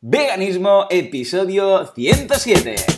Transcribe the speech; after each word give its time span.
Veganismo, 0.00 0.86
episodio 0.90 1.84
107. 1.92 2.97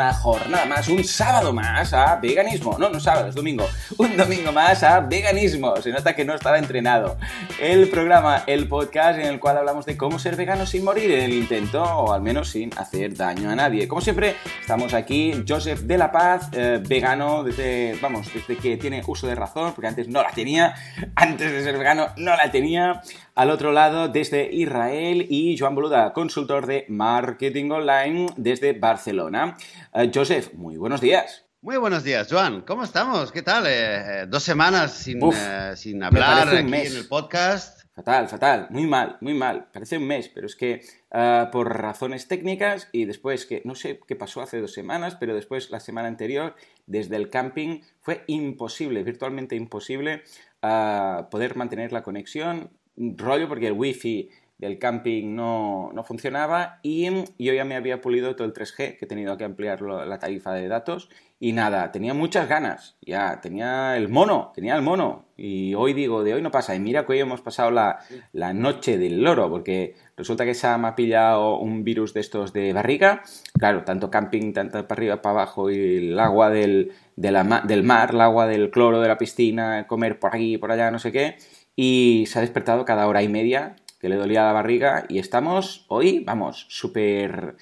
Una 0.00 0.14
jornada 0.14 0.64
más, 0.64 0.88
un 0.88 1.04
sábado 1.04 1.52
más 1.52 1.92
a 1.92 2.16
veganismo. 2.16 2.76
No, 2.78 2.88
no 2.88 2.98
sábado, 2.98 3.28
es 3.28 3.34
domingo. 3.34 3.68
Un 3.98 4.16
domingo 4.16 4.50
más 4.50 4.82
a 4.82 5.00
veganismo. 5.00 5.76
Se 5.76 5.90
nota 5.90 6.14
que 6.14 6.24
no 6.24 6.34
estaba 6.34 6.58
entrenado. 6.58 7.18
El 7.60 7.90
programa, 7.90 8.44
el 8.46 8.68
podcast 8.68 9.18
en 9.18 9.26
el 9.26 9.38
cual 9.38 9.58
hablamos 9.58 9.84
de 9.84 9.94
cómo 9.94 10.18
ser 10.18 10.34
vegano 10.34 10.64
sin 10.64 10.82
morir 10.82 11.10
en 11.10 11.24
el 11.24 11.34
intento 11.34 11.82
o 11.82 12.10
al 12.10 12.22
menos 12.22 12.48
sin 12.48 12.70
hacer 12.78 13.14
daño 13.14 13.50
a 13.50 13.54
nadie. 13.54 13.86
Como 13.86 14.00
siempre, 14.00 14.36
estamos 14.62 14.94
aquí, 14.94 15.44
Joseph 15.46 15.80
de 15.80 15.98
la 15.98 16.10
Paz, 16.10 16.48
eh, 16.54 16.82
vegano 16.82 17.44
desde, 17.44 17.98
vamos, 18.00 18.32
desde 18.32 18.56
que 18.56 18.78
tiene 18.78 19.02
uso 19.06 19.26
de 19.26 19.34
razón, 19.34 19.74
porque 19.74 19.88
antes 19.88 20.08
no 20.08 20.22
la 20.22 20.30
tenía. 20.30 20.74
Antes 21.14 21.52
de 21.52 21.62
ser 21.62 21.76
vegano 21.76 22.06
no 22.16 22.34
la 22.34 22.50
tenía. 22.50 23.02
Al 23.34 23.50
otro 23.50 23.72
lado, 23.72 24.08
desde 24.08 24.50
Israel, 24.50 25.26
y 25.28 25.58
Joan 25.58 25.74
Boluda, 25.74 26.14
consultor 26.14 26.64
de 26.64 26.86
marketing 26.88 27.72
online 27.72 28.26
desde 28.38 28.72
Barcelona. 28.72 29.58
Eh, 29.92 30.10
Joseph, 30.14 30.54
muy 30.54 30.78
buenos 30.78 31.02
días. 31.02 31.49
Muy 31.62 31.76
buenos 31.76 32.04
días, 32.04 32.26
Joan. 32.30 32.62
¿Cómo 32.62 32.84
estamos? 32.84 33.30
¿Qué 33.32 33.42
tal? 33.42 33.66
Eh, 33.66 33.72
eh, 33.72 34.26
dos 34.26 34.42
semanas 34.42 34.94
sin, 34.94 35.22
Uf, 35.22 35.36
eh, 35.38 35.72
sin 35.76 36.02
hablar 36.02 36.48
aquí 36.48 36.64
mes. 36.64 36.90
en 36.90 36.96
el 36.96 37.06
podcast. 37.06 37.82
Fatal, 37.94 38.28
fatal, 38.28 38.68
muy 38.70 38.86
mal, 38.86 39.18
muy 39.20 39.34
mal. 39.34 39.68
Parece 39.70 39.98
un 39.98 40.06
mes, 40.06 40.30
pero 40.34 40.46
es 40.46 40.56
que 40.56 40.80
ah, 41.10 41.50
por 41.52 41.68
razones 41.78 42.28
técnicas 42.28 42.88
y 42.92 43.04
después 43.04 43.44
que 43.44 43.60
no 43.66 43.74
sé 43.74 44.00
qué 44.08 44.16
pasó 44.16 44.40
hace 44.40 44.58
dos 44.58 44.72
semanas, 44.72 45.18
pero 45.20 45.34
después 45.34 45.70
la 45.70 45.80
semana 45.80 46.08
anterior, 46.08 46.54
desde 46.86 47.16
el 47.16 47.28
camping, 47.28 47.80
fue 48.00 48.24
imposible, 48.26 49.02
virtualmente 49.02 49.54
imposible, 49.54 50.22
ah, 50.62 51.28
poder 51.30 51.56
mantener 51.56 51.92
la 51.92 52.02
conexión. 52.02 52.70
Rollo 52.96 53.48
porque 53.48 53.66
el 53.66 53.74
wifi 53.74 54.30
del 54.56 54.78
camping 54.78 55.34
no, 55.34 55.90
no 55.94 56.04
funcionaba 56.04 56.80
y 56.82 57.06
yo 57.38 57.52
ya 57.52 57.64
me 57.64 57.76
había 57.76 58.00
pulido 58.00 58.36
todo 58.36 58.46
el 58.46 58.52
3G, 58.52 58.98
que 58.98 59.04
he 59.04 59.08
tenido 59.08 59.36
que 59.38 59.44
ampliar 59.44 59.80
la 59.82 60.18
tarifa 60.18 60.52
de 60.52 60.68
datos 60.68 61.08
y 61.42 61.52
nada, 61.52 61.90
tenía 61.90 62.12
muchas 62.12 62.46
ganas, 62.50 62.98
ya, 63.00 63.40
tenía 63.40 63.96
el 63.96 64.10
mono, 64.10 64.52
tenía 64.54 64.76
el 64.76 64.82
mono. 64.82 65.24
Y 65.38 65.74
hoy 65.74 65.94
digo, 65.94 66.22
de 66.22 66.34
hoy 66.34 66.42
no 66.42 66.50
pasa 66.50 66.74
y 66.74 66.80
mira 66.80 67.06
que 67.06 67.12
hoy 67.12 67.20
hemos 67.20 67.40
pasado 67.40 67.70
la, 67.70 68.00
la 68.34 68.52
noche 68.52 68.98
del 68.98 69.22
loro 69.22 69.48
porque 69.48 69.94
resulta 70.18 70.44
que 70.44 70.52
se 70.52 70.68
me 70.76 70.88
ha 70.88 70.94
pillado 70.94 71.56
un 71.56 71.82
virus 71.82 72.12
de 72.12 72.20
estos 72.20 72.52
de 72.52 72.74
barriga, 72.74 73.22
claro, 73.58 73.84
tanto 73.84 74.10
camping, 74.10 74.52
tanto 74.52 74.86
para 74.86 74.98
arriba, 74.98 75.22
para 75.22 75.40
abajo 75.40 75.70
y 75.70 76.10
el 76.10 76.20
agua 76.20 76.50
del, 76.50 76.92
de 77.16 77.32
la 77.32 77.62
del 77.66 77.84
mar, 77.84 78.10
el 78.12 78.20
agua 78.20 78.46
del 78.46 78.70
cloro 78.70 79.00
de 79.00 79.08
la 79.08 79.16
piscina, 79.16 79.86
comer 79.86 80.18
por 80.18 80.36
aquí, 80.36 80.58
por 80.58 80.72
allá, 80.72 80.90
no 80.90 80.98
sé 80.98 81.10
qué. 81.10 81.38
Y 81.74 82.26
se 82.26 82.38
ha 82.38 82.42
despertado 82.42 82.84
cada 82.84 83.08
hora 83.08 83.22
y 83.22 83.28
media 83.28 83.76
que 83.98 84.10
le 84.10 84.16
dolía 84.16 84.44
la 84.44 84.52
barriga 84.52 85.04
y 85.08 85.18
estamos 85.18 85.86
hoy, 85.88 86.22
vamos, 86.24 86.66
súper 86.68 87.56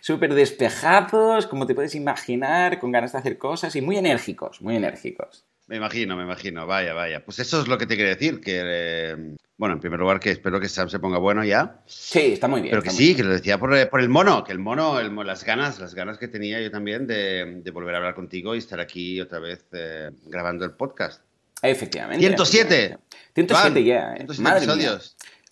súper 0.00 0.34
despejados, 0.34 1.46
como 1.46 1.66
te 1.66 1.74
puedes 1.74 1.94
imaginar, 1.94 2.78
con 2.78 2.92
ganas 2.92 3.12
de 3.12 3.18
hacer 3.18 3.38
cosas 3.38 3.74
y 3.76 3.80
muy 3.82 3.96
enérgicos, 3.96 4.60
muy 4.62 4.76
enérgicos. 4.76 5.44
Me 5.66 5.76
imagino, 5.76 6.16
me 6.16 6.24
imagino. 6.24 6.66
Vaya, 6.66 6.92
vaya. 6.92 7.24
Pues 7.24 7.38
eso 7.38 7.62
es 7.62 7.68
lo 7.68 7.78
que 7.78 7.86
te 7.86 7.96
quería 7.96 8.14
decir. 8.14 8.40
Que, 8.40 8.60
eh, 8.62 9.16
bueno, 9.56 9.74
en 9.74 9.80
primer 9.80 9.98
lugar, 9.98 10.20
que 10.20 10.30
espero 10.30 10.60
que 10.60 10.68
Sam 10.68 10.90
se 10.90 10.98
ponga 10.98 11.18
bueno 11.18 11.42
ya. 11.42 11.80
Sí, 11.86 12.32
está 12.32 12.48
muy 12.48 12.60
bien. 12.60 12.70
Pero 12.72 12.82
que 12.82 12.90
sí, 12.90 13.14
que 13.14 13.24
lo 13.24 13.30
decía 13.30 13.58
por, 13.58 13.74
eh, 13.74 13.86
por 13.86 14.00
el 14.00 14.10
mono. 14.10 14.44
Que 14.44 14.52
el 14.52 14.58
mono, 14.58 15.00
el 15.00 15.14
las 15.26 15.44
ganas, 15.44 15.78
las 15.78 15.94
ganas 15.94 16.18
que 16.18 16.28
tenía 16.28 16.60
yo 16.60 16.70
también 16.70 17.06
de, 17.06 17.60
de 17.62 17.70
volver 17.70 17.94
a 17.94 17.98
hablar 17.98 18.14
contigo 18.14 18.54
y 18.54 18.58
estar 18.58 18.78
aquí 18.78 19.20
otra 19.20 19.38
vez 19.38 19.64
eh, 19.72 20.10
grabando 20.26 20.66
el 20.66 20.72
podcast. 20.72 21.22
Efectivamente. 21.62 22.18
107. 22.18 22.74
efectivamente. 22.74 23.04
107 23.34 23.72
Juan, 23.72 23.84
ya, 23.84 24.12
¿eh? 24.14 24.26
107 24.26 24.42
Madre 24.42 24.76
mía. 24.76 24.98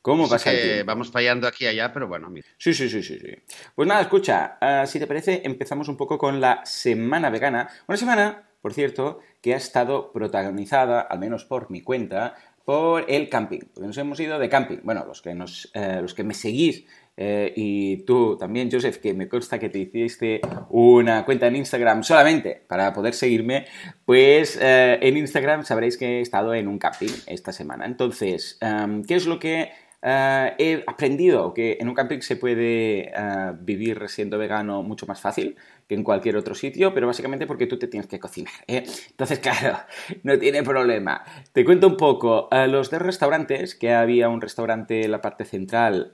¿Cómo 0.02 0.28
pasa 0.28 0.50
el 0.50 0.60
tiempo? 0.60 0.86
vamos 0.86 1.10
fallando 1.10 1.46
aquí 1.46 1.64
y 1.64 1.68
allá, 1.68 1.92
pero 1.92 2.08
bueno, 2.08 2.28
mira. 2.28 2.46
Sí, 2.58 2.74
sí, 2.74 2.88
sí, 2.88 3.02
sí, 3.02 3.18
sí. 3.20 3.34
Pues 3.74 3.86
nada, 3.86 4.02
escucha, 4.02 4.58
ah, 4.60 4.84
si 4.84 4.98
te 4.98 5.06
parece, 5.06 5.42
empezamos 5.44 5.88
un 5.88 5.96
poco 5.96 6.18
con 6.18 6.40
la 6.40 6.60
Semana 6.64 7.30
Vegana. 7.30 7.68
Una 7.86 7.96
semana, 7.96 8.48
por 8.60 8.74
cierto, 8.74 9.20
que 9.40 9.54
ha 9.54 9.56
estado 9.56 10.12
protagonizada, 10.12 11.00
al 11.00 11.20
menos 11.20 11.44
por 11.44 11.70
mi 11.70 11.82
cuenta, 11.82 12.34
por 12.64 13.04
el 13.08 13.28
camping. 13.28 13.60
Porque 13.72 13.86
nos 13.86 13.98
hemos 13.98 14.18
ido 14.20 14.38
de 14.38 14.48
camping. 14.48 14.78
Bueno, 14.82 15.04
los 15.06 15.22
que, 15.22 15.34
nos, 15.34 15.70
eh, 15.74 15.98
los 16.00 16.14
que 16.14 16.24
me 16.24 16.34
seguís 16.34 16.84
eh, 17.16 17.52
y 17.54 17.98
tú 18.04 18.36
también, 18.38 18.70
Joseph, 18.70 18.96
que 18.98 19.12
me 19.14 19.28
consta 19.28 19.58
que 19.58 19.69
te 19.69 19.78
hiciste 19.78 20.40
una 20.70 21.24
cuenta 21.24 21.46
en 21.46 21.56
Instagram 21.56 22.02
solamente 22.02 22.62
para 22.66 22.92
poder 22.92 23.14
seguirme, 23.14 23.66
pues 24.04 24.58
eh, 24.60 24.98
en 25.02 25.16
Instagram 25.16 25.64
sabréis 25.64 25.96
que 25.96 26.19
he 26.19 26.20
estado 26.20 26.54
en 26.54 26.69
un 26.69 26.78
camping 26.78 27.12
esta 27.26 27.52
semana. 27.52 27.84
Entonces, 27.84 28.58
em, 28.60 29.04
¿qué 29.04 29.16
es 29.16 29.26
lo 29.26 29.38
que 29.38 29.70
eh, 30.02 30.54
he 30.58 30.84
aprendido? 30.86 31.54
Que 31.54 31.78
en 31.80 31.88
un 31.88 31.94
camping 31.94 32.20
se 32.20 32.36
puede 32.36 33.08
eh, 33.08 33.52
vivir 33.60 34.08
siendo 34.08 34.36
vegano 34.36 34.82
mucho 34.82 35.06
más 35.06 35.20
fácil 35.20 35.56
que 35.88 35.94
en 35.94 36.02
cualquier 36.02 36.36
otro 36.36 36.54
sitio, 36.54 36.92
pero 36.92 37.06
básicamente 37.06 37.46
porque 37.46 37.66
tú 37.66 37.78
te 37.78 37.86
tienes 37.86 38.08
que 38.08 38.18
cocinar. 38.18 38.52
¿eh? 38.66 38.84
Entonces, 39.10 39.38
claro, 39.40 39.78
no 40.24 40.38
tiene 40.38 40.62
problema. 40.62 41.22
Te 41.52 41.64
cuento 41.64 41.86
un 41.86 41.96
poco. 41.96 42.48
eh, 42.50 42.66
los 42.66 42.90
dos 42.90 43.00
restaurantes, 43.00 43.74
que 43.76 43.92
había 43.92 44.28
un 44.28 44.40
restaurante 44.40 45.04
en 45.04 45.10
la 45.12 45.20
parte 45.20 45.44
central 45.44 46.10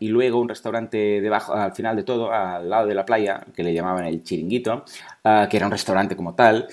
y 0.00 0.08
luego 0.08 0.40
un 0.40 0.48
restaurante 0.48 1.20
debajo, 1.20 1.54
al 1.54 1.72
final 1.74 1.96
de 1.96 2.02
todo, 2.02 2.32
al 2.32 2.68
lado 2.68 2.86
de 2.86 2.94
la 2.94 3.04
playa, 3.04 3.44
que 3.54 3.62
le 3.62 3.72
llamaban 3.72 4.06
el 4.06 4.22
chiringuito, 4.22 4.84
que 5.22 5.56
era 5.56 5.66
un 5.66 5.72
restaurante 5.72 6.16
como 6.16 6.34
tal, 6.34 6.68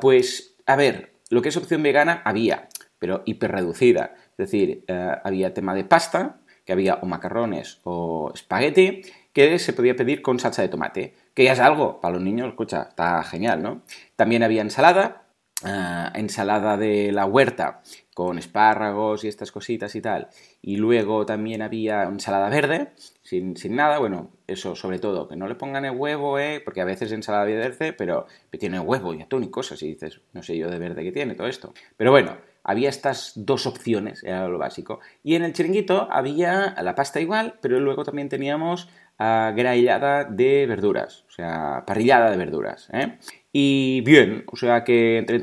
pues, 0.00 0.56
a 0.66 0.76
ver, 0.76 1.12
lo 1.30 1.42
que 1.42 1.48
es 1.48 1.56
opción 1.56 1.82
vegana 1.82 2.22
había, 2.24 2.68
pero 2.98 3.22
hiperreducida. 3.26 4.14
Es 4.36 4.50
decir, 4.50 4.84
eh, 4.88 5.12
había 5.22 5.54
tema 5.54 5.74
de 5.74 5.84
pasta, 5.84 6.40
que 6.64 6.72
había 6.72 6.96
o 6.96 7.06
macarrones 7.06 7.80
o 7.84 8.32
espagueti, 8.34 9.02
que 9.32 9.58
se 9.58 9.72
podía 9.72 9.96
pedir 9.96 10.22
con 10.22 10.38
salsa 10.38 10.62
de 10.62 10.68
tomate, 10.68 11.14
que 11.34 11.44
ya 11.44 11.52
es 11.52 11.60
algo, 11.60 12.00
para 12.00 12.14
los 12.14 12.22
niños, 12.22 12.48
escucha, 12.48 12.86
está 12.88 13.22
genial, 13.22 13.62
¿no? 13.62 13.82
También 14.16 14.42
había 14.42 14.62
ensalada, 14.62 15.26
ah, 15.62 16.12
ensalada 16.14 16.76
de 16.76 17.12
la 17.12 17.26
huerta, 17.26 17.82
con 18.14 18.38
espárragos 18.38 19.24
y 19.24 19.28
estas 19.28 19.50
cositas 19.50 19.94
y 19.96 20.00
tal. 20.00 20.28
Y 20.62 20.76
luego 20.76 21.26
también 21.26 21.62
había 21.62 22.04
ensalada 22.04 22.48
verde, 22.48 22.92
sin, 23.22 23.56
sin 23.56 23.74
nada, 23.74 23.98
bueno, 23.98 24.30
eso 24.46 24.76
sobre 24.76 25.00
todo, 25.00 25.26
que 25.28 25.36
no 25.36 25.48
le 25.48 25.56
pongan 25.56 25.84
el 25.84 25.96
huevo, 25.96 26.38
¿eh? 26.38 26.62
porque 26.64 26.80
a 26.80 26.84
veces 26.84 27.10
ensalada 27.12 27.44
verde, 27.44 27.92
pero 27.92 28.26
tiene 28.58 28.78
huevo 28.78 29.14
y 29.14 29.22
atún 29.22 29.44
y 29.44 29.50
cosas, 29.50 29.82
y 29.82 29.88
dices, 29.88 30.20
no 30.32 30.42
sé 30.42 30.56
yo 30.56 30.70
de 30.70 30.78
verde 30.78 31.02
que 31.02 31.12
tiene 31.12 31.34
todo 31.34 31.48
esto. 31.48 31.74
Pero 31.96 32.12
bueno, 32.12 32.36
había 32.64 32.88
estas 32.88 33.32
dos 33.36 33.66
opciones, 33.66 34.24
era 34.24 34.48
lo 34.48 34.58
básico. 34.58 35.00
Y 35.22 35.36
en 35.36 35.44
el 35.44 35.52
chiringuito 35.52 36.08
había 36.10 36.74
la 36.82 36.94
pasta 36.94 37.20
igual, 37.20 37.54
pero 37.60 37.78
luego 37.78 38.04
también 38.04 38.28
teníamos 38.28 38.88
ah, 39.18 39.52
graillada 39.54 40.24
de 40.24 40.66
verduras, 40.66 41.24
o 41.28 41.30
sea, 41.30 41.84
parrillada 41.86 42.30
de 42.30 42.38
verduras. 42.38 42.88
¿eh? 42.92 43.18
Y 43.52 44.00
bien, 44.00 44.44
o 44.50 44.56
sea 44.56 44.82
que 44.82 45.18
entre 45.18 45.36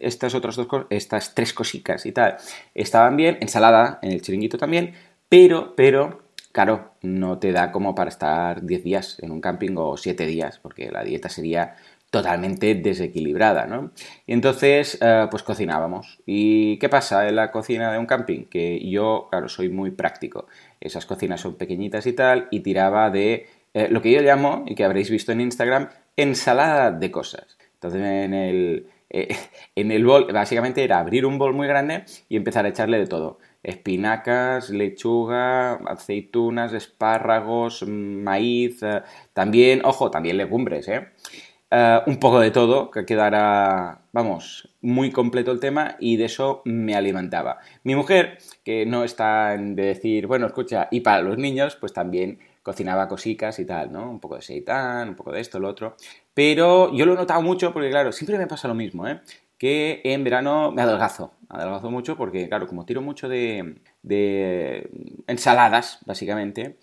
estas 0.00 0.34
otras 0.34 0.56
dos 0.56 0.66
cosas, 0.66 0.86
estas 0.90 1.34
tres 1.34 1.52
cositas 1.52 2.06
y 2.06 2.12
tal, 2.12 2.38
estaban 2.74 3.16
bien, 3.16 3.36
ensalada 3.40 3.98
en 4.02 4.12
el 4.12 4.22
chiringuito 4.22 4.58
también, 4.58 4.94
pero, 5.28 5.74
pero, 5.76 6.22
claro, 6.52 6.92
no 7.02 7.38
te 7.38 7.52
da 7.52 7.70
como 7.70 7.94
para 7.94 8.10
estar 8.10 8.64
10 8.66 8.84
días 8.84 9.18
en 9.22 9.30
un 9.30 9.40
camping 9.40 9.74
o 9.76 9.96
7 9.96 10.26
días, 10.26 10.58
porque 10.58 10.90
la 10.90 11.04
dieta 11.04 11.28
sería 11.28 11.76
totalmente 12.12 12.74
desequilibrada, 12.74 13.66
¿no? 13.66 13.90
Y 14.26 14.34
entonces, 14.34 14.98
eh, 15.00 15.28
pues 15.30 15.42
cocinábamos. 15.42 16.20
¿Y 16.26 16.76
qué 16.76 16.90
pasa 16.90 17.26
en 17.26 17.36
la 17.36 17.50
cocina 17.50 17.90
de 17.90 17.98
un 17.98 18.04
camping? 18.04 18.44
Que 18.50 18.86
yo, 18.86 19.28
claro, 19.30 19.48
soy 19.48 19.70
muy 19.70 19.92
práctico. 19.92 20.46
Esas 20.78 21.06
cocinas 21.06 21.40
son 21.40 21.54
pequeñitas 21.54 22.06
y 22.06 22.12
tal, 22.12 22.48
y 22.50 22.60
tiraba 22.60 23.08
de 23.08 23.46
eh, 23.72 23.88
lo 23.88 24.02
que 24.02 24.12
yo 24.12 24.20
llamo, 24.20 24.66
y 24.68 24.74
que 24.74 24.84
habréis 24.84 25.08
visto 25.08 25.32
en 25.32 25.40
Instagram, 25.40 25.88
ensalada 26.14 26.90
de 26.90 27.10
cosas. 27.10 27.56
Entonces, 27.76 28.02
en 28.02 28.34
el, 28.34 28.86
eh, 29.08 29.34
en 29.74 29.90
el 29.90 30.04
bol, 30.04 30.30
básicamente 30.34 30.84
era 30.84 30.98
abrir 30.98 31.24
un 31.24 31.38
bol 31.38 31.54
muy 31.54 31.66
grande 31.66 32.04
y 32.28 32.36
empezar 32.36 32.66
a 32.66 32.68
echarle 32.68 32.98
de 32.98 33.06
todo. 33.06 33.38
Espinacas, 33.62 34.68
lechuga, 34.68 35.76
aceitunas, 35.86 36.74
espárragos, 36.74 37.82
mm, 37.88 38.22
maíz, 38.22 38.80
también, 39.32 39.80
ojo, 39.82 40.10
también 40.10 40.36
legumbres, 40.36 40.88
¿eh? 40.88 41.08
Eh, 41.74 42.00
un 42.06 42.18
poco 42.18 42.38
de 42.38 42.50
todo, 42.50 42.90
que 42.90 43.06
quedara, 43.06 44.02
vamos, 44.12 44.68
muy 44.82 45.10
completo 45.10 45.52
el 45.52 45.58
tema 45.58 45.96
y 45.98 46.18
de 46.18 46.26
eso 46.26 46.60
me 46.66 46.94
alimentaba. 46.94 47.60
Mi 47.82 47.94
mujer, 47.94 48.36
que 48.62 48.84
no 48.84 49.04
está 49.04 49.54
en 49.54 49.74
de 49.74 49.84
decir, 49.84 50.26
bueno, 50.26 50.46
escucha, 50.46 50.88
y 50.90 51.00
para 51.00 51.22
los 51.22 51.38
niños, 51.38 51.76
pues 51.76 51.94
también 51.94 52.40
cocinaba 52.62 53.08
cositas 53.08 53.58
y 53.58 53.64
tal, 53.64 53.90
¿no? 53.90 54.10
Un 54.10 54.20
poco 54.20 54.36
de 54.36 54.42
seitán, 54.42 55.08
un 55.08 55.14
poco 55.14 55.32
de 55.32 55.40
esto, 55.40 55.58
lo 55.58 55.68
otro. 55.68 55.96
Pero 56.34 56.92
yo 56.92 57.06
lo 57.06 57.14
he 57.14 57.16
notado 57.16 57.40
mucho 57.40 57.72
porque, 57.72 57.88
claro, 57.88 58.12
siempre 58.12 58.36
me 58.36 58.46
pasa 58.46 58.68
lo 58.68 58.74
mismo, 58.74 59.08
¿eh? 59.08 59.22
que 59.56 60.02
en 60.04 60.24
verano 60.24 60.72
me 60.72 60.82
adelgazo. 60.82 61.32
Adelgazo 61.48 61.90
mucho 61.90 62.18
porque, 62.18 62.48
claro, 62.50 62.66
como 62.66 62.84
tiro 62.84 63.00
mucho 63.00 63.30
de, 63.30 63.76
de 64.02 64.90
ensaladas, 65.26 66.00
básicamente, 66.04 66.76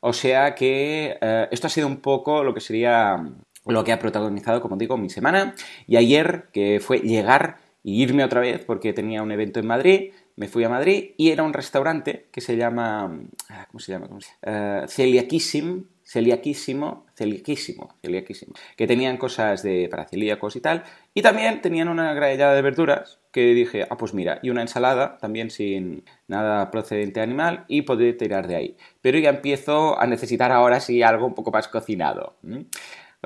o 0.00 0.12
sea 0.12 0.54
que 0.54 1.18
eh, 1.20 1.48
esto 1.50 1.66
ha 1.66 1.70
sido 1.70 1.88
un 1.88 1.96
poco 1.96 2.44
lo 2.44 2.54
que 2.54 2.60
sería 2.60 3.24
lo 3.72 3.84
que 3.84 3.92
ha 3.92 3.98
protagonizado, 3.98 4.60
como 4.60 4.76
digo, 4.76 4.96
mi 4.96 5.10
semana. 5.10 5.54
Y 5.86 5.96
ayer, 5.96 6.48
que 6.52 6.80
fue 6.80 6.98
llegar 6.98 7.58
y 7.82 8.02
irme 8.02 8.24
otra 8.24 8.40
vez 8.40 8.64
porque 8.64 8.92
tenía 8.92 9.22
un 9.22 9.30
evento 9.30 9.60
en 9.60 9.66
Madrid, 9.66 10.10
me 10.36 10.48
fui 10.48 10.64
a 10.64 10.68
Madrid 10.68 11.12
y 11.16 11.30
era 11.30 11.42
un 11.42 11.52
restaurante 11.52 12.26
que 12.30 12.40
se 12.40 12.56
llama, 12.56 13.20
ah, 13.48 13.66
¿cómo 13.70 13.80
se 13.80 13.92
llama? 13.92 14.06
¿Cómo 14.08 14.20
se? 14.20 14.32
Uh, 14.42 14.86
Celiaquísimo, 14.86 15.84
celiaquísimo, 16.02 17.06
celiaquísimo, 17.14 17.94
celiaquísimo, 18.02 18.54
que 18.76 18.86
tenían 18.86 19.16
cosas 19.16 19.62
de, 19.62 19.88
para 19.90 20.06
celíacos 20.06 20.54
y 20.56 20.60
tal, 20.60 20.84
y 21.14 21.22
también 21.22 21.62
tenían 21.62 21.88
una 21.88 22.12
grallada 22.12 22.54
de 22.54 22.62
verduras 22.62 23.18
que 23.32 23.54
dije, 23.54 23.86
ah, 23.88 23.96
pues 23.96 24.14
mira, 24.14 24.38
y 24.42 24.50
una 24.50 24.62
ensalada 24.62 25.18
también 25.18 25.50
sin 25.50 26.04
nada 26.28 26.70
procedente 26.70 27.20
animal 27.20 27.64
y 27.66 27.82
podré 27.82 28.12
tirar 28.12 28.46
de 28.46 28.56
ahí. 28.56 28.76
Pero 29.00 29.18
ya 29.18 29.30
empiezo 29.30 29.98
a 29.98 30.06
necesitar 30.06 30.52
ahora 30.52 30.80
sí 30.80 31.02
algo 31.02 31.26
un 31.26 31.34
poco 31.34 31.50
más 31.50 31.66
cocinado. 31.68 32.36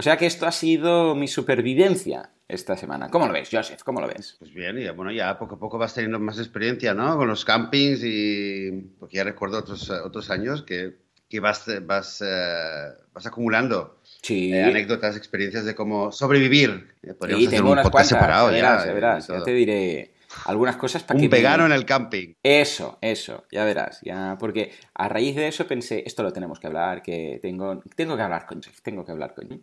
O 0.00 0.02
sea 0.02 0.16
que 0.16 0.24
esto 0.24 0.46
ha 0.46 0.52
sido 0.52 1.14
mi 1.14 1.28
supervivencia 1.28 2.30
esta 2.48 2.74
semana. 2.74 3.10
¿Cómo 3.10 3.26
lo 3.26 3.34
ves, 3.34 3.50
Joseph? 3.52 3.82
¿Cómo 3.84 4.00
lo 4.00 4.08
ves? 4.08 4.36
Pues 4.38 4.50
bien, 4.54 4.78
y 4.78 4.88
bueno, 4.88 5.12
ya 5.12 5.38
poco 5.38 5.56
a 5.56 5.58
poco 5.58 5.76
vas 5.76 5.92
teniendo 5.92 6.18
más 6.18 6.38
experiencia, 6.38 6.94
¿no? 6.94 7.18
Con 7.18 7.28
los 7.28 7.44
campings 7.44 8.00
y... 8.02 8.70
Porque 8.98 9.18
ya 9.18 9.24
recuerdo 9.24 9.58
otros, 9.58 9.90
otros 9.90 10.30
años 10.30 10.62
que, 10.62 10.96
que 11.28 11.38
vas, 11.38 11.66
vas, 11.82 12.22
eh, 12.26 12.88
vas 13.12 13.26
acumulando 13.26 14.00
Sí. 14.22 14.52
eh, 14.54 14.64
anécdotas, 14.64 15.18
experiencias 15.18 15.66
de 15.66 15.74
cómo 15.74 16.10
sobrevivir. 16.12 16.88
Eh, 17.02 17.12
podríamos 17.12 17.42
Sí, 17.42 17.46
hacer 17.48 17.58
tengo 17.58 17.68
un 17.68 17.72
unas 17.74 17.84
podcast 17.84 18.10
cuantas. 18.10 18.26
separado 18.26 18.48
ya 18.48 18.54
verás, 18.56 18.80
ya. 18.82 18.86
ya 18.88 18.94
verás. 18.94 19.28
Ya 19.28 19.42
te 19.42 19.50
diré 19.52 20.14
algunas 20.44 20.76
cosas 20.76 21.02
para 21.02 21.18
que... 21.18 21.26
Un 21.26 21.30
vegano 21.30 21.66
en 21.66 21.72
el 21.72 21.84
camping. 21.84 22.34
Eso, 22.42 22.98
eso, 23.00 23.44
ya 23.50 23.64
verás, 23.64 24.00
ya, 24.02 24.36
porque 24.38 24.72
a 24.94 25.08
raíz 25.08 25.36
de 25.36 25.48
eso 25.48 25.66
pensé, 25.66 26.02
esto 26.06 26.22
lo 26.22 26.32
tenemos 26.32 26.60
que 26.60 26.66
hablar, 26.66 27.02
que 27.02 27.38
tengo, 27.42 27.82
tengo 27.96 28.16
que 28.16 28.22
hablar 28.22 28.46
con 28.46 28.62
Jeff, 28.62 28.80
tengo 28.82 29.04
que 29.04 29.12
hablar 29.12 29.34
con 29.34 29.62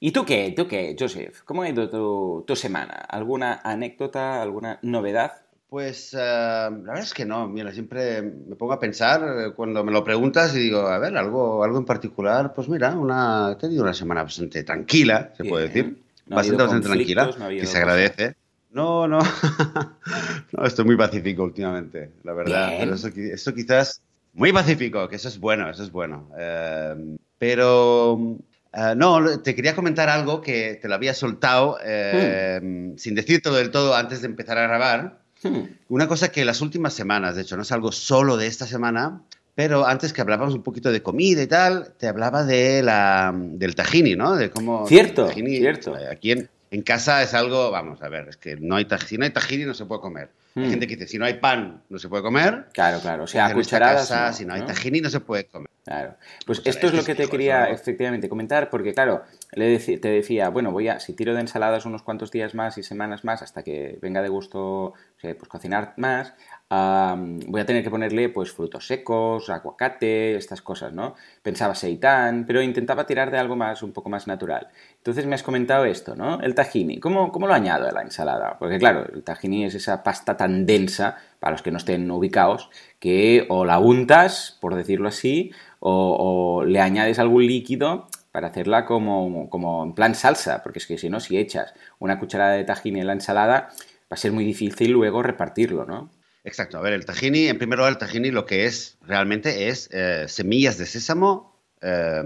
¿Y 0.00 0.12
tú 0.12 0.24
qué, 0.24 0.54
tú 0.56 0.68
qué, 0.68 0.94
Joseph? 0.98 1.42
¿Cómo 1.44 1.62
ha 1.62 1.68
ido 1.68 1.88
tu, 1.88 2.44
tu 2.46 2.54
semana? 2.54 2.94
¿Alguna 2.94 3.60
anécdota, 3.64 4.40
alguna 4.40 4.78
novedad? 4.82 5.32
Pues 5.68 6.14
eh, 6.14 6.16
la 6.16 6.70
verdad 6.70 7.02
es 7.02 7.12
que 7.12 7.26
no, 7.26 7.46
mira, 7.46 7.72
siempre 7.72 8.22
me 8.22 8.56
pongo 8.56 8.72
a 8.72 8.80
pensar 8.80 9.22
eh, 9.22 9.52
cuando 9.54 9.84
me 9.84 9.92
lo 9.92 10.02
preguntas 10.02 10.54
y 10.54 10.60
digo, 10.60 10.86
a 10.86 10.98
ver, 10.98 11.16
algo, 11.16 11.62
algo 11.62 11.78
en 11.78 11.84
particular, 11.84 12.54
pues 12.54 12.68
mira, 12.68 12.96
una, 12.96 13.52
he 13.52 13.56
tenido 13.56 13.82
una 13.82 13.92
semana 13.92 14.22
bastante 14.22 14.62
tranquila, 14.62 15.32
se 15.36 15.44
puede 15.44 15.68
Bien. 15.68 15.86
decir, 15.86 16.02
No 16.26 16.36
bastante, 16.36 16.62
bastante 16.62 16.88
tranquila, 16.88 17.30
no 17.38 17.48
que 17.48 17.66
se 17.66 17.76
agradece. 17.76 18.36
No, 18.70 19.08
no, 19.08 19.18
no, 20.52 20.64
estoy 20.64 20.84
muy 20.84 20.96
pacífico 20.96 21.42
últimamente, 21.44 22.10
la 22.24 22.32
verdad, 22.32 22.74
pero 22.78 22.94
eso, 22.94 23.08
eso 23.08 23.54
quizás, 23.54 24.00
muy 24.34 24.52
pacífico, 24.52 25.08
que 25.08 25.16
eso 25.16 25.28
es 25.28 25.38
bueno, 25.38 25.68
eso 25.70 25.82
es 25.82 25.90
bueno. 25.90 26.28
Eh, 26.38 27.16
pero 27.38 28.36
eh, 28.72 28.94
no, 28.96 29.40
te 29.40 29.54
quería 29.54 29.74
comentar 29.74 30.08
algo 30.08 30.40
que 30.40 30.78
te 30.80 30.88
lo 30.88 30.94
había 30.94 31.14
soltado 31.14 31.78
eh, 31.84 32.92
sin 32.96 33.14
decírtelo 33.14 33.56
del 33.56 33.70
todo 33.70 33.94
antes 33.94 34.20
de 34.20 34.26
empezar 34.26 34.58
a 34.58 34.66
grabar. 34.66 35.18
Hmm, 35.42 35.60
Una 35.88 36.08
cosa 36.08 36.30
que 36.30 36.44
las 36.44 36.60
últimas 36.60 36.92
semanas, 36.94 37.36
de 37.36 37.42
hecho, 37.42 37.56
no 37.56 37.62
es 37.62 37.72
algo 37.72 37.92
solo 37.92 38.36
de 38.36 38.48
esta 38.48 38.66
semana, 38.66 39.22
pero 39.54 39.86
antes 39.86 40.12
que 40.12 40.20
hablábamos 40.20 40.54
un 40.54 40.62
poquito 40.62 40.90
de 40.92 41.02
comida 41.02 41.42
y 41.42 41.46
tal, 41.46 41.94
te 41.96 42.06
hablaba 42.08 42.44
de 42.44 42.82
la, 42.82 43.32
del 43.34 43.74
tahini, 43.74 44.14
¿no? 44.16 44.34
De 44.36 44.50
cómo... 44.50 44.86
Cierto, 44.86 45.22
el 45.22 45.28
tahini, 45.30 45.56
cierto. 45.58 45.96
eh, 45.96 46.08
Aquí 46.10 46.32
en, 46.32 46.48
en 46.70 46.82
casa 46.82 47.22
es 47.22 47.34
algo, 47.34 47.70
vamos 47.70 48.02
a 48.02 48.08
ver, 48.08 48.28
es 48.28 48.36
que 48.36 48.56
no 48.56 48.76
hay 48.76 48.86
si 49.06 49.16
no 49.18 49.24
hay 49.24 49.30
tahini 49.30 49.64
no 49.64 49.74
se 49.74 49.86
puede 49.86 50.00
comer. 50.00 50.30
Hay 50.54 50.64
Hmm. 50.64 50.70
gente 50.70 50.86
que 50.88 50.96
dice, 50.96 51.06
si 51.06 51.18
no 51.18 51.24
hay 51.24 51.34
pan, 51.34 51.82
no 51.88 51.98
se 51.98 52.08
puede 52.08 52.22
comer. 52.22 52.66
Claro, 52.72 52.98
claro, 53.00 53.24
o 53.24 53.26
sea, 53.26 53.46
a 53.46 53.54
cucharadas 53.54 54.08
casa, 54.08 54.26
no, 54.28 54.32
si 54.32 54.44
no 54.44 54.54
hay 54.54 54.60
¿no? 54.62 54.66
tahini, 54.66 55.00
no 55.00 55.08
se 55.10 55.20
puede 55.20 55.44
comer. 55.46 55.70
Claro. 55.84 56.16
Pues 56.46 56.58
sea, 56.58 56.70
esto 56.70 56.88
es 56.88 56.94
lo 56.94 57.04
que 57.04 57.14
te 57.14 57.28
quería 57.28 57.66
eso- 57.66 57.74
efectivamente 57.74 58.28
comentar, 58.28 58.68
porque 58.68 58.92
claro, 58.92 59.22
le 59.52 59.78
te 59.78 60.08
decía, 60.08 60.48
bueno, 60.48 60.72
voy 60.72 60.88
a, 60.88 60.98
si 61.00 61.12
tiro 61.14 61.34
de 61.34 61.40
ensaladas 61.40 61.86
unos 61.86 62.02
cuantos 62.02 62.30
días 62.32 62.54
más 62.54 62.76
y 62.76 62.82
semanas 62.82 63.24
más 63.24 63.40
hasta 63.42 63.62
que 63.62 63.98
venga 64.02 64.20
de 64.20 64.28
gusto, 64.28 64.94
pues 65.20 65.48
cocinar 65.48 65.94
más, 65.96 66.34
voy 66.70 67.60
a 67.60 67.66
tener 67.66 67.82
que 67.82 67.90
ponerle 67.90 68.28
pues 68.28 68.52
frutos 68.52 68.86
secos, 68.86 69.50
aguacate, 69.50 70.36
estas 70.36 70.62
cosas, 70.62 70.92
¿no? 70.92 71.14
Pensaba 71.42 71.74
seitán, 71.74 72.44
pero 72.46 72.62
intentaba 72.62 73.06
tirar 73.06 73.30
de 73.30 73.38
algo 73.38 73.56
más, 73.56 73.82
un 73.82 73.92
poco 73.92 74.10
más 74.10 74.26
natural. 74.26 74.68
Entonces 74.98 75.26
me 75.26 75.34
has 75.34 75.42
comentado 75.42 75.84
esto, 75.86 76.14
¿no? 76.14 76.40
El 76.40 76.54
tahini, 76.54 77.00
¿cómo, 77.00 77.32
cómo 77.32 77.46
lo 77.46 77.54
añado 77.54 77.88
a 77.88 77.92
la 77.92 78.02
ensalada? 78.02 78.56
Porque 78.58 78.78
claro, 78.78 79.06
el 79.12 79.22
tahini 79.22 79.64
es 79.64 79.74
esa 79.74 80.02
pasta 80.02 80.36
tan 80.36 80.66
densa, 80.66 81.16
para 81.40 81.52
los 81.52 81.62
que 81.62 81.70
no 81.70 81.78
estén 81.78 82.10
ubicados, 82.10 82.70
que 82.98 83.46
o 83.48 83.64
la 83.64 83.78
untas, 83.78 84.58
por 84.60 84.74
decirlo 84.74 85.08
así, 85.08 85.52
o, 85.80 86.60
o 86.60 86.64
le 86.64 86.80
añades 86.80 87.18
algún 87.18 87.46
líquido 87.46 88.08
para 88.32 88.48
hacerla 88.48 88.84
como, 88.84 89.48
como 89.48 89.82
en 89.84 89.94
plan 89.94 90.14
salsa, 90.14 90.62
porque 90.62 90.80
es 90.80 90.86
que 90.86 90.98
si 90.98 91.08
no, 91.08 91.18
si 91.18 91.38
echas 91.38 91.74
una 91.98 92.18
cucharada 92.18 92.52
de 92.52 92.64
tahini 92.64 93.00
en 93.00 93.06
la 93.06 93.12
ensalada, 93.14 93.70
va 94.10 94.14
a 94.14 94.16
ser 94.16 94.32
muy 94.32 94.44
difícil 94.44 94.90
luego 94.92 95.22
repartirlo, 95.22 95.84
¿no? 95.84 96.10
Exacto, 96.44 96.78
a 96.78 96.80
ver, 96.80 96.94
el 96.94 97.04
tahini, 97.04 97.48
en 97.48 97.58
primer 97.58 97.78
lugar, 97.78 97.92
el 97.92 97.98
tahini 97.98 98.30
lo 98.30 98.46
que 98.46 98.64
es 98.66 98.96
realmente 99.02 99.68
es 99.68 99.90
eh, 99.92 100.24
semillas 100.28 100.78
de 100.78 100.86
sésamo 100.86 101.54
eh, 101.82 102.22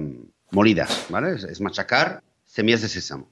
molidas, 0.53 1.07
¿vale? 1.09 1.35
Es, 1.35 1.45
es 1.45 1.61
machacar 1.61 2.23
semillas 2.45 2.83
de 2.83 2.89
sésamo. 2.89 3.27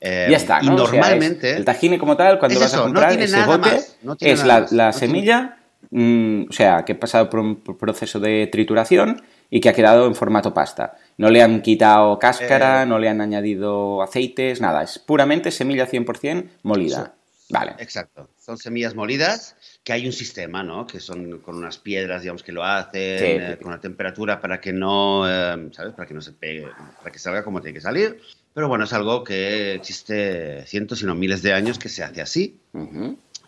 Eh, 0.00 0.28
ya 0.30 0.36
está, 0.36 0.60
y 0.62 0.66
¿no? 0.66 0.74
O 0.74 0.86
sea, 0.86 1.00
normalmente- 1.00 1.50
es- 1.50 1.56
el 1.56 1.64
tahini 1.64 1.98
como 1.98 2.16
tal, 2.16 2.38
cuando 2.38 2.54
Es 2.54 2.60
vas 2.60 2.72
a 2.74 2.76
eso, 2.76 2.84
no 2.84 2.84
comprar 2.92 3.08
tiene 3.10 3.24
ese 3.24 3.36
nada 3.38 3.56
bote, 3.56 3.70
más, 3.70 3.96
no 4.02 4.16
tiene 4.16 4.34
es 4.34 4.40
nada 4.40 4.54
la, 4.54 4.60
más, 4.60 4.72
la 4.72 4.86
no 4.86 4.92
tiene- 4.92 5.06
semilla, 5.06 5.56
mm, 5.90 6.42
o 6.48 6.52
sea, 6.52 6.84
que 6.84 6.92
ha 6.92 7.00
pasado 7.00 7.28
por 7.30 7.40
un 7.40 7.56
proceso 7.62 8.20
de 8.20 8.46
trituración 8.52 9.22
y 9.50 9.60
que 9.60 9.68
ha 9.68 9.72
quedado 9.72 10.06
en 10.06 10.14
formato 10.14 10.52
pasta. 10.54 10.96
No 11.16 11.28
le 11.30 11.42
han 11.42 11.60
quitado 11.62 12.18
cáscara, 12.18 12.82
Eh, 12.82 12.86
no 12.86 12.98
le 12.98 13.08
han 13.08 13.20
añadido 13.20 14.00
aceites, 14.02 14.60
nada. 14.60 14.82
Es 14.82 14.98
puramente 14.98 15.50
semilla 15.50 15.86
100% 15.86 16.48
molida. 16.62 17.14
Vale. 17.50 17.74
Exacto. 17.78 18.30
Son 18.38 18.56
semillas 18.56 18.94
molidas, 18.94 19.56
que 19.84 19.92
hay 19.92 20.06
un 20.06 20.12
sistema, 20.12 20.62
¿no? 20.62 20.86
Que 20.86 21.00
son 21.00 21.38
con 21.40 21.56
unas 21.56 21.78
piedras, 21.78 22.22
digamos, 22.22 22.42
que 22.42 22.52
lo 22.52 22.64
hacen, 22.64 23.18
Sí, 23.18 23.24
eh, 23.24 23.56
con 23.60 23.68
una 23.68 23.80
temperatura 23.80 24.40
para 24.40 24.60
que 24.60 24.72
no, 24.72 25.28
eh, 25.28 25.68
¿sabes? 25.72 25.92
Para 25.94 26.06
que 26.06 26.14
no 26.14 26.20
se 26.20 26.32
pegue, 26.32 26.68
para 26.98 27.10
que 27.10 27.18
salga 27.18 27.44
como 27.44 27.60
tiene 27.60 27.74
que 27.74 27.80
salir. 27.80 28.20
Pero 28.54 28.68
bueno, 28.68 28.84
es 28.84 28.92
algo 28.92 29.24
que 29.24 29.74
existe 29.74 30.64
cientos, 30.66 30.98
si 30.98 31.06
no 31.06 31.14
miles 31.14 31.42
de 31.42 31.52
años 31.52 31.78
que 31.78 31.88
se 31.88 32.02
hace 32.02 32.20
así. 32.20 32.58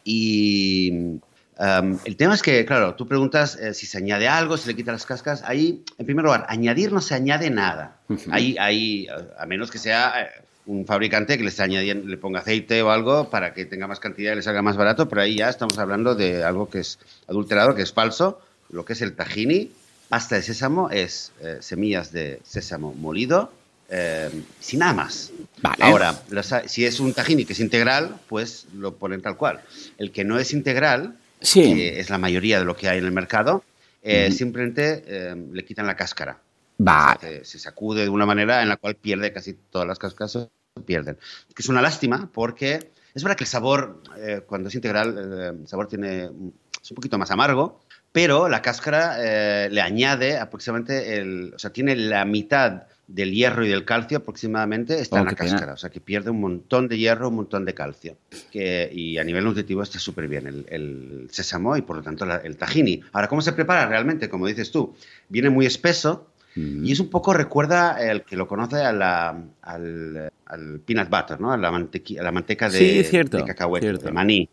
Y 0.03 0.91
um, 0.91 1.99
el 2.05 2.17
tema 2.17 2.35
es 2.35 2.43
que, 2.43 2.65
claro, 2.65 2.95
tú 2.95 3.07
preguntas 3.07 3.57
eh, 3.57 3.75
si 3.75 3.87
se 3.87 3.99
añade 3.99 4.29
algo, 4.29 4.57
si 4.57 4.69
le 4.69 4.77
quita 4.77 4.93
las 4.93 5.07
cascas. 5.07 5.43
Ahí, 5.45 5.83
en 5.99 6.07
primer 6.07 6.25
lugar, 6.25 6.47
añadir 6.49 6.93
no 6.93 7.01
se 7.01 7.15
añade 7.15 7.51
nada. 7.51 7.99
Ahí, 8.31 8.57
ahí, 8.59 9.07
a 9.09 9.43
a 9.43 9.47
menos 9.47 9.71
que 9.71 9.79
sea 9.79 10.23
eh, 10.23 10.45
un 10.67 10.87
fabricante 10.87 11.37
que 11.37 11.43
le, 11.43 11.51
esté 11.51 11.63
añadiendo, 11.63 12.07
le 12.09 12.17
ponga 12.17 12.41
aceite 12.41 12.83
o 12.83 12.91
algo 12.91 13.29
para 13.31 13.53
que 13.55 13.67
tenga 13.67 13.87
más 13.87 14.01
cantidad 14.01 14.33
y 14.33 14.37
le 14.37 14.43
salga 14.43 14.63
más 14.63 14.77
barato, 14.77 15.09
pero 15.09 15.23
ahí 15.23 15.37
ya 15.37 15.49
estamos 15.49 15.79
hablando 15.79 16.15
de 16.15 16.43
algo 16.43 16.71
que 16.71 16.81
es 16.81 16.99
adulterado, 17.29 17.75
que 17.75 17.83
es 17.83 17.93
falso. 17.93 18.41
Lo 18.71 18.85
que 18.85 18.95
es 18.95 19.03
el 19.03 19.15
tahini, 19.15 19.71
pasta 20.09 20.37
de 20.37 20.43
sésamo, 20.43 20.91
es 20.91 21.33
eh, 21.41 21.59
semillas 21.61 22.13
de 22.13 22.41
sésamo 22.45 22.95
molido, 22.95 23.53
eh, 23.91 24.31
sin 24.59 24.81
nada 24.81 24.95
más. 24.95 25.31
Vale. 25.61 25.77
Ahora, 25.85 26.19
los- 26.31 26.53
si 26.67 26.85
es 26.87 26.99
un 26.99 27.13
tahini 27.13 27.45
que 27.45 27.53
es 27.53 27.61
integral, 27.61 28.17
pues 28.29 28.67
lo 28.75 28.95
ponen 28.97 29.21
tal 29.21 29.37
cual. 29.37 29.61
El 29.99 30.11
que 30.13 30.25
no 30.25 30.39
es 30.39 30.53
integral, 30.55 31.17
Sí. 31.41 31.75
que 31.75 32.01
es 32.01 32.09
la 32.09 32.17
mayoría 32.19 32.59
de 32.59 32.65
lo 32.65 32.75
que 32.75 32.89
hay 32.89 32.99
en 32.99 33.05
el 33.05 33.13
mercado, 33.13 33.63
eh, 34.03 34.31
simplemente 34.33 35.05
le 35.53 35.65
quitan 35.65 35.87
la 35.87 35.95
cáscara. 35.97 36.39
Vale. 36.85 37.19
Se, 37.21 37.45
se 37.45 37.59
sacude 37.59 38.03
de 38.03 38.09
una 38.09 38.27
manera 38.27 38.63
en 38.63 38.69
la 38.69 38.77
cual 38.77 38.95
pierde 38.97 39.33
casi 39.33 39.55
todas 39.55 39.87
las 39.89 39.99
cáscaras, 39.99 40.33
se 40.33 40.49
pierden. 40.85 41.17
Que 41.55 41.63
es 41.63 41.69
una 41.69 41.81
lástima 41.83 42.29
porque 42.33 42.91
es 43.15 43.23
verdad 43.23 43.37
que 43.37 43.45
el 43.45 43.49
sabor, 43.49 44.03
eh, 44.19 44.43
cuando 44.47 44.69
es 44.69 44.75
integral, 44.75 45.17
eh, 45.19 45.61
el 45.63 45.69
sabor 45.69 45.89
tiene, 45.89 46.25
es 46.25 46.91
un 46.91 46.95
poquito 46.95 47.17
más 47.19 47.31
amargo, 47.31 47.81
pero 48.13 48.49
la 48.49 48.63
cáscara 48.63 49.17
eh, 49.19 49.69
le 49.71 49.81
añade 49.81 50.39
aproximadamente, 50.39 51.17
el, 51.17 51.53
o 51.55 51.59
sea, 51.59 51.71
tiene 51.73 51.97
la 51.97 52.25
mitad 52.25 52.85
del 53.07 53.33
hierro 53.33 53.65
y 53.65 53.69
del 53.69 53.85
calcio 53.85 54.17
aproximadamente 54.19 54.99
está 54.99 55.17
Oh, 55.17 55.19
en 55.21 55.25
la 55.27 55.31
qué 55.31 55.37
pena. 55.37 55.51
cáscara, 55.51 55.73
o 55.75 55.77
sea 55.77 55.91
que 55.91 56.01
pierde 56.01 56.31
un 56.31 56.41
montón 56.41 56.89
de 56.89 56.97
hierro, 56.97 57.29
un 57.29 57.35
montón 57.37 57.65
de 57.67 57.75
calcio. 57.75 58.17
Que, 58.51 58.89
y 58.93 59.19
a 59.19 59.25
nivel 59.25 59.45
nutritivo 59.45 59.83
está 59.83 59.99
súper 59.99 60.27
bien 60.27 60.47
el, 60.47 60.65
el 60.71 61.29
sésamo 61.31 61.77
y 61.77 61.83
por 61.83 61.97
lo 61.97 62.03
tanto 62.03 62.25
la- 62.25 62.37
el 62.39 62.57
tahini. 62.57 63.03
Ahora, 63.13 63.29
¿cómo 63.29 63.43
se 63.43 63.53
prepara 63.53 63.87
realmente? 63.87 64.29
Como 64.31 64.47
dices 64.47 64.71
tú, 64.71 64.97
viene 65.29 65.51
muy 65.51 65.67
espeso, 65.67 66.31
Y 66.57 66.93
es 66.93 67.01
un 67.01 67.11
poco, 67.11 67.33
recuerda, 67.33 68.01
el 68.01 68.23
que 68.23 68.37
lo 68.37 68.47
conoce 68.47 68.77
a 68.77 68.93
la- 68.93 69.43
al, 69.63 70.31
al 70.47 70.81
peanut 70.81 71.09
butter, 71.11 71.41
¿no? 71.41 71.53
A 71.53 71.57
la, 71.57 71.71
mantequi- 71.73 72.19
a 72.19 72.23
la 72.23 72.31
manteca 72.33 72.69
de, 72.69 72.79
Sí, 72.79 73.05
cierto, 73.05 73.39
de 73.39 73.45
cacahuete, 73.45 73.87
cierto. 73.87 74.05
de 74.07 74.13
maní. 74.13 74.49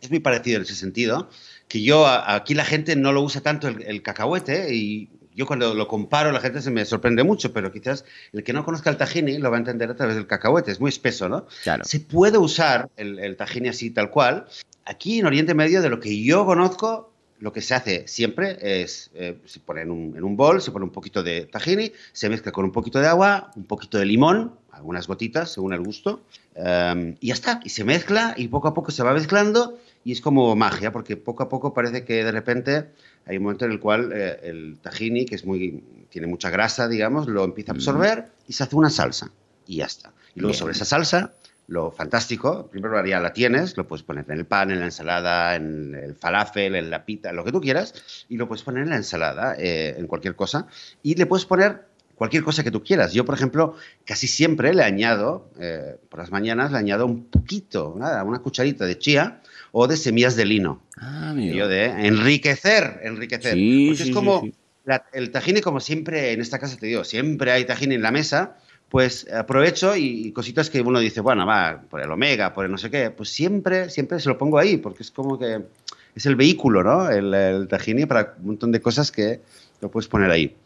Es 0.00 0.10
muy 0.10 0.20
parecido 0.20 0.56
en 0.58 0.62
ese 0.62 0.74
sentido, 0.76 1.28
que 1.68 1.82
yo, 1.82 2.06
aquí 2.06 2.54
la 2.54 2.64
gente 2.64 2.94
no 2.96 3.12
lo 3.12 3.22
usa 3.22 3.40
tanto 3.40 3.68
el, 3.68 3.82
el 3.82 4.00
cacahuete 4.02 4.74
y 4.74 5.08
yo 5.34 5.46
cuando 5.46 5.74
lo 5.74 5.86
comparo 5.88 6.32
la 6.32 6.40
gente 6.40 6.60
se 6.60 6.70
me 6.70 6.84
sorprende 6.84 7.22
mucho, 7.22 7.52
pero 7.52 7.70
quizás 7.72 8.04
el 8.32 8.42
que 8.42 8.52
no 8.52 8.64
conozca 8.64 8.90
el 8.90 8.96
tahini 8.96 9.38
lo 9.38 9.50
va 9.50 9.56
a 9.56 9.60
entender 9.60 9.90
a 9.90 9.94
través 9.96 10.16
del 10.16 10.26
cacahuete, 10.26 10.70
es 10.70 10.80
muy 10.80 10.88
espeso, 10.88 11.28
¿no? 11.28 11.46
Claro. 11.62 11.84
Se 11.84 12.00
puede 12.00 12.38
usar 12.38 12.88
el, 12.96 13.18
el 13.18 13.36
tahini 13.36 13.68
así 13.68 13.90
tal 13.90 14.10
cual. 14.10 14.46
Aquí 14.84 15.18
en 15.20 15.26
Oriente 15.26 15.54
Medio, 15.54 15.82
de 15.82 15.88
lo 15.90 16.00
que 16.00 16.22
yo 16.22 16.44
conozco, 16.46 17.09
lo 17.40 17.52
que 17.52 17.62
se 17.62 17.74
hace 17.74 18.06
siempre 18.06 18.58
es, 18.60 19.10
eh, 19.14 19.38
se 19.46 19.60
pone 19.60 19.80
en 19.80 19.90
un, 19.90 20.16
en 20.16 20.24
un 20.24 20.36
bol, 20.36 20.60
se 20.60 20.70
pone 20.70 20.84
un 20.84 20.90
poquito 20.90 21.22
de 21.22 21.46
tahini, 21.46 21.92
se 22.12 22.28
mezcla 22.28 22.52
con 22.52 22.64
un 22.66 22.72
poquito 22.72 23.00
de 23.00 23.08
agua, 23.08 23.50
un 23.56 23.64
poquito 23.64 23.98
de 23.98 24.04
limón, 24.04 24.54
algunas 24.70 25.06
gotitas 25.06 25.50
según 25.50 25.72
el 25.72 25.80
gusto, 25.80 26.22
um, 26.54 27.16
y 27.18 27.28
ya 27.28 27.34
está, 27.34 27.60
y 27.64 27.70
se 27.70 27.82
mezcla 27.84 28.34
y 28.36 28.48
poco 28.48 28.68
a 28.68 28.74
poco 28.74 28.90
se 28.90 29.02
va 29.02 29.12
mezclando 29.12 29.78
y 30.04 30.12
es 30.12 30.20
como 30.20 30.54
magia, 30.54 30.92
porque 30.92 31.16
poco 31.16 31.42
a 31.42 31.48
poco 31.48 31.72
parece 31.72 32.04
que 32.04 32.24
de 32.24 32.30
repente 32.30 32.90
hay 33.26 33.38
un 33.38 33.44
momento 33.44 33.64
en 33.64 33.72
el 33.72 33.80
cual 33.80 34.12
eh, 34.14 34.38
el 34.42 34.78
tahini, 34.80 35.24
que 35.24 35.34
es 35.34 35.44
muy, 35.44 35.82
tiene 36.10 36.26
mucha 36.26 36.50
grasa, 36.50 36.88
digamos, 36.88 37.26
lo 37.26 37.44
empieza 37.44 37.72
a 37.72 37.74
absorber 37.74 38.26
y 38.48 38.52
se 38.52 38.64
hace 38.64 38.76
una 38.76 38.90
salsa 38.90 39.30
y 39.66 39.76
ya 39.76 39.86
está. 39.86 40.12
Y 40.34 40.40
luego 40.40 40.52
Bien. 40.52 40.58
sobre 40.58 40.72
esa 40.72 40.84
salsa 40.84 41.34
lo 41.70 41.92
fantástico, 41.92 42.68
primero 42.68 43.06
ya 43.06 43.20
la 43.20 43.32
tienes, 43.32 43.76
lo 43.76 43.86
puedes 43.86 44.02
poner 44.02 44.24
en 44.28 44.36
el 44.38 44.44
pan, 44.44 44.72
en 44.72 44.80
la 44.80 44.86
ensalada, 44.86 45.54
en 45.54 45.94
el 45.94 46.16
falafel, 46.16 46.74
en 46.74 46.90
la 46.90 47.04
pita, 47.04 47.32
lo 47.32 47.44
que 47.44 47.52
tú 47.52 47.60
quieras, 47.60 47.94
y 48.28 48.36
lo 48.36 48.48
puedes 48.48 48.64
poner 48.64 48.82
en 48.82 48.90
la 48.90 48.96
ensalada, 48.96 49.54
eh, 49.56 49.94
en 49.96 50.08
cualquier 50.08 50.34
cosa, 50.34 50.66
y 51.04 51.14
le 51.14 51.26
puedes 51.26 51.46
poner 51.46 51.86
cualquier 52.16 52.42
cosa 52.42 52.64
que 52.64 52.72
tú 52.72 52.82
quieras. 52.82 53.12
Yo, 53.12 53.24
por 53.24 53.36
ejemplo, 53.36 53.76
casi 54.04 54.26
siempre 54.26 54.74
le 54.74 54.82
añado, 54.82 55.48
eh, 55.60 55.96
por 56.08 56.18
las 56.18 56.32
mañanas, 56.32 56.72
le 56.72 56.78
añado 56.78 57.06
un 57.06 57.26
poquito, 57.26 57.94
nada, 57.96 58.24
una 58.24 58.40
cucharita 58.40 58.84
de 58.84 58.98
chía 58.98 59.40
o 59.70 59.86
de 59.86 59.96
semillas 59.96 60.34
de 60.34 60.46
lino. 60.46 60.82
Ah, 60.98 61.32
Yo 61.38 61.68
de 61.68 61.84
enriquecer, 62.06 62.98
enriquecer. 63.04 63.54
Sí, 63.54 63.86
Porque 63.86 64.02
sí, 64.02 64.08
es 64.10 64.14
como 64.14 64.40
sí, 64.40 64.46
sí. 64.50 64.54
la- 64.86 65.04
el 65.12 65.30
tajini, 65.30 65.60
como 65.60 65.78
siempre 65.78 66.32
en 66.32 66.40
esta 66.40 66.58
casa 66.58 66.76
te 66.76 66.86
digo, 66.86 67.04
siempre 67.04 67.52
hay 67.52 67.64
tajini 67.64 67.94
en 67.94 68.02
la 68.02 68.10
mesa, 68.10 68.56
pues 68.90 69.26
aprovecho 69.32 69.96
y, 69.96 70.32
cositas 70.32 70.68
que 70.68 70.80
uno 70.80 70.98
dice, 70.98 71.20
bueno, 71.20 71.46
va, 71.46 71.80
por 71.88 72.02
el 72.02 72.10
omega, 72.10 72.52
por 72.52 72.64
el 72.64 72.72
no 72.72 72.76
sé 72.76 72.90
qué, 72.90 73.10
pues 73.10 73.28
siempre, 73.28 73.88
siempre 73.88 74.18
se 74.18 74.28
lo 74.28 74.36
pongo 74.36 74.58
ahí, 74.58 74.78
porque 74.78 75.04
es 75.04 75.12
como 75.12 75.38
que 75.38 75.62
es 76.14 76.26
el 76.26 76.34
vehículo, 76.34 76.82
¿no? 76.82 77.08
El, 77.08 77.32
el 77.32 77.68
para 78.08 78.34
un 78.40 78.46
montón 78.46 78.72
de 78.72 78.80
cosas 78.80 79.12
que 79.12 79.40
lo 79.80 79.90
puedes 79.90 80.08
poner 80.08 80.30
ahí. 80.30 80.56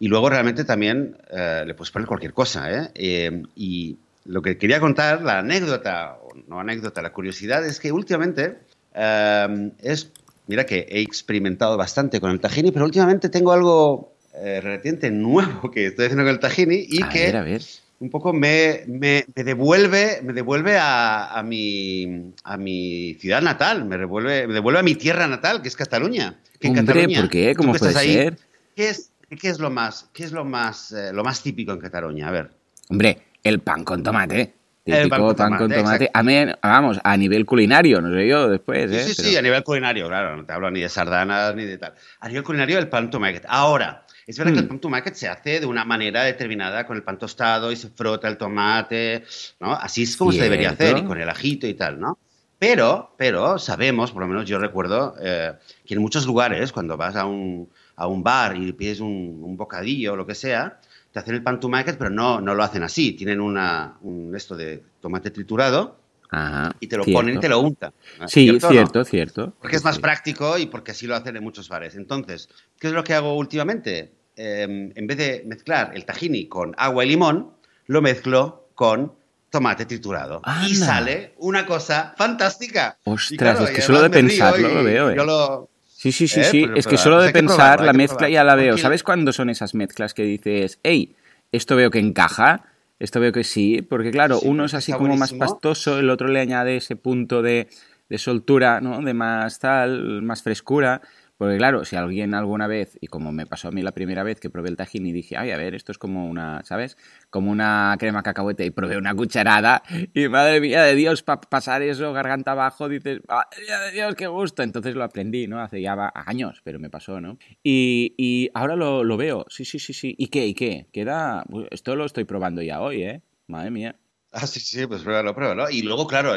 Y 0.00 0.08
luego 0.08 0.30
realmente 0.30 0.64
también 0.64 1.18
eh, 1.30 1.64
le 1.66 1.74
puedes 1.74 1.90
poner 1.90 2.08
cualquier 2.08 2.32
cosa, 2.32 2.72
¿eh? 2.72 2.90
Eh, 2.94 3.42
Y 3.54 3.98
lo 4.24 4.40
que 4.40 4.56
quería 4.56 4.80
contar, 4.80 5.22
la 5.22 5.40
anécdota, 5.40 6.18
o 6.22 6.30
no 6.48 6.58
anécdota, 6.58 7.02
la 7.02 7.12
curiosidad 7.12 7.64
es 7.66 7.78
que 7.78 7.92
últimamente 7.92 8.58
eh, 8.94 9.70
es, 9.80 10.10
mira 10.46 10.64
que 10.64 10.86
he 10.88 11.02
experimentado 11.02 11.76
bastante 11.76 12.18
con 12.18 12.30
el 12.30 12.40
tahini, 12.40 12.72
pero 12.72 12.86
últimamente 12.86 13.28
tengo 13.28 13.52
algo 13.52 14.11
eh, 14.34 14.60
relativamente 14.62 15.10
nuevo 15.10 15.70
que 15.70 15.86
estoy 15.86 16.06
haciendo 16.06 16.24
con 16.24 16.32
el 16.32 16.38
tahini 16.40 16.86
y 16.88 17.02
a 17.02 17.08
que 17.08 17.26
ver, 17.26 17.36
a 17.36 17.42
ver. 17.42 17.62
un 18.00 18.10
poco 18.10 18.32
me, 18.32 18.82
me, 18.86 19.24
me 19.34 19.44
devuelve, 19.44 20.20
me 20.22 20.32
devuelve 20.32 20.76
a, 20.78 21.38
a, 21.38 21.42
mi, 21.42 22.32
a 22.44 22.56
mi 22.56 23.14
ciudad 23.20 23.42
natal, 23.42 23.84
me 23.84 23.98
devuelve, 23.98 24.46
me 24.46 24.54
devuelve 24.54 24.80
a 24.80 24.82
mi 24.82 24.94
tierra 24.94 25.26
natal, 25.26 25.60
que 25.62 25.68
es 25.68 25.76
Cataluña. 25.76 26.38
Que 26.58 26.68
en 26.68 26.74
Cataluña, 26.74 27.20
¿por 27.20 27.30
qué? 27.30 27.54
¿Cómo 27.54 27.72
puede 27.74 27.90
estás 27.90 28.02
ahí, 28.02 28.14
ser? 28.14 28.38
¿Qué 28.74 28.88
es, 28.88 29.10
qué 29.40 29.48
es 29.48 29.58
lo 29.58 29.70
más, 29.70 30.08
qué 30.12 30.24
es 30.24 30.32
lo 30.32 30.44
más, 30.44 30.92
eh, 30.92 31.12
lo 31.12 31.22
más 31.24 31.42
típico 31.42 31.72
en 31.72 31.78
Cataluña? 31.80 32.28
A 32.28 32.30
ver. 32.30 32.50
Hombre, 32.88 33.18
el 33.42 33.60
pan 33.60 33.84
con 33.84 34.02
tomate. 34.02 34.54
El 34.84 35.04
Típico 35.04 35.36
pan 35.36 35.56
con 35.58 35.70
tomate, 35.70 36.10
A 36.12 36.24
mí, 36.24 36.34
vamos, 36.60 36.98
a 37.04 37.16
nivel 37.16 37.46
culinario, 37.46 38.00
no 38.00 38.12
sé 38.12 38.26
yo 38.26 38.48
después, 38.48 38.90
Sí, 38.90 38.96
¿eh? 38.96 39.04
sí, 39.04 39.12
Pero- 39.16 39.28
sí, 39.28 39.36
a 39.36 39.42
nivel 39.42 39.62
culinario, 39.62 40.08
claro, 40.08 40.36
no 40.36 40.44
te 40.44 40.52
hablo 40.52 40.72
ni 40.72 40.80
de 40.80 40.88
sardanas 40.88 41.54
ni 41.54 41.64
de 41.66 41.78
tal. 41.78 41.94
A 42.18 42.26
nivel 42.26 42.42
culinario, 42.42 42.78
el 42.80 42.88
pan 42.88 43.08
tomate. 43.08 43.42
Ahora, 43.46 44.04
es 44.32 44.38
verdad 44.38 44.52
que 44.54 44.58
el 44.60 44.64
Hmm. 44.66 44.68
pan 44.68 44.80
tomate 44.80 45.14
se 45.14 45.28
hace 45.28 45.60
de 45.60 45.66
una 45.66 45.84
manera 45.84 46.24
determinada 46.24 46.86
con 46.86 46.96
el 46.96 47.04
pan 47.04 47.18
tostado 47.18 47.70
y 47.72 47.76
se 47.76 47.88
frota 47.90 48.28
el 48.28 48.36
tomate, 48.36 49.24
¿no? 49.60 49.72
Así 49.74 50.02
es 50.02 50.16
como 50.16 50.32
se 50.32 50.42
debería 50.42 50.70
hacer 50.70 50.88
Cierto. 50.88 51.04
y 51.04 51.04
con 51.04 51.20
el 51.20 51.28
ajito 51.28 51.66
y 51.66 51.74
tal, 51.74 52.00
¿no? 52.00 52.18
Pero, 52.58 53.14
pero 53.18 53.58
sabemos, 53.58 54.12
por 54.12 54.22
lo 54.22 54.28
menos 54.28 54.48
yo 54.48 54.58
recuerdo, 54.58 55.14
eh, 55.20 55.52
que 55.84 55.94
en 55.94 56.00
muchos 56.00 56.26
lugares, 56.26 56.72
cuando 56.72 56.96
vas 56.96 57.16
a 57.16 57.24
un, 57.26 57.68
a 57.96 58.06
un 58.06 58.22
bar 58.22 58.56
y 58.56 58.72
pides 58.72 59.00
un, 59.00 59.40
un 59.42 59.56
bocadillo 59.56 60.12
o 60.12 60.16
lo 60.16 60.26
que 60.26 60.34
sea, 60.36 60.78
te 61.12 61.18
hacen 61.18 61.34
el 61.34 61.42
pan 61.42 61.58
tomate, 61.60 61.94
pero 61.94 62.10
no, 62.10 62.40
no 62.40 62.54
lo 62.54 62.62
hacen 62.62 62.82
así. 62.84 63.12
Tienen 63.12 63.40
una, 63.40 63.96
un 64.02 64.34
esto 64.36 64.56
de 64.56 64.82
tomate 65.00 65.30
triturado 65.32 65.98
Ajá, 66.30 66.74
y 66.80 66.86
te 66.86 66.96
lo 66.96 67.02
cierto. 67.04 67.18
ponen 67.18 67.34
y 67.36 67.40
te 67.40 67.48
lo 67.48 67.60
untan. 67.60 67.92
Sí, 68.26 68.48
o 68.48 68.52
no? 68.52 68.68
cierto, 68.70 69.04
cierto. 69.04 69.54
Porque 69.60 69.76
es 69.76 69.84
más 69.84 69.96
Sí. 69.96 70.00
práctico 70.00 70.56
y 70.56 70.66
porque 70.66 70.92
así 70.92 71.06
lo 71.06 71.16
hacen 71.16 71.36
en 71.36 71.42
muchos 71.42 71.68
bares. 71.68 71.96
Entonces, 71.96 72.48
¿qué 72.78 72.86
es 72.86 72.92
lo 72.94 73.04
que 73.04 73.12
hago 73.14 73.36
últimamente? 73.36 74.12
Eh, 74.36 74.62
en 74.94 75.06
vez 75.06 75.16
de 75.18 75.42
mezclar 75.46 75.92
el 75.94 76.04
tahini 76.04 76.46
con 76.46 76.74
agua 76.78 77.04
y 77.04 77.08
limón, 77.08 77.50
lo 77.86 78.00
mezclo 78.02 78.68
con 78.74 79.12
tomate 79.50 79.84
triturado. 79.84 80.40
Y 80.66 80.74
sale 80.74 81.34
una 81.38 81.66
cosa 81.66 82.14
fantástica. 82.16 82.96
Ostras, 83.04 83.60
es 83.60 83.70
que 83.70 83.82
solo 83.82 84.00
de 84.02 84.10
pensarlo 84.10 84.68
lo 84.68 84.82
veo, 84.84 85.10
¿eh? 85.10 85.14
Yo 85.16 85.24
lo... 85.24 85.68
Sí, 85.86 86.10
sí, 86.10 86.26
sí, 86.26 86.40
Eh, 86.40 86.44
sí. 86.44 86.62
pero- 86.62 86.76
es 86.76 86.86
que 86.86 86.96
solo 86.96 87.20
de 87.20 87.28
que 87.28 87.34
pensar 87.34 87.56
probarlo, 87.76 87.86
la 87.86 87.92
mezcla 87.92 88.16
probarlo. 88.16 88.34
ya 88.34 88.44
la 88.44 88.54
veo. 88.56 88.78
¿Sabes 88.78 89.02
cuándo 89.02 89.32
son 89.32 89.50
esas 89.50 89.74
mezclas 89.74 90.14
que 90.14 90.22
dices, 90.24 90.78
hey, 90.82 91.14
esto 91.52 91.76
veo 91.76 91.90
que 91.90 91.98
encaja? 92.00 92.64
Esto 92.98 93.20
veo 93.20 93.30
que 93.32 93.44
sí, 93.44 93.82
porque 93.82 94.10
claro, 94.10 94.38
Sí, 94.38 94.48
uno 94.48 94.64
es 94.64 94.74
así 94.74 94.92
como 94.92 95.16
más 95.16 95.32
pastoso, 95.34 95.98
el 95.98 96.08
otro 96.08 96.28
le 96.28 96.40
añade 96.40 96.76
ese 96.76 96.96
punto 96.96 97.42
de, 97.42 97.68
de 98.08 98.18
soltura, 98.18 98.80
¿no? 98.80 99.00
De 99.02 99.12
más 99.12 99.58
tal, 99.58 100.22
más 100.22 100.42
frescura. 100.42 101.02
Porque 101.42 101.56
claro, 101.56 101.84
si 101.84 101.96
alguien 101.96 102.34
alguna 102.34 102.68
vez, 102.68 102.96
y 103.00 103.08
como 103.08 103.32
me 103.32 103.46
pasó 103.46 103.66
a 103.66 103.72
mí 103.72 103.82
la 103.82 103.90
primera 103.90 104.22
vez 104.22 104.38
que 104.38 104.48
probé 104.48 104.68
el 104.68 104.76
tajín 104.76 105.06
y 105.06 105.12
dije, 105.12 105.36
ay, 105.36 105.50
a 105.50 105.56
ver, 105.56 105.74
esto 105.74 105.90
es 105.90 105.98
como 105.98 106.28
una, 106.28 106.62
¿sabes? 106.62 106.96
Como 107.30 107.50
una 107.50 107.96
crema 107.98 108.22
cacahuete 108.22 108.64
y 108.64 108.70
probé 108.70 108.96
una 108.96 109.12
cucharada 109.12 109.82
y 110.14 110.28
madre 110.28 110.60
mía 110.60 110.84
de 110.84 110.94
Dios, 110.94 111.24
para 111.24 111.40
pasar 111.40 111.82
eso 111.82 112.12
garganta 112.12 112.52
abajo, 112.52 112.88
dices, 112.88 113.22
madre 113.26 113.60
mía 113.60 113.80
de 113.80 113.90
Dios, 113.90 114.14
qué 114.14 114.28
gusto. 114.28 114.62
Entonces 114.62 114.94
lo 114.94 115.02
aprendí, 115.02 115.48
¿no? 115.48 115.60
Hace 115.60 115.82
ya 115.82 116.12
años, 116.14 116.60
pero 116.62 116.78
me 116.78 116.90
pasó, 116.90 117.20
¿no? 117.20 117.38
Y, 117.60 118.14
y 118.16 118.48
ahora 118.54 118.76
lo, 118.76 119.02
lo 119.02 119.16
veo, 119.16 119.44
sí, 119.48 119.64
sí, 119.64 119.80
sí, 119.80 119.94
sí. 119.94 120.14
¿Y 120.16 120.28
qué? 120.28 120.46
¿Y 120.46 120.54
qué? 120.54 120.86
Queda, 120.92 121.44
esto 121.72 121.96
lo 121.96 122.04
estoy 122.04 122.22
probando 122.22 122.62
ya 122.62 122.80
hoy, 122.80 123.02
¿eh? 123.02 123.22
Madre 123.48 123.72
mía. 123.72 123.96
Ah, 124.30 124.46
sí, 124.46 124.60
sí, 124.60 124.86
pues 124.86 125.02
pruébalo, 125.02 125.34
pruébalo. 125.34 125.68
Y 125.70 125.82
luego, 125.82 126.06
claro, 126.06 126.34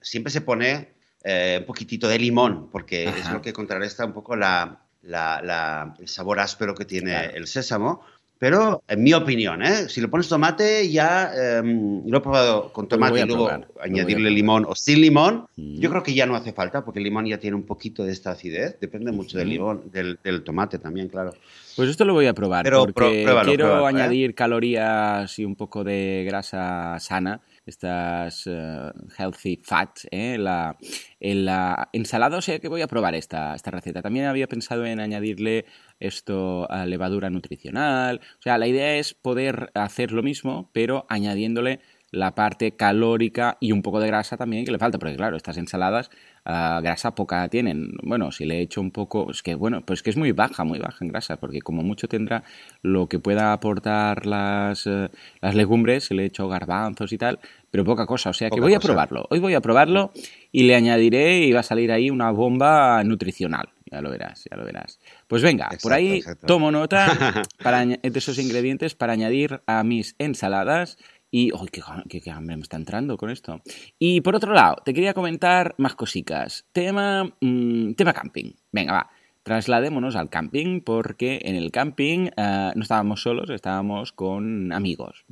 siempre 0.00 0.30
se 0.30 0.42
pone 0.42 0.94
eh, 1.30 1.58
un 1.60 1.66
poquitito 1.66 2.08
de 2.08 2.18
limón, 2.18 2.68
porque 2.72 3.04
es 3.04 3.24
Ajá. 3.26 3.34
lo 3.34 3.42
que 3.42 3.52
contrarresta 3.52 4.04
un 4.06 4.12
poco 4.14 4.34
la, 4.34 4.78
la- 5.02 5.40
la- 5.42 5.94
el 6.00 6.08
sabor 6.08 6.40
áspero 6.40 6.74
que 6.74 6.84
tiene 6.86 7.10
Claro. 7.10 7.36
el 7.36 7.46
sésamo. 7.46 8.00
Pero, 8.40 8.84
en 8.86 9.02
mi 9.02 9.12
opinión, 9.14 9.64
¿eh? 9.64 9.88
si 9.88 10.00
le 10.00 10.06
pones 10.06 10.28
tomate, 10.28 10.88
ya 10.88 11.32
eh, 11.36 11.60
lo 12.06 12.18
he 12.18 12.20
probado 12.20 12.72
con 12.72 12.86
tomate 12.86 13.20
a 13.20 13.24
y 13.24 13.26
luego 13.26 13.48
probar, 13.48 13.66
añadirle 13.82 14.30
limón 14.30 14.64
o 14.68 14.76
sin 14.76 15.00
limón. 15.00 15.46
Mm. 15.56 15.80
Yo 15.80 15.90
creo 15.90 16.04
que 16.04 16.14
ya 16.14 16.24
no 16.24 16.36
hace 16.36 16.52
falta, 16.52 16.84
porque 16.84 17.00
el 17.00 17.04
limón 17.04 17.26
ya 17.26 17.38
tiene 17.38 17.56
un 17.56 17.64
poquito 17.64 18.04
de 18.04 18.12
esta 18.12 18.30
acidez. 18.30 18.78
Depende 18.80 19.10
mucho 19.10 19.38
del 19.38 19.48
Ujú. 19.48 19.52
limón, 19.54 19.82
del, 19.92 20.20
del 20.22 20.44
tomate 20.44 20.78
también, 20.78 21.08
claro. 21.08 21.32
Pues 21.74 21.90
esto 21.90 22.04
lo 22.04 22.12
voy 22.14 22.26
a 22.26 22.32
probar 22.32 22.62
Pero 22.62 22.82
porque 22.82 23.22
pruébalo, 23.24 23.48
quiero 23.48 23.64
pruébalo, 23.66 23.86
¿eh? 23.86 24.02
añadir 24.02 24.34
calorías 24.36 25.36
y 25.40 25.44
un 25.44 25.56
poco 25.56 25.82
de 25.82 26.24
grasa 26.24 26.96
sana, 27.00 27.40
estas 27.68 28.46
eh, 28.46 28.90
healthy 29.16 29.60
fats, 29.62 30.08
¿eh? 30.10 30.36
la, 30.38 30.76
en 31.20 31.44
la 31.44 31.88
ensalada, 31.92 32.38
o 32.38 32.42
sea 32.42 32.58
que 32.58 32.68
voy 32.68 32.82
a 32.82 32.86
probar 32.86 33.14
esta, 33.14 33.54
esta 33.54 33.70
receta. 33.70 34.02
También 34.02 34.26
había 34.26 34.48
pensado 34.48 34.86
en 34.86 35.00
añadirle 35.00 35.66
esto 36.00 36.70
a 36.70 36.86
levadura 36.86 37.30
nutricional, 37.30 38.20
o 38.38 38.42
sea, 38.42 38.58
la 38.58 38.66
idea 38.66 38.96
es 38.96 39.14
poder 39.14 39.70
hacer 39.74 40.12
lo 40.12 40.22
mismo, 40.22 40.70
pero 40.72 41.06
añadiéndole 41.08 41.80
la 42.10 42.34
parte 42.34 42.74
calórica 42.74 43.58
y 43.60 43.72
un 43.72 43.82
poco 43.82 44.00
de 44.00 44.06
grasa 44.06 44.36
también 44.36 44.64
que 44.64 44.72
le 44.72 44.78
falta, 44.78 44.98
porque 44.98 45.16
claro, 45.16 45.36
estas 45.36 45.58
ensaladas 45.58 46.10
ah, 46.44 46.80
grasa 46.82 47.14
poca 47.14 47.48
tienen. 47.48 47.92
Bueno, 48.02 48.32
si 48.32 48.46
le 48.46 48.60
echo 48.60 48.80
un 48.80 48.90
poco, 48.90 49.30
es 49.30 49.42
que 49.42 49.54
bueno, 49.54 49.82
pues 49.84 50.02
que 50.02 50.10
es 50.10 50.16
muy 50.16 50.32
baja, 50.32 50.64
muy 50.64 50.78
baja 50.78 51.04
en 51.04 51.08
grasa, 51.08 51.36
porque 51.36 51.60
como 51.60 51.82
mucho 51.82 52.08
tendrá 52.08 52.44
lo 52.82 53.08
que 53.08 53.18
pueda 53.18 53.52
aportar 53.52 54.26
las, 54.26 54.86
eh, 54.86 55.10
las 55.40 55.54
legumbres, 55.54 56.04
si 56.04 56.14
le 56.14 56.24
echo 56.24 56.48
garbanzos 56.48 57.12
y 57.12 57.18
tal, 57.18 57.40
pero 57.70 57.84
poca 57.84 58.06
cosa, 58.06 58.30
o 58.30 58.32
sea 58.32 58.48
que 58.48 58.56
Poca 58.56 58.62
voy 58.62 58.74
a 58.74 58.80
probarlo. 58.80 59.26
Hoy 59.30 59.38
voy 59.40 59.54
a 59.54 59.60
probarlo 59.60 60.12
y 60.52 60.62
le 60.64 60.74
añadiré 60.74 61.40
y 61.40 61.52
va 61.52 61.60
a 61.60 61.64
salir 61.64 61.92
ahí 61.92 62.10
una 62.10 62.30
bomba 62.30 63.02
nutricional. 63.04 63.68
Ya 63.90 64.00
lo 64.02 64.10
verás, 64.10 64.44
ya 64.50 64.56
lo 64.56 64.64
verás. 64.64 65.00
Pues 65.26 65.42
venga, 65.42 65.68
por 65.82 65.92
ahí 65.92 66.16
exacto. 66.18 66.46
tomo 66.46 66.70
nota 66.70 67.42
para, 67.62 67.84
de 67.86 68.00
esos 68.02 68.38
ingredientes 68.38 68.94
para 68.94 69.12
añadir 69.14 69.60
a 69.66 69.82
mis 69.84 70.14
ensaladas. 70.18 70.98
Y, 71.30 71.50
¡ay, 71.58 71.66
qué, 71.70 71.82
qué- 72.08 72.20
qué 72.22 72.30
hambre 72.30 72.56
me 72.56 72.62
está 72.62 72.78
entrando 72.78 73.18
con 73.18 73.28
esto! 73.28 73.60
Y 73.98 74.22
por 74.22 74.34
otro 74.34 74.54
lado, 74.54 74.76
te 74.82 74.94
quería 74.94 75.12
comentar 75.12 75.74
más 75.76 75.94
cositas. 75.94 76.64
Tema, 76.72 77.24
mm, 77.42 77.92
tema 77.92 78.14
camping. 78.14 78.52
Venga, 78.72 78.92
va. 78.94 79.10
Trasladémonos 79.48 80.14
al 80.14 80.28
camping 80.28 80.82
porque 80.82 81.40
en 81.42 81.56
el 81.56 81.72
camping 81.72 82.28
eh, 82.36 82.70
no 82.74 82.82
estábamos 82.82 83.22
solos, 83.22 83.48
estábamos 83.48 84.12
con 84.12 84.74
amigos. 84.74 85.24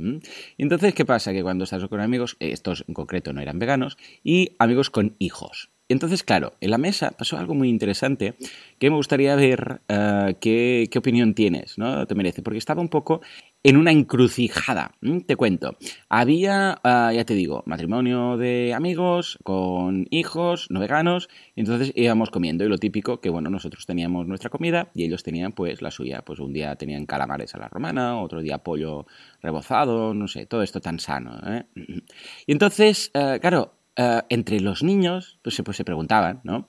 entonces, 0.56 0.94
¿qué 0.94 1.04
pasa? 1.04 1.34
Que 1.34 1.42
cuando 1.42 1.64
estás 1.64 1.86
con 1.86 2.00
amigos, 2.00 2.38
estos 2.40 2.86
en 2.88 2.94
concreto 2.94 3.34
no 3.34 3.42
eran 3.42 3.58
veganos, 3.58 3.98
y 4.24 4.56
amigos 4.58 4.88
con 4.88 5.16
hijos. 5.18 5.68
Entonces, 5.88 6.24
claro, 6.24 6.54
en 6.60 6.70
la 6.70 6.78
mesa 6.78 7.12
pasó 7.12 7.38
algo 7.38 7.54
muy 7.54 7.68
interesante 7.68 8.34
que 8.78 8.90
me 8.90 8.96
gustaría 8.96 9.36
ver 9.36 9.80
eh, 9.88 10.34
qué, 10.40 10.90
opinión 10.98 11.34
tienes, 11.34 11.78
¿no? 11.78 12.06
Te 12.06 12.14
merece, 12.16 12.42
porque 12.42 12.58
estaba 12.58 12.82
un 12.82 12.88
poco 12.88 13.20
en 13.62 13.76
una 13.76 13.92
encrucijada. 13.92 14.92
Te 15.26 15.36
cuento. 15.36 15.76
Había, 16.08 16.80
eh, 16.82 17.12
ya 17.14 17.24
te 17.24 17.34
digo, 17.34 17.62
matrimonio 17.66 18.36
de 18.36 18.74
amigos 18.74 19.38
con 19.44 20.06
hijos 20.10 20.66
no 20.70 20.80
veganos, 20.80 21.28
entonces 21.54 21.92
íbamos 21.94 22.30
comiendo 22.30 22.64
y 22.64 22.68
lo 22.68 22.78
típico 22.78 23.20
que, 23.20 23.30
bueno, 23.30 23.48
nosotros 23.48 23.86
teníamos 23.86 24.26
nuestra 24.26 24.50
comida 24.50 24.90
y 24.92 25.04
ellos 25.04 25.22
tenían 25.22 25.52
pues 25.52 25.82
la 25.82 25.92
suya. 25.92 26.22
Pues 26.22 26.40
un 26.40 26.52
día 26.52 26.74
tenían 26.74 27.06
calamares 27.06 27.54
a 27.54 27.58
la 27.58 27.68
romana, 27.68 28.20
otro 28.20 28.40
día 28.42 28.58
pollo 28.58 29.06
rebozado, 29.40 30.14
no 30.14 30.26
sé, 30.26 30.46
todo 30.46 30.62
esto 30.62 30.80
tan 30.80 30.98
sano. 30.98 31.38
¿eh? 31.46 31.64
Y 32.46 32.52
entonces, 32.52 33.10
claro, 33.40 33.75
eh, 33.96 34.22
entre 34.28 34.60
los 34.60 34.82
niños 34.82 35.38
pues, 35.42 35.60
pues, 35.64 35.76
se 35.76 35.84
preguntaban, 35.84 36.40
¿no? 36.44 36.68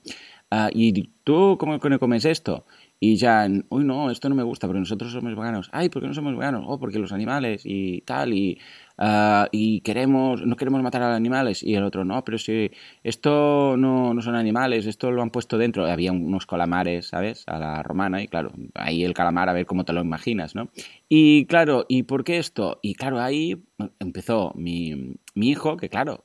Ah, 0.50 0.70
¿Y 0.72 1.10
tú 1.24 1.58
cómo 1.58 1.78
comes 1.78 2.24
esto? 2.24 2.64
Y 3.00 3.16
ya, 3.16 3.46
uy, 3.68 3.84
no, 3.84 4.10
esto 4.10 4.28
no 4.28 4.34
me 4.34 4.42
gusta 4.42 4.66
porque 4.66 4.80
nosotros 4.80 5.12
somos 5.12 5.36
veganos. 5.36 5.68
Ay, 5.72 5.88
¿por 5.88 6.02
qué 6.02 6.08
no 6.08 6.14
somos 6.14 6.36
veganos? 6.36 6.64
Oh, 6.66 6.80
porque 6.80 6.98
los 6.98 7.12
animales 7.12 7.62
y 7.64 8.00
tal, 8.02 8.32
y, 8.32 8.58
uh, 8.98 9.46
y 9.52 9.80
queremos, 9.80 10.44
no 10.44 10.56
queremos 10.56 10.82
matar 10.82 11.02
a 11.02 11.08
los 11.08 11.16
animales. 11.16 11.62
Y 11.62 11.74
el 11.74 11.84
otro, 11.84 12.04
no, 12.04 12.24
pero 12.24 12.38
si 12.38 12.70
esto 13.02 13.76
no, 13.76 14.14
no 14.14 14.22
son 14.22 14.34
animales, 14.34 14.86
esto 14.86 15.10
lo 15.10 15.22
han 15.22 15.30
puesto 15.30 15.58
dentro. 15.58 15.86
Había 15.86 16.12
unos 16.12 16.46
calamares, 16.46 17.08
¿sabes? 17.08 17.44
A 17.46 17.58
la 17.58 17.82
romana, 17.82 18.22
y 18.22 18.28
claro, 18.28 18.52
ahí 18.74 19.04
el 19.04 19.14
calamar, 19.14 19.48
a 19.48 19.52
ver 19.52 19.66
cómo 19.66 19.84
te 19.84 19.92
lo 19.92 20.00
imaginas, 20.00 20.54
¿no? 20.54 20.68
Y 21.08 21.46
claro, 21.46 21.86
¿y 21.88 22.02
por 22.04 22.24
qué 22.24 22.38
esto? 22.38 22.78
Y 22.82 22.94
claro, 22.94 23.20
ahí 23.20 23.62
empezó 23.98 24.52
mi, 24.54 25.16
mi 25.34 25.48
hijo, 25.48 25.76
que 25.76 25.88
claro, 25.88 26.24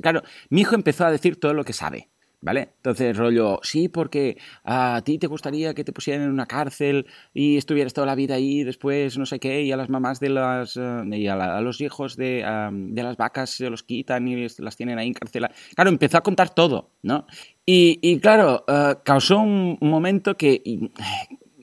claro, 0.00 0.22
mi 0.48 0.62
hijo 0.62 0.74
empezó 0.74 1.06
a 1.06 1.10
decir 1.10 1.38
todo 1.38 1.54
lo 1.54 1.64
que 1.64 1.72
sabe. 1.72 2.08
¿Vale? 2.42 2.70
Entonces, 2.76 3.14
rollo, 3.18 3.60
sí, 3.62 3.88
porque 3.88 4.38
a 4.64 5.02
ti 5.04 5.18
te 5.18 5.26
gustaría 5.26 5.74
que 5.74 5.84
te 5.84 5.92
pusieran 5.92 6.22
en 6.22 6.30
una 6.30 6.46
cárcel 6.46 7.06
y 7.34 7.58
estuvieras 7.58 7.92
toda 7.92 8.06
la 8.06 8.14
vida 8.14 8.36
ahí, 8.36 8.64
después 8.64 9.18
no 9.18 9.26
sé 9.26 9.38
qué, 9.38 9.62
y 9.62 9.72
a 9.72 9.76
las 9.76 9.90
mamás 9.90 10.20
de 10.20 10.30
las. 10.30 10.74
Eh, 10.78 11.02
y 11.12 11.26
a, 11.26 11.60
los 11.60 11.82
hijos 11.82 12.16
de, 12.16 12.42
de, 12.72 13.02
las 13.02 13.18
vacas 13.18 13.50
se 13.50 13.68
los 13.68 13.82
quitan 13.82 14.26
y 14.26 14.46
las 14.58 14.76
tienen 14.76 14.98
ahí 14.98 15.08
encarceladas. 15.08 15.54
Claro, 15.74 15.90
empezó 15.90 16.16
a 16.16 16.22
contar 16.22 16.54
todo, 16.54 16.88
¿no? 17.02 17.26
Y, 17.66 18.18
claro, 18.20 18.64
eh, 18.66 18.96
causó 19.04 19.40
un 19.40 19.76
momento 19.82 20.36
que. 20.36 20.62
Y, 20.64 20.90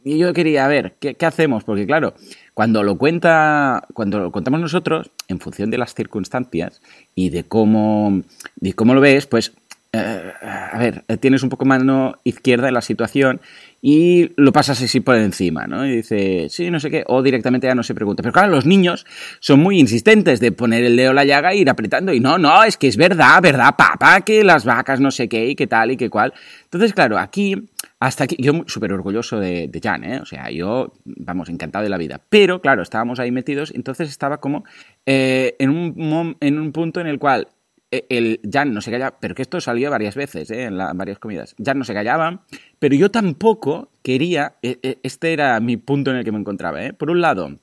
yo 0.06 0.32
quería 0.32 0.68
ver, 0.70 0.96
¿qué, 1.02 1.16
¿qué 1.16 1.26
hacemos? 1.26 1.66
Porque, 1.66 1.86
claro, 1.86 2.14
cuando 2.54 2.82
lo 2.82 2.98
cuenta, 2.98 3.86
cuando 3.94 4.20
lo 4.20 4.32
contamos 4.32 4.62
nosotros, 4.62 5.12
en 5.28 5.40
función 5.40 5.70
de 5.70 5.78
las 5.78 5.94
circunstancias 5.94 6.82
y 7.14 7.30
de 7.30 7.44
cómo, 7.44 8.22
de 8.56 8.74
cómo 8.74 8.94
lo 8.94 9.02
ves, 9.02 9.28
pues 9.28 9.54
eh, 9.94 10.34
a 10.42 10.78
ver, 10.78 11.04
tienes 11.20 11.44
un 11.44 11.50
poco 11.50 11.66
mano 11.66 12.20
izquierda 12.24 12.68
en 12.68 12.74
la 12.74 12.82
situación 12.82 13.42
y 13.82 14.32
lo 14.36 14.52
pasas 14.52 14.82
así 14.82 15.00
por 15.00 15.16
encima, 15.16 15.68
¿no? 15.68 15.86
Y 15.86 15.98
dice, 15.98 16.48
sí, 16.50 16.72
no 16.72 16.80
sé 16.80 16.90
qué, 16.90 17.04
o 17.08 17.22
directamente 17.22 17.68
ya 17.68 17.76
no 17.76 17.84
se 17.84 17.94
pregunta. 17.94 18.24
Pero 18.24 18.34
claro, 18.34 18.50
los 18.50 18.66
niños 18.66 19.06
son 19.40 19.60
muy 19.60 19.80
insistentes 19.80 20.40
de 20.40 20.52
poner 20.52 20.84
el 20.84 20.96
dedo 20.98 21.12
en 21.12 21.16
la 21.16 21.26
llaga 21.26 21.52
e 21.52 21.58
ir 21.58 21.70
apretando. 21.70 22.12
Y 22.12 22.20
no, 22.20 22.38
no, 22.38 22.64
es 22.64 22.76
que 22.78 22.88
es 22.88 22.98
verdad, 22.98 23.42
verdad, 23.42 23.76
papá, 23.78 24.22
que 24.22 24.44
las 24.44 24.66
vacas 24.66 25.00
no 25.00 25.12
sé 25.12 25.30
qué 25.30 25.48
y 25.48 25.56
qué 25.56 25.68
tal 25.68 25.92
y 25.92 25.98
qué 25.98 26.10
cual. 26.10 26.34
Entonces, 26.64 26.94
claro, 26.94 27.18
aquí, 27.20 27.70
hasta 28.00 28.24
aquí, 28.24 28.36
yo 28.40 28.64
súper 28.68 28.92
orgulloso 28.94 29.40
de, 29.40 29.70
Jan, 29.82 30.04
¿eh? 30.04 30.20
O 30.22 30.26
sea, 30.26 30.50
yo, 30.50 30.94
vamos, 31.06 31.50
encantado 31.50 31.84
de 31.84 31.90
la 31.90 31.98
vida. 31.98 32.20
Pero, 32.30 32.62
claro, 32.62 32.82
estábamos 32.82 33.20
ahí 33.20 33.32
metidos, 33.32 33.72
entonces 33.76 34.10
estaba 34.10 34.38
como 34.40 34.66
eh, 35.06 35.56
en, 35.60 35.70
un, 35.70 36.36
en 36.40 36.60
un 36.60 36.72
punto 36.72 37.00
en 37.00 37.08
el 37.08 37.20
cual 37.20 37.48
eh, 37.48 37.57
el 37.92 38.40
Jan 38.52 38.74
no 38.74 38.82
se 38.82 38.92
callaba, 38.92 39.18
pero 39.20 39.36
que 39.36 39.42
esto 39.42 39.62
salió 39.62 39.90
varias 39.90 40.16
veces 40.16 40.52
¿eh? 40.52 40.64
en, 40.64 40.78
varias 40.78 41.20
comidas. 41.20 41.56
Jan 41.64 41.80
no 41.80 41.86
se 41.86 41.94
callaba, 41.94 42.44
pero 42.80 42.96
yo 42.96 43.12
tampoco 43.12 43.90
quería, 44.04 44.56
eh, 44.62 45.00
este 45.04 45.34
era 45.34 45.60
mi 45.60 45.78
punto 45.78 46.12
en 46.12 46.18
el 46.18 46.26
que 46.26 46.32
me 46.32 46.40
encontraba. 46.40 46.80
Por 46.98 47.10
un 47.10 47.22
lado, 47.22 47.58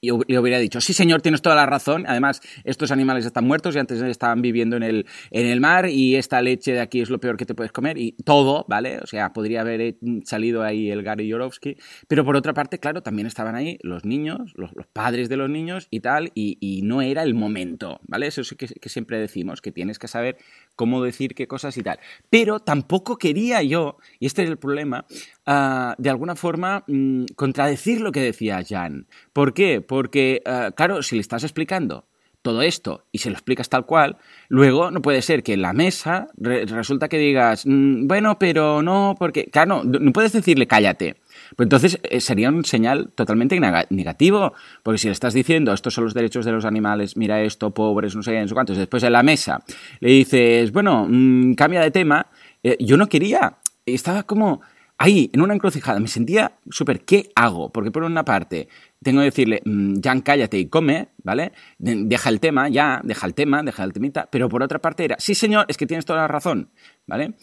y 0.00 0.10
le 0.10 0.38
hubiera 0.38 0.58
dicho, 0.58 0.80
sí 0.80 0.92
señor, 0.92 1.22
tienes 1.22 1.42
toda 1.42 1.56
la 1.56 1.66
razón, 1.66 2.04
además 2.06 2.40
estos 2.64 2.90
animales 2.90 3.26
están 3.26 3.46
muertos 3.46 3.74
y 3.76 3.78
antes 3.78 4.00
estaban 4.02 4.42
viviendo 4.42 4.76
en 4.76 4.82
el, 4.82 5.06
en 5.30 5.46
el 5.46 5.60
mar 5.60 5.88
y 5.88 6.16
esta 6.16 6.40
leche 6.42 6.72
de 6.72 6.80
aquí 6.80 7.00
es 7.00 7.10
lo 7.10 7.18
peor 7.18 7.36
que 7.36 7.46
te 7.46 7.54
puedes 7.54 7.72
comer 7.72 7.98
y 7.98 8.12
todo, 8.24 8.64
¿vale? 8.68 8.98
O 8.98 9.06
sea, 9.06 9.32
podría 9.32 9.62
haber 9.62 9.96
salido 10.24 10.62
ahí 10.62 10.90
el 10.90 11.02
Gary 11.02 11.26
Yorovsky, 11.28 11.76
pero 12.08 12.24
por 12.24 12.36
otra 12.36 12.54
parte, 12.54 12.78
claro, 12.78 13.02
también 13.02 13.26
estaban 13.26 13.54
ahí 13.54 13.78
los 13.82 14.04
niños, 14.04 14.52
los, 14.56 14.70
padres 14.92 15.28
de 15.28 15.36
los 15.36 15.50
niños 15.50 15.88
y 15.90 16.00
tal, 16.00 16.30
y, 16.34 16.56
no 16.86 17.02
era 17.02 17.22
el 17.22 17.34
momento, 17.34 18.00
¿vale? 18.06 18.26
Eso 18.26 18.42
es 18.42 18.54
que, 18.54 18.66
que 18.66 18.88
siempre 18.88 19.18
decimos, 19.18 19.60
que 19.60 19.72
tienes 19.72 19.98
que 19.98 20.08
saber 20.08 20.36
cómo 20.76 21.02
decir 21.02 21.34
qué 21.34 21.48
cosas 21.48 21.76
y 21.76 21.82
tal. 21.82 21.98
Pero 22.30 22.60
tampoco 22.60 23.16
quería 23.16 23.62
yo, 23.62 23.96
y 24.20 24.26
este 24.26 24.44
es 24.44 24.48
el 24.48 24.58
problema, 24.58 25.06
ah, 25.46 25.94
de 25.98 26.10
alguna 26.10 26.36
forma 26.36 26.84
mm, 26.86 27.24
contradecir 27.34 28.00
lo 28.00 28.12
que 28.12 28.20
decía 28.20 28.62
Jan. 28.66 29.06
¿Por 29.32 29.54
qué? 29.54 29.80
Porque, 29.80 30.42
ah, 30.46 30.70
claro, 30.76 31.02
si 31.02 31.16
le 31.16 31.22
estás 31.22 31.42
explicando 31.42 32.04
todo 32.42 32.62
esto 32.62 33.04
y 33.10 33.18
se 33.18 33.28
lo 33.28 33.34
explicas 33.34 33.68
tal 33.68 33.86
cual, 33.86 34.18
luego 34.48 34.92
no 34.92 35.02
puede 35.02 35.20
ser 35.20 35.42
que 35.42 35.54
en 35.54 35.62
la 35.62 35.72
mesa 35.72 36.28
resulta 36.38 37.08
que 37.08 37.18
digas, 37.18 37.66
mm, 37.66 38.06
bueno, 38.06 38.38
pero 38.38 38.82
no, 38.82 39.16
porque, 39.18 39.46
claro, 39.46 39.82
no 39.82 40.12
puedes 40.12 40.32
decirle 40.32 40.68
cállate. 40.68 41.16
Pues 41.56 41.66
entonces 41.66 41.98
eh, 42.02 42.20
sería 42.20 42.50
un 42.50 42.64
señal 42.64 43.10
totalmente 43.14 43.58
negativo, 43.58 44.52
porque 44.82 44.98
si 44.98 45.08
le 45.08 45.12
estás 45.12 45.32
diciendo 45.32 45.72
estos 45.72 45.94
son 45.94 46.04
los 46.04 46.14
derechos 46.14 46.44
de 46.44 46.52
los 46.52 46.66
animales, 46.66 47.16
mira 47.16 47.40
esto, 47.42 47.72
pobres, 47.72 48.14
no 48.14 48.22
sé, 48.22 48.38
no 48.40 48.46
sé 48.46 48.54
cuántos, 48.54 48.76
después 48.76 49.02
en 49.02 49.12
la 49.12 49.22
mesa 49.22 49.64
le 50.00 50.10
dices, 50.10 50.70
bueno, 50.70 51.06
mm, 51.08 51.54
cambia 51.54 51.80
de 51.80 51.90
tema, 51.90 52.26
eh, 52.62 52.76
yo 52.78 52.98
no 52.98 53.08
quería, 53.08 53.56
estaba 53.86 54.24
como 54.24 54.60
ahí, 54.98 55.30
en 55.32 55.40
una 55.40 55.54
encrucijada, 55.54 55.98
me 55.98 56.08
sentía 56.08 56.52
súper, 56.70 57.00
¿qué 57.00 57.30
hago? 57.34 57.70
Porque 57.70 57.90
por 57.90 58.02
una 58.02 58.24
parte 58.24 58.68
tengo 59.02 59.20
que 59.20 59.26
decirle, 59.26 59.62
mm, 59.64 60.00
Jan, 60.02 60.20
cállate 60.20 60.58
y 60.58 60.66
come, 60.66 61.08
¿vale? 61.22 61.52
Deja 61.78 62.28
el 62.28 62.38
tema, 62.38 62.68
ya, 62.68 63.00
deja 63.02 63.26
el 63.26 63.32
tema, 63.34 63.62
deja 63.62 63.82
el 63.82 63.94
temita, 63.94 64.28
pero 64.30 64.50
por 64.50 64.62
otra 64.62 64.78
parte 64.80 65.04
era, 65.04 65.16
sí 65.18 65.34
señor, 65.34 65.64
es 65.68 65.78
que 65.78 65.86
tienes 65.86 66.04
toda 66.04 66.20
la 66.20 66.28
razón, 66.28 66.68
¿vale? 67.06 67.34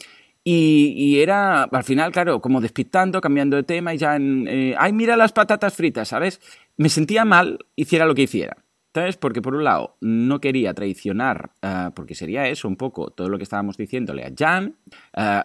Y, 0.46 1.20
era, 1.20 1.64
al 1.64 1.84
final, 1.86 2.12
claro, 2.12 2.42
como 2.42 2.60
despistando, 2.60 3.22
cambiando 3.22 3.56
de 3.56 3.64
tema 3.64 3.94
y 3.94 3.98
ya 3.98 4.18
en, 4.18 4.46
eh, 4.50 4.76
ay, 4.78 4.92
mira 4.92 5.16
las 5.16 5.32
patatas 5.32 5.74
fritas, 5.74 6.10
¿sabes? 6.10 6.42
Me 6.76 6.90
sentía 6.90 7.24
mal, 7.24 7.60
hiciera 7.76 8.06
lo 8.06 8.14
que 8.14 8.24
hiciera. 8.24 8.58
¿Sabes? 8.94 9.18
Porque 9.18 9.42
por 9.42 9.56
un 9.56 9.64
lado 9.64 9.98
no 10.02 10.40
quería 10.40 10.76
traicionar, 10.76 11.54
eh, 11.64 11.90
porque 11.96 12.14
sería 12.14 12.48
eso 12.48 12.68
un 12.68 12.76
poco 12.76 13.10
todo 13.10 13.28
lo 13.28 13.38
que 13.38 13.44
estábamos 13.44 13.76
diciéndole 13.76 14.24
a 14.24 14.32
Jan 14.38 14.76
eh, 15.18 15.42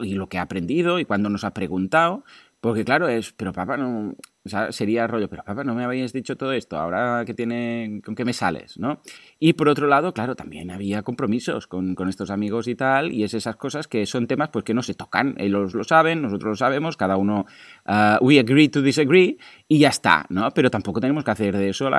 y 0.00 0.14
lo 0.14 0.28
que 0.28 0.38
ha 0.38 0.42
aprendido 0.42 1.00
y 1.00 1.04
cuando 1.04 1.28
nos 1.28 1.42
ha 1.42 1.52
preguntado, 1.52 2.22
porque 2.60 2.84
claro, 2.84 3.08
es, 3.08 3.32
pero 3.32 3.52
papá 3.52 3.76
no, 3.76 4.14
o 4.44 4.48
sea, 4.48 4.72
sería 4.72 5.06
rollo, 5.06 5.28
pero 5.28 5.42
papá, 5.44 5.64
no 5.64 5.74
me 5.74 5.84
habéis 5.84 6.12
dicho 6.12 6.36
todo 6.36 6.52
esto, 6.52 6.78
ahora 6.78 7.24
que 7.26 7.34
tiene, 7.34 8.00
con 8.04 8.14
qué 8.14 8.24
me 8.24 8.32
sales, 8.32 8.78
¿no? 8.78 9.00
Y 9.38 9.54
por 9.54 9.68
otro 9.68 9.86
lado, 9.86 10.12
claro, 10.14 10.36
también 10.36 10.70
había 10.70 11.02
compromisos 11.02 11.66
con, 11.66 11.94
con 11.94 12.08
estos 12.08 12.30
amigos 12.30 12.68
y 12.68 12.74
tal, 12.74 13.12
y 13.12 13.24
es 13.24 13.34
esas 13.34 13.56
cosas 13.56 13.88
que 13.88 14.06
son 14.06 14.26
temas 14.26 14.48
pues 14.50 14.64
que 14.64 14.74
no 14.74 14.82
se 14.82 14.94
tocan, 14.94 15.34
ellos 15.38 15.74
lo 15.74 15.84
saben, 15.84 16.22
nosotros 16.22 16.50
lo 16.50 16.56
sabemos, 16.56 16.96
cada 16.96 17.16
uno, 17.16 17.46
uh, 17.86 18.24
we 18.24 18.38
agree 18.38 18.68
to 18.68 18.82
disagree, 18.82 19.38
y 19.66 19.80
ya 19.80 19.88
está, 19.88 20.26
¿no? 20.30 20.50
Pero 20.52 20.70
tampoco 20.70 21.00
tenemos 21.00 21.24
que 21.24 21.30
hacer 21.30 21.56
de 21.56 21.68
eso 21.68 21.90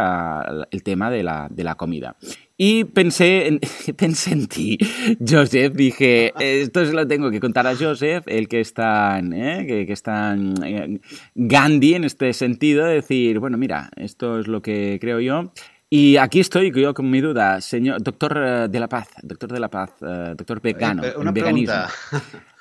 el 0.72 0.84
tema 0.84 1.12
de 1.12 1.24
la, 1.24 1.48
de 1.50 1.64
la 1.64 1.76
comida. 1.76 2.16
Y 2.62 2.84
pensé 2.84 3.48
en, 3.48 3.62
pensé 3.98 4.34
en 4.34 4.48
ti, 4.48 4.78
Joseph. 5.26 5.74
Dije, 5.74 6.34
esto 6.40 6.86
se 6.86 6.92
lo 6.92 7.08
tengo 7.08 7.32
que 7.32 7.40
contar 7.40 7.66
a 7.66 7.74
Joseph, 7.74 8.26
el 8.28 8.50
que 8.50 8.60
está, 8.60 9.20
¿eh? 9.20 9.66
que, 9.66 9.86
que 9.86 9.94
está 9.94 10.34
en 10.34 11.02
Gandhi 11.36 11.94
en 11.94 12.04
este 12.04 12.34
sentido, 12.40 12.86
de 12.86 12.96
decir, 12.96 13.40
bueno, 13.40 13.58
mira, 13.58 13.92
esto 13.96 14.40
es 14.40 14.48
lo 14.48 14.62
que 14.62 14.98
creo 15.00 15.20
yo. 15.20 15.52
Y 15.92 16.18
aquí 16.18 16.40
estoy 16.40 16.72
yo 16.72 16.94
con 16.94 17.10
mi 17.10 17.20
duda, 17.20 17.62
señor 17.62 18.02
doctor 18.02 18.38
eh, 18.38 18.68
de 18.68 18.80
la 18.80 18.88
paz, 18.88 19.10
doctor 19.24 19.52
de 19.52 19.60
la 19.60 19.70
paz, 19.70 19.92
uh, 20.02 20.36
doctor 20.36 20.62
vegano, 20.62 21.04
eh, 21.06 21.14
una 21.18 21.34
pregunta. 21.34 21.90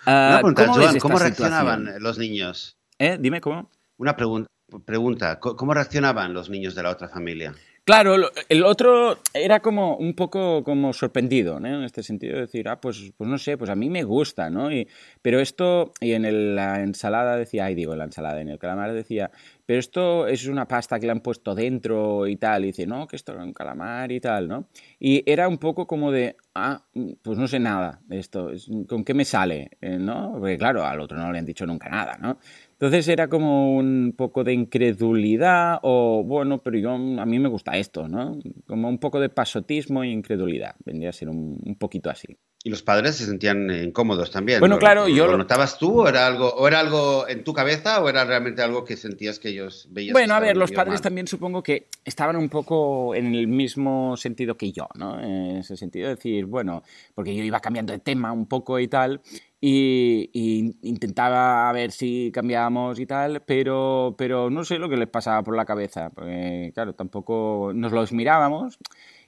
una 0.07 0.39
pregunta, 0.41 0.65
¿cómo, 0.65 0.75
Joan, 0.75 0.99
¿cómo 0.99 1.19
reaccionaban 1.19 1.95
los 2.01 2.19
niños? 2.19 2.79
¿Eh? 2.99 3.19
Dime 3.21 3.43
cómo. 3.43 3.71
Una 3.99 4.17
pregunta, 4.17 4.49
pregunta, 4.87 5.39
¿cómo 5.41 5.75
reaccionaban 5.75 6.33
los 6.33 6.49
niños 6.49 6.75
de 6.75 6.83
la 6.83 6.91
otra 6.91 7.09
familia? 7.09 7.55
Claro, 7.89 8.17
el 8.51 8.65
otro 8.65 9.17
era 9.33 9.61
como 9.61 9.97
un 9.97 10.13
poco 10.13 10.63
como 10.63 10.93
sorprendido, 10.93 11.59
¿no? 11.59 11.69
En 11.69 11.85
este 11.85 12.03
sentido 12.03 12.35
de 12.35 12.43
decir, 12.43 12.69
ah, 12.69 12.79
pues, 12.79 13.15
pues 13.17 13.31
no 13.31 13.39
sé, 13.39 13.57
pues 13.57 13.71
a 13.71 13.75
mí 13.75 13.89
me 13.89 14.03
gusta, 14.03 14.51
¿no? 14.51 14.71
Y, 14.71 14.87
pero 15.23 15.41
esto, 15.41 15.93
y 15.99 16.13
en 16.13 16.55
la 16.55 16.83
ensalada 16.83 17.39
decía, 17.39 17.65
ay, 17.65 17.75
digo, 17.75 17.95
en 17.95 18.01
la 18.01 18.05
ensalada, 18.05 18.43
en 18.43 18.51
el 18.51 18.59
calamar 18.59 18.93
decía, 18.93 19.31
pero 19.69 19.81
esto 19.81 20.27
es 20.27 20.47
una 20.47 20.67
pasta 20.67 20.99
que 20.99 21.05
le 21.05 21.13
han 21.13 21.21
puesto 21.21 21.55
dentro 21.55 22.27
y 22.27 22.37
tal. 22.37 22.65
Y 22.65 22.69
dice, 22.69 22.87
no, 22.87 23.07
que 23.07 23.17
esto 23.17 23.33
era 23.33 23.45
un 23.45 23.53
calamar 23.53 24.11
y 24.11 24.19
tal, 24.19 24.49
¿no? 24.49 24.69
Y 24.99 25.23
era 25.31 25.47
un 25.47 25.59
poco 25.59 25.87
como 25.87 26.11
de, 26.11 26.37
ah, 26.55 26.83
pues 27.21 27.37
no 27.37 27.47
sé 27.47 27.59
nada 27.61 28.01
de 28.07 28.19
esto, 28.19 28.51
¿con 28.89 29.05
qué 29.05 29.13
me 29.13 29.27
sale? 29.27 29.73
Eh, 29.83 29.99
¿No? 29.99 30.37
Porque 30.39 30.57
claro, 30.57 30.87
al 30.87 30.99
otro 31.01 31.19
no 31.19 31.31
le 31.31 31.41
han 31.41 31.45
dicho 31.45 31.67
nunca 31.67 31.91
nada, 31.91 32.17
¿no? 32.19 32.39
Entonces 32.81 33.09
era 33.09 33.27
como 33.27 33.75
un 33.75 34.15
poco 34.17 34.45
de 34.45 34.53
incredulidad 34.53 35.81
o, 35.83 36.23
bueno, 36.25 36.59
pero 36.59 36.79
yo, 36.79 36.91
a 36.93 37.27
mí 37.27 37.39
me 37.41 37.49
gusta 37.49 37.77
esto, 37.77 38.07
¿no? 38.07 38.39
Como 38.69 38.89
un 38.89 38.99
poco 38.99 39.19
de 39.19 39.29
pasotismo 39.29 40.05
e 40.05 40.11
incredulidad. 40.11 40.77
Vendría 40.85 41.11
a 41.11 41.13
ser 41.13 41.29
un, 41.29 41.61
un 41.65 41.75
poquito 41.75 42.09
así. 42.09 42.39
Y 42.65 42.71
los 42.71 42.83
padres 42.83 43.15
se 43.17 43.25
sentían 43.25 43.71
incómodos 43.71 44.33
también. 44.33 44.59
Bueno, 44.59 44.79
claro, 44.79 45.09
yo... 45.09 45.29
¿Lo 45.29 45.39
notabas 45.39 45.79
tú 45.79 46.03
o 46.03 46.09
era, 46.09 46.27
algo, 46.27 46.49
o 46.49 46.67
era 46.67 46.81
algo 46.81 47.29
en 47.29 47.45
tu 47.45 47.53
cabeza 47.53 48.03
o 48.03 48.09
era 48.09 48.25
realmente 48.25 48.63
algo 48.63 48.85
que 48.85 48.97
sentías 48.97 49.39
que 49.39 49.51
ellos 49.51 49.87
veían? 49.91 50.13
Bueno, 50.13 50.35
a 50.35 50.41
ver, 50.41 50.57
los 50.57 50.73
padres 50.73 51.01
también 51.01 51.29
supongo 51.29 51.63
que 51.63 51.87
estaban 52.05 52.35
un 52.37 52.49
poco 52.49 53.15
en 53.15 53.33
el 53.35 53.47
mismo 53.47 54.17
sentido 54.17 54.57
que 54.57 54.73
yo, 54.73 54.89
¿no? 54.97 55.21
En 55.21 55.59
ese 55.59 55.77
sentido 55.77 56.09
de 56.09 56.17
decir, 56.17 56.47
bueno, 56.47 56.83
porque 57.15 57.35
yo 57.35 57.45
iba 57.45 57.61
cambiando 57.61 57.93
de 57.93 58.01
tema 58.01 58.33
un 58.33 58.47
poco 58.47 58.81
y 58.81 58.89
tal, 58.89 59.21
y, 59.61 60.77
intentaba 60.83 61.71
ver 61.73 61.91
si 61.91 62.31
cambiábamos 62.33 63.01
y 63.01 63.07
tal, 63.07 63.43
pero, 63.45 64.15
pero 64.17 64.51
no 64.51 64.65
sé 64.65 64.79
lo 64.79 64.89
que 64.89 64.97
les 64.97 65.09
pasaba 65.09 65.43
por 65.43 65.57
la 65.57 65.65
cabeza, 65.65 66.11
porque 66.11 66.71
claro, 66.75 66.95
tampoco 66.95 67.73
nos 67.75 67.93
los 67.93 68.13
mirábamos, 68.13 68.79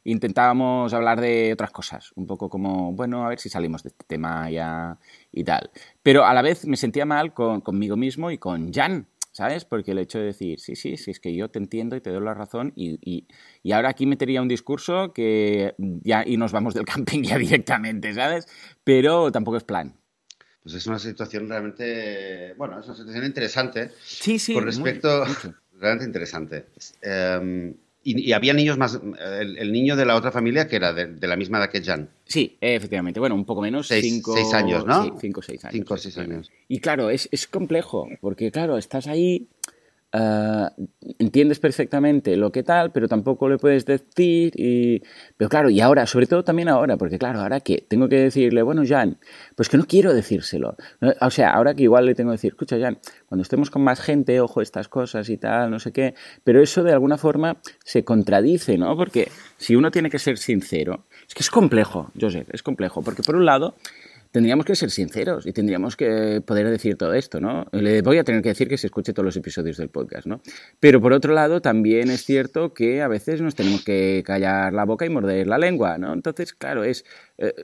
intentábamos 0.04 0.94
hablar 0.94 1.20
de 1.20 1.52
otras 1.52 1.70
cosas, 1.72 2.12
un 2.14 2.26
poco 2.26 2.48
como, 2.48 2.92
bueno, 2.92 3.24
a 3.24 3.28
ver 3.28 3.40
si 3.40 3.48
salimos 3.48 3.82
de 3.82 3.88
este 3.88 4.04
tema 4.06 4.48
ya 4.50 4.98
y 5.32 5.44
tal. 5.44 5.70
Pero 6.02 6.24
a 6.24 6.32
la 6.34 6.42
vez 6.42 6.66
me 6.66 6.76
sentía 6.76 7.04
mal 7.04 7.34
con, 7.34 7.60
conmigo 7.60 7.96
mismo 7.96 8.30
y 8.30 8.38
con 8.38 8.72
Jan, 8.72 9.08
¿sabes? 9.32 9.64
Porque 9.64 9.92
el 9.92 9.98
hecho 9.98 10.18
de 10.18 10.26
decir, 10.26 10.60
sí, 10.60 10.76
sí, 10.76 10.96
sí, 10.96 11.10
es 11.10 11.20
que 11.20 11.34
yo 11.34 11.50
te 11.50 11.58
entiendo 11.58 11.96
y 11.96 12.00
te 12.00 12.10
doy 12.10 12.22
la 12.24 12.34
razón 12.34 12.72
y, 12.76 12.98
y, 13.02 13.26
y, 13.62 13.72
ahora 13.72 13.90
aquí 13.90 14.06
metería 14.06 14.42
un 14.42 14.48
discurso 14.48 15.12
que 15.12 15.74
ya 15.78 16.24
y 16.26 16.36
nos 16.36 16.52
vamos 16.52 16.74
del 16.74 16.84
camping 16.86 17.22
ya 17.22 17.36
directamente, 17.36 18.14
¿sabes? 18.14 18.46
Pero 18.84 19.32
tampoco 19.32 19.56
es 19.56 19.64
plan 19.64 19.99
pues 20.62 20.74
es 20.74 20.86
una 20.86 20.98
situación 20.98 21.48
realmente, 21.48 22.54
bueno, 22.56 22.78
es 22.80 22.86
una 22.86 22.96
situación 22.96 23.24
interesante. 23.24 23.90
Sí, 24.02 24.38
sí. 24.38 24.52
Con 24.52 24.64
respecto, 24.64 25.24
realmente 25.78 26.04
interesante. 26.04 26.66
Em, 27.00 27.74
y, 28.02 28.32
había 28.32 28.54
niños 28.54 28.78
más, 28.78 28.98
el, 29.40 29.72
niño 29.72 29.94
de 29.94 30.06
la 30.06 30.16
otra 30.16 30.32
familia 30.32 30.66
que 30.68 30.76
era 30.76 30.94
de, 30.94 31.26
la 31.26 31.36
misma 31.36 31.58
edad 31.58 31.70
que 31.70 31.82
Jan. 31.82 32.08
Sí, 32.24 32.56
efectivamente. 32.60 33.20
Bueno, 33.20 33.34
un 33.34 33.44
poco 33.44 33.60
menos. 33.60 33.88
Seis, 33.88 34.04
cinco, 34.04 34.34
seis 34.34 34.54
años, 34.54 34.86
¿no? 34.86 35.04
Sí, 35.04 35.12
cinco 35.20 35.40
o 35.40 35.42
seis 35.42 35.64
años. 35.64 35.74
Cinco 35.74 35.94
o 35.94 35.96
seis 35.98 36.16
años. 36.16 36.50
Y 36.66 36.80
claro, 36.80 37.10
es, 37.10 37.28
es 37.30 37.46
complejo, 37.46 38.08
porque 38.22 38.50
claro, 38.50 38.78
estás 38.78 39.06
ahí 39.06 39.48
Uh, 40.12 40.66
entiendes 41.20 41.60
perfectamente 41.60 42.36
lo 42.36 42.50
que 42.50 42.64
tal, 42.64 42.90
pero 42.90 43.06
tampoco 43.06 43.48
le 43.48 43.58
puedes 43.58 43.86
decir. 43.86 44.52
Y... 44.56 45.02
Pero 45.36 45.48
claro, 45.48 45.70
y 45.70 45.80
ahora, 45.80 46.06
sobre 46.06 46.26
todo 46.26 46.42
también 46.42 46.68
ahora, 46.68 46.96
porque 46.96 47.18
claro, 47.18 47.40
ahora 47.40 47.60
que 47.60 47.84
tengo 47.88 48.08
que 48.08 48.18
decirle, 48.18 48.62
bueno, 48.62 48.82
Jan, 48.84 49.18
pues 49.54 49.68
que 49.68 49.76
no 49.76 49.86
quiero 49.86 50.12
decírselo. 50.12 50.76
O 51.20 51.30
sea, 51.30 51.52
ahora 51.52 51.74
que 51.74 51.84
igual 51.84 52.06
le 52.06 52.14
tengo 52.16 52.30
que 52.30 52.34
decir, 52.34 52.52
escucha, 52.52 52.78
Jan, 52.80 52.98
cuando 53.26 53.42
estemos 53.42 53.70
con 53.70 53.82
más 53.82 54.00
gente, 54.00 54.40
ojo, 54.40 54.60
estas 54.60 54.88
cosas 54.88 55.28
y 55.28 55.36
tal, 55.36 55.70
no 55.70 55.78
sé 55.78 55.92
qué. 55.92 56.14
Pero 56.42 56.60
eso 56.60 56.82
de 56.82 56.92
alguna 56.92 57.16
forma 57.16 57.58
se 57.84 58.04
contradice, 58.04 58.78
¿no? 58.78 58.96
Porque 58.96 59.30
si 59.58 59.76
uno 59.76 59.92
tiene 59.92 60.10
que 60.10 60.18
ser 60.18 60.38
sincero, 60.38 61.04
es 61.28 61.34
que 61.34 61.42
es 61.42 61.50
complejo, 61.50 62.10
Joseph, 62.20 62.48
es 62.52 62.64
complejo, 62.64 63.02
porque 63.02 63.22
por 63.22 63.36
un 63.36 63.46
lado 63.46 63.76
tendríamos 64.30 64.64
que 64.64 64.74
ser 64.74 64.90
sinceros 64.90 65.46
y 65.46 65.52
tendríamos 65.52 65.96
que 65.96 66.40
poder 66.44 66.68
decir 66.68 66.96
todo 66.96 67.14
esto, 67.14 67.40
¿no? 67.40 67.66
Le 67.72 68.02
voy 68.02 68.18
a 68.18 68.24
tener 68.24 68.42
que 68.42 68.50
decir 68.50 68.68
que 68.68 68.78
se 68.78 68.86
escuche 68.86 69.12
todos 69.12 69.24
los 69.24 69.36
episodios 69.36 69.76
del 69.76 69.88
podcast, 69.88 70.26
¿no? 70.26 70.40
Pero 70.78 71.00
por 71.00 71.12
otro 71.12 71.34
lado, 71.34 71.60
también 71.60 72.10
es 72.10 72.24
cierto 72.24 72.72
que 72.72 73.02
a 73.02 73.08
veces 73.08 73.40
nos 73.40 73.54
tenemos 73.54 73.84
que 73.84 74.22
callar 74.24 74.72
la 74.72 74.84
boca 74.84 75.04
y 75.04 75.10
morder 75.10 75.46
la 75.46 75.58
lengua, 75.58 75.98
¿no? 75.98 76.12
Entonces, 76.12 76.54
claro, 76.54 76.84
es, 76.84 77.04
eh, 77.38 77.54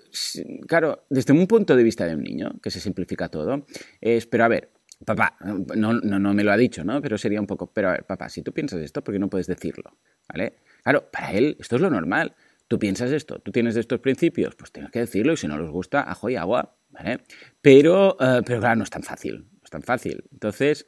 claro, 0.66 1.05
desde 1.09 1.33
un 1.33 1.46
punto 1.46 1.76
de 1.76 1.83
vista 1.83 2.05
de 2.07 2.14
un 2.14 2.22
niño, 2.22 2.52
que 2.62 2.70
se 2.70 2.81
simplifica 2.81 3.29
todo, 3.29 3.66
es, 4.00 4.26
pero 4.26 4.44
a 4.44 4.48
ver, 4.48 4.70
papá, 5.05 5.37
no, 5.76 5.92
no, 5.94 6.18
no 6.18 6.35
me 6.35 6.42
lo 6.42 6.52
ha 6.52 6.57
dicho, 6.57 6.83
¿no? 6.85 7.00
Pero 7.00 7.18
sería 7.18 7.40
un 7.40 7.46
poco, 7.46 7.70
pero 7.72 7.88
a 7.88 7.92
ver, 7.92 8.05
papá, 8.05 8.29
si 8.29 8.42
tú 8.42 8.52
piensas 8.52 8.81
esto, 8.81 9.05
¿por 9.05 9.14
qué 9.14 9.18
no 9.18 9.29
puedes 9.29 9.46
decirlo? 9.46 9.96
¿Vale? 10.29 10.57
Claro, 10.83 11.09
para 11.11 11.33
él 11.33 11.57
esto 11.61 11.76
es 11.76 11.83
lo 11.83 11.90
normal 11.90 12.35
tú 12.68 12.79
piensas 12.79 13.12
esto, 13.12 13.38
tú 13.38 13.52
tienes 13.52 13.76
estos 13.76 14.00
principios, 14.00 14.55
pues 14.57 14.72
tienes 14.72 14.90
que 14.90 15.00
decirlo 15.00 15.33
y 15.33 15.37
si 15.37 15.46
no 15.46 15.59
les 15.59 15.70
gusta, 15.70 16.02
ajo 16.02 16.29
y 16.29 16.37
agua, 16.37 16.76
¿vale? 16.90 17.20
Pero, 17.61 18.16
eh, 18.20 18.42
pero 18.44 18.61
claro, 18.61 18.76
no 18.76 18.85
es 18.85 18.90
tan 18.90 19.02
fácil, 19.02 19.46
no 19.52 19.61
es 19.64 19.70
tan 19.70 19.83
fácil. 19.83 20.24
Entonces, 20.33 20.87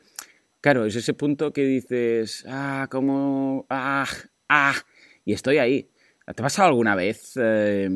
claro, 0.60 0.86
es 0.86 0.96
ese 0.96 1.14
punto 1.14 1.52
que 1.52 1.64
dices, 1.64 2.44
ah, 2.48 2.88
como, 2.90 3.66
ah, 3.70 4.06
ah, 4.48 4.74
y 5.24 5.32
estoy 5.32 5.58
ahí. 5.58 5.90
¿Te 6.24 6.42
ha 6.42 6.44
pasado 6.44 6.68
alguna 6.68 6.94
vez 6.94 7.38
eh, 7.40 7.88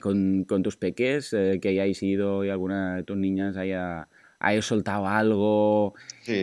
con, 0.00 0.44
tus 0.62 0.76
peques 0.76 1.32
eh, 1.32 1.58
que 1.60 1.70
hayáis 1.70 2.02
ido 2.02 2.44
y 2.44 2.50
alguna 2.50 2.96
de 2.96 3.02
tus 3.02 3.16
niñas 3.16 3.56
haya, 3.56 4.08
haya 4.38 4.60
soltado 4.60 5.06
algo 5.06 5.94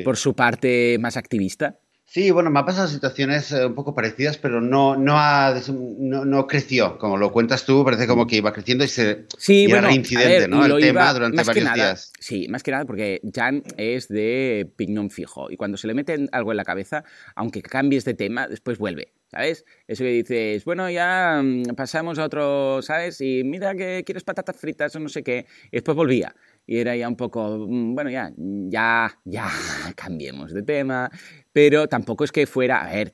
por 0.04 0.18
su 0.18 0.36
parte 0.36 0.98
más 1.00 1.18
activista? 1.18 1.78
Sí, 2.08 2.30
bueno, 2.32 2.52
me 2.52 2.60
ha 2.60 2.66
pasado 2.66 2.88
situaciones 2.88 3.52
eh, 3.52 3.66
un 3.66 3.74
poco 3.74 3.96
parecidas, 3.96 4.38
pero 4.38 4.62
no, 4.62 4.96
no, 4.96 5.18
ha, 5.18 5.54
no, 5.70 6.48
creció. 6.48 6.98
Como 7.00 7.18
lo 7.18 7.32
cuentas 7.32 7.66
tú, 7.66 7.84
parece 7.84 8.08
como 8.08 8.28
que 8.28 8.38
iba 8.38 8.54
creciendo 8.54 8.84
y 8.84 8.88
se 8.88 9.26
sí, 9.38 9.66
era 9.66 9.92
incidente, 9.92 10.48
¿no? 10.48 10.66
El 10.66 10.80
tema 10.80 11.12
durante 11.14 11.44
varios 11.44 11.74
días. 11.74 12.14
Sí, 12.20 12.48
más 12.48 12.64
que 12.64 12.72
nada 12.72 12.86
porque 12.86 13.22
Jan 13.34 13.64
es 13.78 14.08
de 14.08 14.72
piñón 14.76 15.10
fijo 15.10 15.50
y 15.50 15.58
cuando 15.58 15.78
se 15.78 15.88
le 15.88 15.96
mete 15.96 16.28
algo 16.32 16.52
en 16.52 16.58
la 16.58 16.64
cabeza, 16.64 17.04
aunque 17.36 17.62
cambies 17.62 18.06
de 18.06 18.14
tema, 18.14 18.48
después 18.48 18.78
vuelve. 18.78 19.12
¿Sabes? 19.32 19.66
Eso 19.88 20.04
que 20.04 20.12
dices, 20.12 20.64
bueno, 20.64 20.90
ya 20.90 21.42
mm, 21.44 21.76
pasamos 21.76 22.20
a 22.20 22.26
otro, 22.26 22.82
¿sabes? 22.84 23.20
Y 23.20 23.44
mira 23.44 23.76
que 23.76 24.04
quieres 24.06 24.24
patatas 24.24 24.56
fritas 24.56 24.96
o 24.96 25.00
no 25.00 25.10
sé 25.10 25.24
qué. 25.24 25.48
Y 25.66 25.78
después 25.78 25.98
volvía 25.98 26.34
y 26.68 26.78
era 26.78 26.96
ya 26.96 27.08
un 27.08 27.16
poco, 27.16 27.68
mm, 27.68 27.96
bueno, 27.96 28.10
ya, 28.10 28.32
ya, 28.38 29.20
ya, 29.26 29.48
cambiemos 29.96 30.54
de 30.54 30.64
tema, 30.64 31.10
pero 31.52 31.88
tampoco 31.88 32.24
es 32.24 32.32
que 32.32 32.48
fuera, 32.48 32.84
a 32.84 32.94
ver, 32.94 33.14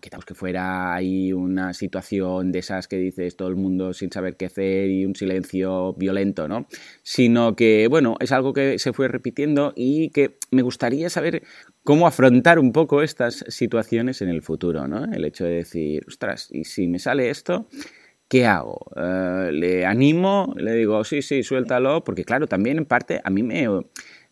quitamos 0.00 0.24
que 0.24 0.34
fuera 0.34 0.94
ahí 0.94 1.32
una 1.32 1.74
situación 1.74 2.52
de 2.52 2.60
esas 2.60 2.86
que 2.86 2.96
dices 2.96 3.36
todo 3.36 3.48
el 3.48 3.56
mundo 3.56 3.92
sin 3.92 4.12
saber 4.12 4.36
qué 4.36 4.46
hacer 4.46 4.90
y 4.90 5.04
un 5.04 5.16
silencio 5.16 5.94
violento, 5.94 6.46
¿no? 6.48 6.66
Sino 7.02 7.56
que, 7.56 7.88
bueno, 7.88 8.16
es 8.20 8.32
algo 8.32 8.52
que 8.52 8.78
se 8.78 8.92
fue 8.92 9.08
repitiendo 9.08 9.72
y 9.74 10.10
que 10.10 10.38
me 10.50 10.62
gustaría 10.62 11.10
saber 11.10 11.42
cómo 11.82 12.06
afrontar 12.06 12.58
un 12.58 12.72
poco 12.72 13.02
estas 13.02 13.44
situaciones 13.48 14.22
en 14.22 14.28
el 14.28 14.42
futuro, 14.42 14.86
¿no? 14.86 15.04
El 15.12 15.24
hecho 15.24 15.44
de 15.44 15.56
decir, 15.56 16.04
ostras, 16.06 16.48
¿y 16.52 16.64
si 16.64 16.86
me 16.86 16.98
sale 16.98 17.30
esto? 17.30 17.68
¿Qué 18.32 18.46
hago? 18.46 18.80
Eh, 18.96 19.50
¿Le 19.52 19.84
animo? 19.84 20.54
¿Le 20.56 20.72
digo, 20.72 21.04
sí, 21.04 21.20
sí, 21.20 21.42
suéltalo? 21.42 22.02
Porque 22.02 22.24
claro, 22.24 22.46
también 22.46 22.78
en 22.78 22.86
parte 22.86 23.20
a 23.22 23.28
mí 23.28 23.42
me, 23.42 23.68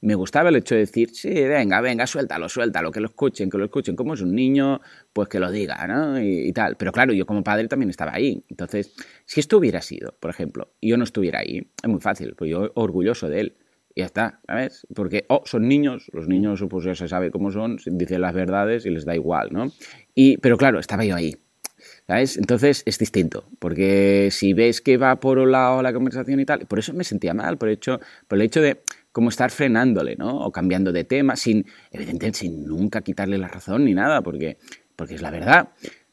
me 0.00 0.14
gustaba 0.14 0.48
el 0.48 0.56
hecho 0.56 0.74
de 0.74 0.80
decir, 0.80 1.10
sí, 1.10 1.28
venga, 1.28 1.82
venga, 1.82 2.06
suéltalo, 2.06 2.48
suéltalo, 2.48 2.92
que 2.92 3.00
lo 3.00 3.08
escuchen, 3.08 3.50
que 3.50 3.58
lo 3.58 3.66
escuchen. 3.66 3.96
Como 3.96 4.14
es 4.14 4.22
un 4.22 4.34
niño, 4.34 4.80
pues 5.12 5.28
que 5.28 5.38
lo 5.38 5.50
diga, 5.50 5.86
¿no? 5.86 6.18
Y, 6.18 6.50
tal. 6.54 6.76
Pero 6.78 6.92
claro, 6.92 7.12
yo 7.12 7.26
como 7.26 7.44
padre 7.44 7.68
también 7.68 7.90
estaba 7.90 8.14
ahí. 8.14 8.42
Entonces, 8.48 8.94
si 9.26 9.40
esto 9.40 9.58
hubiera 9.58 9.82
sido, 9.82 10.14
por 10.18 10.30
ejemplo, 10.30 10.72
y 10.80 10.88
yo 10.88 10.96
no 10.96 11.04
estuviera 11.04 11.40
ahí, 11.40 11.70
es 11.82 11.90
muy 11.90 12.00
fácil, 12.00 12.34
pues 12.38 12.50
yo 12.50 12.72
orgulloso 12.76 13.28
de 13.28 13.40
él. 13.40 13.56
Y 13.94 14.00
ya 14.00 14.06
está, 14.06 14.40
¿sabes? 14.46 14.86
Porque, 14.94 15.26
oh, 15.28 15.42
son 15.44 15.68
niños, 15.68 16.10
los 16.14 16.26
niños 16.26 16.64
pues 16.70 16.86
ya 16.86 16.94
se 16.94 17.06
sabe 17.06 17.30
cómo 17.30 17.50
son, 17.50 17.76
dicen 17.84 18.22
las 18.22 18.32
verdades 18.32 18.86
y 18.86 18.90
les 18.90 19.04
da 19.04 19.14
igual, 19.14 19.50
¿no? 19.52 19.70
Y, 20.14 20.38
pero 20.38 20.56
claro, 20.56 20.78
estaba 20.78 21.04
yo 21.04 21.16
ahí. 21.16 21.36
Entonces 22.18 22.82
es 22.86 22.98
distinto, 22.98 23.44
porque 23.58 24.28
si 24.32 24.52
ves 24.52 24.80
que 24.80 24.96
va 24.96 25.20
por 25.20 25.38
un 25.38 25.52
lado 25.52 25.82
la 25.82 25.92
conversación 25.92 26.40
y 26.40 26.44
tal, 26.44 26.66
por 26.66 26.78
eso 26.78 26.92
me 26.92 27.04
sentía 27.04 27.34
mal, 27.34 27.56
por 27.56 27.68
el 27.68 27.74
hecho, 27.74 28.00
por 28.26 28.38
el 28.38 28.42
hecho 28.42 28.60
de 28.60 28.82
como 29.12 29.28
estar 29.28 29.50
frenándole, 29.50 30.16
¿no? 30.16 30.38
O 30.40 30.52
cambiando 30.52 30.92
de 30.92 31.04
tema, 31.04 31.36
sin, 31.36 31.66
evidentemente, 31.92 32.38
sin 32.38 32.64
nunca 32.64 33.00
quitarle 33.02 33.38
la 33.38 33.48
razón 33.48 33.84
ni 33.84 33.94
nada, 33.94 34.22
porque, 34.22 34.58
porque 34.96 35.14
es 35.14 35.22
la 35.22 35.30
verdad. 35.30 35.68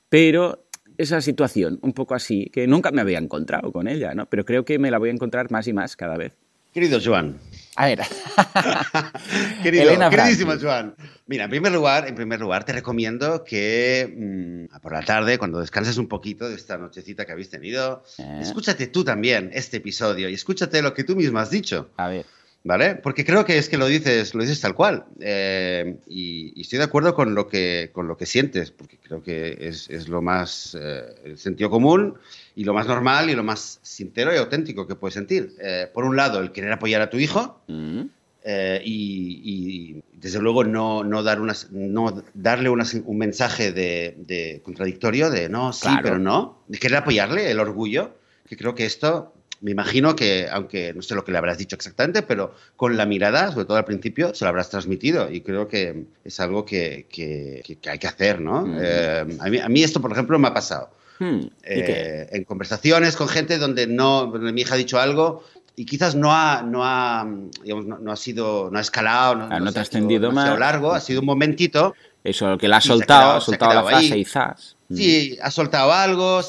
Pero 0.09 0.67
esa 0.97 1.21
situación, 1.21 1.79
un 1.81 1.93
poco 1.93 2.15
así, 2.15 2.49
que 2.51 2.67
nunca 2.67 2.91
me 2.91 3.01
había 3.01 3.19
encontrado 3.19 3.71
con 3.71 3.87
ella, 3.87 4.13
¿no? 4.13 4.27
Pero 4.27 4.45
creo 4.45 4.65
que 4.65 4.79
me 4.79 4.91
la 4.91 4.97
voy 4.97 5.09
a 5.09 5.13
encontrar 5.13 5.51
más 5.51 5.67
y 5.67 5.73
más 5.73 5.95
cada 5.95 6.17
vez. 6.17 6.33
Querido 6.73 6.99
Joan. 7.03 7.37
A 7.77 7.85
ver. 7.85 8.01
Querido, 9.63 10.09
queridísimo 10.09 10.53
Joan. 10.59 10.95
Mira, 11.27 11.43
en 11.43 11.51
primer 11.51 11.71
lugar, 11.71 12.07
en 12.07 12.15
primer 12.15 12.39
lugar, 12.39 12.63
te 12.63 12.73
recomiendo 12.73 13.43
que 13.43 14.67
mm, 14.71 14.79
por 14.81 14.93
la 14.93 15.03
tarde, 15.03 15.37
cuando 15.37 15.59
descanses 15.59 15.97
un 15.97 16.07
poquito 16.07 16.49
de 16.49 16.55
esta 16.55 16.79
nochecita 16.79 17.27
que 17.27 17.33
habéis 17.33 17.51
tenido, 17.51 18.03
eh. 18.17 18.39
escúchate 18.41 18.87
tú 18.87 19.03
también 19.03 19.51
este 19.53 19.77
episodio 19.77 20.27
y 20.27 20.33
escúchate 20.33 20.81
lo 20.81 20.95
que 20.95 21.03
tú 21.03 21.15
mismo 21.15 21.37
has 21.37 21.51
dicho. 21.51 21.91
A 21.97 22.07
ver. 22.07 22.25
¿Vale? 22.67 22.95
Porque 22.95 23.23
creo 23.23 23.45
que 23.45 23.57
es 23.57 23.69
que 23.69 23.77
lo 23.77 23.87
dices, 23.87 24.35
lo 24.35 24.41
dices 24.41 24.59
tal 24.59 24.75
cual. 24.75 25.05
Eh, 25.21 25.95
y, 26.05 26.59
estoy 26.59 26.79
de 26.79 26.83
acuerdo 26.83 27.15
con 27.15 27.33
lo 27.33 27.47
que, 27.47 27.91
con 27.93 28.09
lo 28.09 28.17
que 28.17 28.25
sientes, 28.25 28.71
porque 28.71 28.97
creo 28.97 29.23
que 29.23 29.57
es, 29.61 29.89
es 29.89 30.09
lo 30.09 30.21
más 30.21 30.77
eh, 30.77 31.05
el 31.23 31.37
sentido 31.37 31.69
común 31.69 32.15
y 32.57 32.65
lo 32.65 32.73
más 32.73 32.85
normal 32.85 33.29
y 33.29 33.35
lo 33.35 33.43
más 33.43 33.79
sincero 33.83 34.33
y 34.33 34.37
auténtico 34.37 34.85
que 34.85 34.95
puedes 34.95 35.13
sentir. 35.13 35.55
Eh, 35.61 35.89
por 35.93 36.03
un 36.03 36.17
lado, 36.17 36.41
el 36.41 36.51
querer 36.51 36.73
apoyar 36.73 37.01
a 37.01 37.09
tu 37.09 37.17
hijo. 37.17 37.61
Mm. 37.67 38.01
y, 38.83 40.01
desde 40.11 40.39
luego 40.39 40.65
no, 40.65 41.05
no, 41.05 41.23
dar 41.23 41.39
unas, 41.39 41.71
no 41.71 42.21
darle 42.33 42.69
un 42.69 43.17
mensaje 43.17 43.71
de, 43.71 44.61
contradictorio 44.65 45.29
de 45.29 45.47
no, 45.47 45.71
sí, 45.71 45.87
pero 46.03 46.19
no, 46.19 46.63
de 46.67 46.79
querer 46.79 46.97
apoyarle 46.97 47.49
el 47.49 47.61
orgullo, 47.61 48.17
que 48.45 48.57
creo 48.57 48.75
que 48.75 48.85
esto, 48.85 49.33
me 49.61 49.71
imagino 49.71 50.15
que, 50.15 50.47
aunque 50.51 50.93
no 50.93 51.01
sé 51.01 51.15
lo 51.15 51.23
que 51.23 51.31
le 51.31 51.37
habrás 51.37 51.57
dicho 51.57 51.75
exactamente, 51.75 52.21
pero 52.21 52.53
con 52.75 52.95
la 52.95 53.05
mirada, 53.05 53.51
sobre 53.51 53.65
todo 53.65 53.77
al 53.77 53.85
principio, 53.85 54.33
se 54.35 54.45
lo 54.45 54.49
habrás 54.49 54.69
transmitido 54.69 55.31
y 55.31 55.41
creo 55.41 55.67
que 55.67 56.05
es 56.23 56.39
algo 56.39 56.65
que, 56.65 57.07
hay 57.87 57.99
que 57.99 58.07
hacer, 58.07 58.39
¿no? 58.39 58.65
Mm. 58.65 58.77
Eh, 58.79 59.37
a, 59.63 59.69
mí, 59.69 59.83
esto, 59.83 60.01
por 60.01 60.11
ejemplo, 60.11 60.37
me 60.39 60.47
ha 60.47 60.53
pasado. 60.53 60.89
Hmm, 61.19 61.47
eh, 61.63 62.29
en 62.31 62.43
conversaciones 62.43 63.15
con 63.15 63.27
gente 63.27 63.57
donde 63.57 63.87
no 63.87 64.27
mi 64.27 64.61
hija 64.61 64.75
ha 64.75 64.77
dicho 64.77 64.99
algo 64.99 65.43
y 65.75 65.85
quizás 65.85 66.13
no 66.13 66.31
ha, 66.31 66.61
no 66.61 66.85
ha, 66.85 67.25
no, 67.25 68.11
ha 68.11 68.15
sido, 68.15 68.69
no 68.71 68.77
ha 68.77 68.81
escalado, 68.81 69.35
no, 69.35 69.47
ah, 69.49 69.59
no, 69.59 69.73
te 69.73 69.79
ha 69.79 69.81
extendido 69.81 70.31
más. 70.31 70.49
Ha 70.49 70.57
largo, 70.57 70.93
ha 70.93 70.99
sido 70.99 71.21
un 71.21 71.25
momentito. 71.25 71.95
Eso, 72.23 72.57
que 72.57 72.67
la 72.67 72.77
ha 72.77 72.81
soltado, 72.81 73.33
ha 73.33 73.41
soltado 73.41 73.73
la 73.73 73.83
frase 73.83 74.15
quizás. 74.15 74.76
Sí, 74.93 75.37
ha 75.41 75.51
soltado 75.51 75.91
algo, 75.91 76.41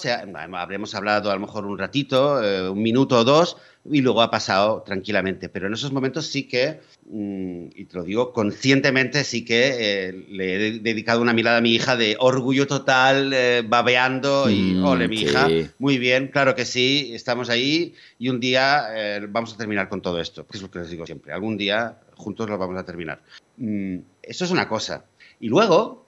habremos 0.54 0.94
hablado 0.94 1.30
a 1.30 1.34
lo 1.34 1.40
mejor 1.40 1.66
un 1.66 1.76
ratito, 1.76 2.42
eh, 2.42 2.70
un 2.70 2.80
minuto 2.80 3.18
o 3.18 3.24
dos, 3.24 3.56
y 3.90 4.00
luego 4.00 4.22
ha 4.22 4.30
pasado 4.30 4.82
tranquilamente. 4.82 5.48
Pero 5.48 5.66
en 5.66 5.74
esos 5.74 5.90
momentos 5.90 6.26
sí 6.26 6.44
que, 6.44 6.78
mm, 7.10 7.66
y 7.74 7.84
te 7.86 7.96
lo 7.96 8.04
digo 8.04 8.32
conscientemente, 8.32 9.24
sí 9.24 9.44
que 9.44 9.74
eh, 9.78 10.12
le 10.30 10.54
he 10.54 10.78
dedicado 10.78 11.20
una 11.20 11.32
mirada 11.32 11.58
a 11.58 11.60
mi 11.60 11.74
hija 11.74 11.96
de 11.96 12.16
orgullo 12.20 12.68
total, 12.68 13.32
eh, 13.32 13.64
babeando 13.66 14.48
y, 14.48 14.74
mm, 14.74 14.84
ole, 14.84 15.08
mi 15.08 15.22
hija, 15.22 15.48
muy 15.78 15.98
bien, 15.98 16.28
claro 16.28 16.54
que 16.54 16.64
sí, 16.64 17.10
estamos 17.14 17.50
ahí 17.50 17.94
y 18.20 18.28
un 18.28 18.38
día 18.38 18.86
vamos 19.30 19.52
a 19.54 19.56
terminar 19.56 19.88
con 19.88 20.00
todo 20.00 20.20
esto, 20.20 20.46
que 20.46 20.58
es 20.58 20.62
lo 20.62 20.70
que 20.70 20.78
les 20.78 20.90
digo 20.90 21.06
siempre, 21.06 21.32
algún 21.32 21.56
día 21.56 21.98
juntos 22.14 22.48
lo 22.48 22.56
vamos 22.56 22.78
a 22.78 22.84
terminar. 22.84 23.20
Mm, 23.56 23.98
eso 24.22 24.44
es 24.44 24.50
una 24.50 24.68
cosa. 24.68 25.04
Y 25.40 25.48
luego, 25.48 26.06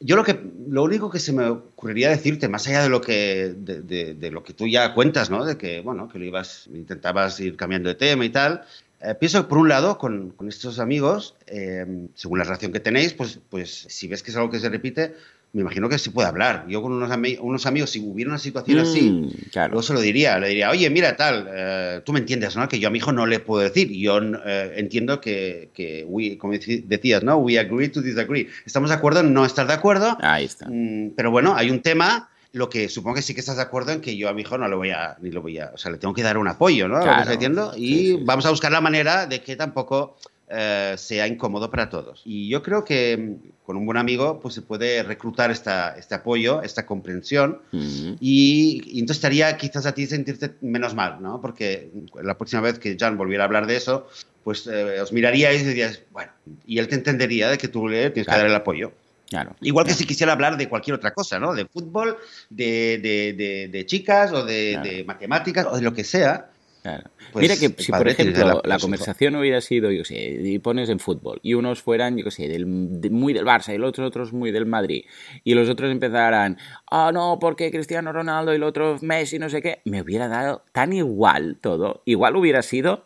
yo 0.00 0.16
lo 0.16 0.24
que 0.24 0.40
lo 0.66 0.82
único 0.82 1.10
que 1.10 1.18
se 1.18 1.32
me 1.32 1.46
ocurriría 1.46 2.08
decirte 2.08 2.48
más 2.48 2.66
allá 2.66 2.82
de 2.82 2.88
lo 2.88 3.00
que 3.02 3.54
de, 3.54 4.30
lo 4.30 4.42
que 4.42 4.54
tú 4.54 4.66
ya 4.66 4.94
cuentas 4.94 5.30
no 5.30 5.44
de 5.44 5.58
que 5.58 5.80
bueno 5.80 6.08
que 6.08 6.18
lo 6.18 6.24
ibas 6.24 6.68
intentabas 6.72 7.38
ir 7.40 7.56
cambiando 7.56 7.90
de 7.90 7.94
tema 7.94 8.24
y 8.24 8.30
tal 8.30 8.64
eh, 9.02 9.14
pienso 9.14 9.42
que 9.42 9.48
por 9.48 9.58
un 9.58 9.68
lado 9.68 9.98
con, 9.98 10.30
con 10.30 10.48
estos 10.48 10.78
amigos 10.78 11.36
eh, 11.46 11.86
según 12.14 12.38
la 12.38 12.44
relación 12.44 12.72
que 12.72 12.80
tenéis 12.80 13.12
pues 13.12 13.40
pues 13.50 13.86
si 13.88 14.08
ves 14.08 14.22
que 14.22 14.30
es 14.30 14.36
algo 14.36 14.50
que 14.50 14.58
se 14.58 14.70
repite 14.70 15.14
me 15.52 15.62
imagino 15.62 15.88
que 15.88 15.98
se 15.98 16.10
puede 16.10 16.28
hablar. 16.28 16.64
Yo 16.68 16.80
con 16.80 16.92
unos, 16.92 17.10
unos 17.40 17.66
amigos, 17.66 17.90
si 17.90 17.98
hubiera 17.98 18.30
una 18.30 18.38
situación 18.38 18.78
así, 18.78 19.10
mm, 19.10 19.30
luego 19.54 19.82
se 19.82 19.92
lo 19.92 20.00
diría, 20.00 20.38
le 20.38 20.48
diría, 20.48 20.70
oye, 20.70 20.88
mira, 20.90 21.16
tal, 21.16 21.48
eh, 21.52 22.00
tú 22.04 22.12
me 22.12 22.20
entiendes, 22.20 22.56
¿no? 22.56 22.68
Que 22.68 22.78
yo 22.78 22.88
a 22.88 22.90
mi 22.90 22.98
hijo 22.98 23.12
no 23.12 23.26
le 23.26 23.40
puedo 23.40 23.62
decir. 23.62 23.90
Yo 23.90 24.20
eh, 24.20 24.74
entiendo 24.76 25.20
que, 25.20 25.70
que 25.74 26.06
como 26.38 26.52
decías, 26.52 27.24
¿no? 27.24 27.38
We 27.38 27.58
agree 27.58 27.88
to 27.88 28.00
disagree. 28.00 28.48
Estamos 28.64 28.90
de 28.90 28.96
acuerdo 28.96 29.20
en 29.20 29.34
no 29.34 29.44
estar 29.44 29.66
de 29.66 29.74
acuerdo. 29.74 30.16
Ahí 30.20 30.44
está. 30.44 30.68
Mm, 30.68 31.10
pero 31.16 31.32
bueno, 31.32 31.54
hay 31.56 31.70
un 31.70 31.80
tema 31.80 32.28
lo 32.52 32.68
que 32.68 32.88
supongo 32.88 33.16
que 33.16 33.22
sí 33.22 33.34
que 33.34 33.40
estás 33.40 33.56
de 33.56 33.62
acuerdo 33.62 33.92
en 33.92 34.00
que 34.00 34.16
yo 34.16 34.28
a 34.28 34.32
mi 34.32 34.42
hijo 34.42 34.58
no 34.58 34.66
lo 34.68 34.76
voy 34.76 34.90
a, 34.90 35.16
ni 35.20 35.30
lo 35.30 35.40
voy 35.40 35.58
a, 35.58 35.70
o 35.72 35.78
sea, 35.78 35.92
le 35.92 35.98
tengo 35.98 36.14
que 36.14 36.22
dar 36.22 36.36
un 36.36 36.48
apoyo, 36.48 36.88
¿no? 36.88 36.98
lo 36.98 37.24
que 37.24 37.30
diciendo. 37.30 37.72
Y 37.76 38.24
vamos 38.24 38.44
a 38.46 38.50
buscar 38.50 38.72
la 38.72 38.80
manera 38.80 39.26
de 39.26 39.40
que 39.40 39.54
tampoco 39.56 40.16
eh, 40.52 40.94
sea 40.98 41.28
incómodo 41.28 41.70
para 41.70 41.88
todos. 41.88 42.22
Y 42.24 42.48
yo 42.48 42.62
creo 42.62 42.84
que 42.84 43.16
mm, 43.16 43.64
con 43.64 43.76
un 43.76 43.86
buen 43.86 43.98
amigo 43.98 44.40
pues 44.40 44.54
se 44.54 44.62
puede 44.62 45.02
reclutar 45.04 45.50
esta, 45.52 45.96
este 45.96 46.16
apoyo, 46.16 46.60
esta 46.62 46.86
comprensión 46.86 47.60
y, 47.72 48.98
entonces 48.98 49.18
estaría 49.18 49.56
quizás 49.56 49.86
a 49.86 49.92
ti 49.92 50.06
sentirte 50.06 50.56
menos 50.60 50.94
mal, 50.94 51.22
¿no? 51.22 51.40
Porque 51.40 51.90
la 52.20 52.36
próxima 52.36 52.62
vez 52.62 52.80
que 52.80 52.96
Jan 52.98 53.16
volviera 53.16 53.44
a 53.44 53.46
hablar 53.46 53.68
de 53.68 53.76
eso, 53.76 54.08
pues 54.42 54.66
eh, 54.66 55.00
os 55.00 55.12
miraríais 55.12 55.62
y 55.62 55.66
diríais, 55.66 56.02
bueno, 56.10 56.32
y 56.66 56.78
él 56.78 56.88
te 56.88 56.96
entendería 56.96 57.48
de 57.48 57.56
que 57.56 57.68
tú 57.68 57.86
le 57.86 58.10
tienes 58.10 58.26
que 58.26 58.36
dar 58.36 58.46
el 58.46 58.54
apoyo. 58.54 58.92
Claro, 59.28 59.54
Igual 59.60 59.86
que 59.86 59.94
si 59.94 60.04
quisiera 60.04 60.32
hablar 60.32 60.56
de 60.56 60.68
cualquier 60.68 60.96
otra 60.96 61.14
cosa, 61.14 61.38
¿no? 61.38 61.54
De 61.54 61.64
fútbol, 61.64 62.18
de, 62.48 62.98
de, 62.98 63.68
de, 63.70 63.86
chicas 63.86 64.32
o 64.32 64.44
de, 64.44 65.04
matemáticas 65.06 65.66
o 65.70 65.76
de 65.76 65.82
lo 65.82 65.94
que 65.94 66.02
sea. 66.02 66.49
Pues 66.82 67.42
Mira 67.42 67.56
que 67.56 67.82
si, 67.82 67.92
por 67.92 68.08
ejemplo, 68.08 68.62
la, 68.64 68.78
conversación 68.78 69.36
hubiera 69.36 69.60
sido, 69.60 69.90
yo 69.90 70.04
sé, 70.04 70.16
y 70.42 70.58
pones 70.58 70.88
en 70.88 70.98
fútbol, 70.98 71.38
y 71.42 71.54
unos 71.54 71.82
fueran, 71.82 72.16
yo 72.16 72.30
sé, 72.30 72.48
del, 72.48 72.66
muy 72.66 73.32
del 73.32 73.44
Barça, 73.44 73.74
y 73.74 73.78
los 73.78 73.90
otros, 73.90 74.08
otros 74.08 74.32
muy 74.32 74.50
del 74.50 74.66
Madrid, 74.66 75.04
y 75.44 75.54
los 75.54 75.68
otros 75.68 75.90
empezaran, 75.90 76.58
ah, 76.90 77.10
no, 77.12 77.38
porque 77.40 77.70
Cristiano 77.70 78.12
Ronaldo 78.12 78.52
y 78.52 78.56
el 78.56 78.62
otro 78.62 78.96
Messi, 79.02 79.38
no 79.38 79.48
sé 79.48 79.62
qué, 79.62 79.80
me 79.84 80.02
hubiera 80.02 80.28
dado 80.28 80.64
tan 80.72 80.92
igual 80.92 81.58
todo. 81.60 82.02
Igual 82.04 82.36
hubiera 82.36 82.62
sido, 82.62 83.04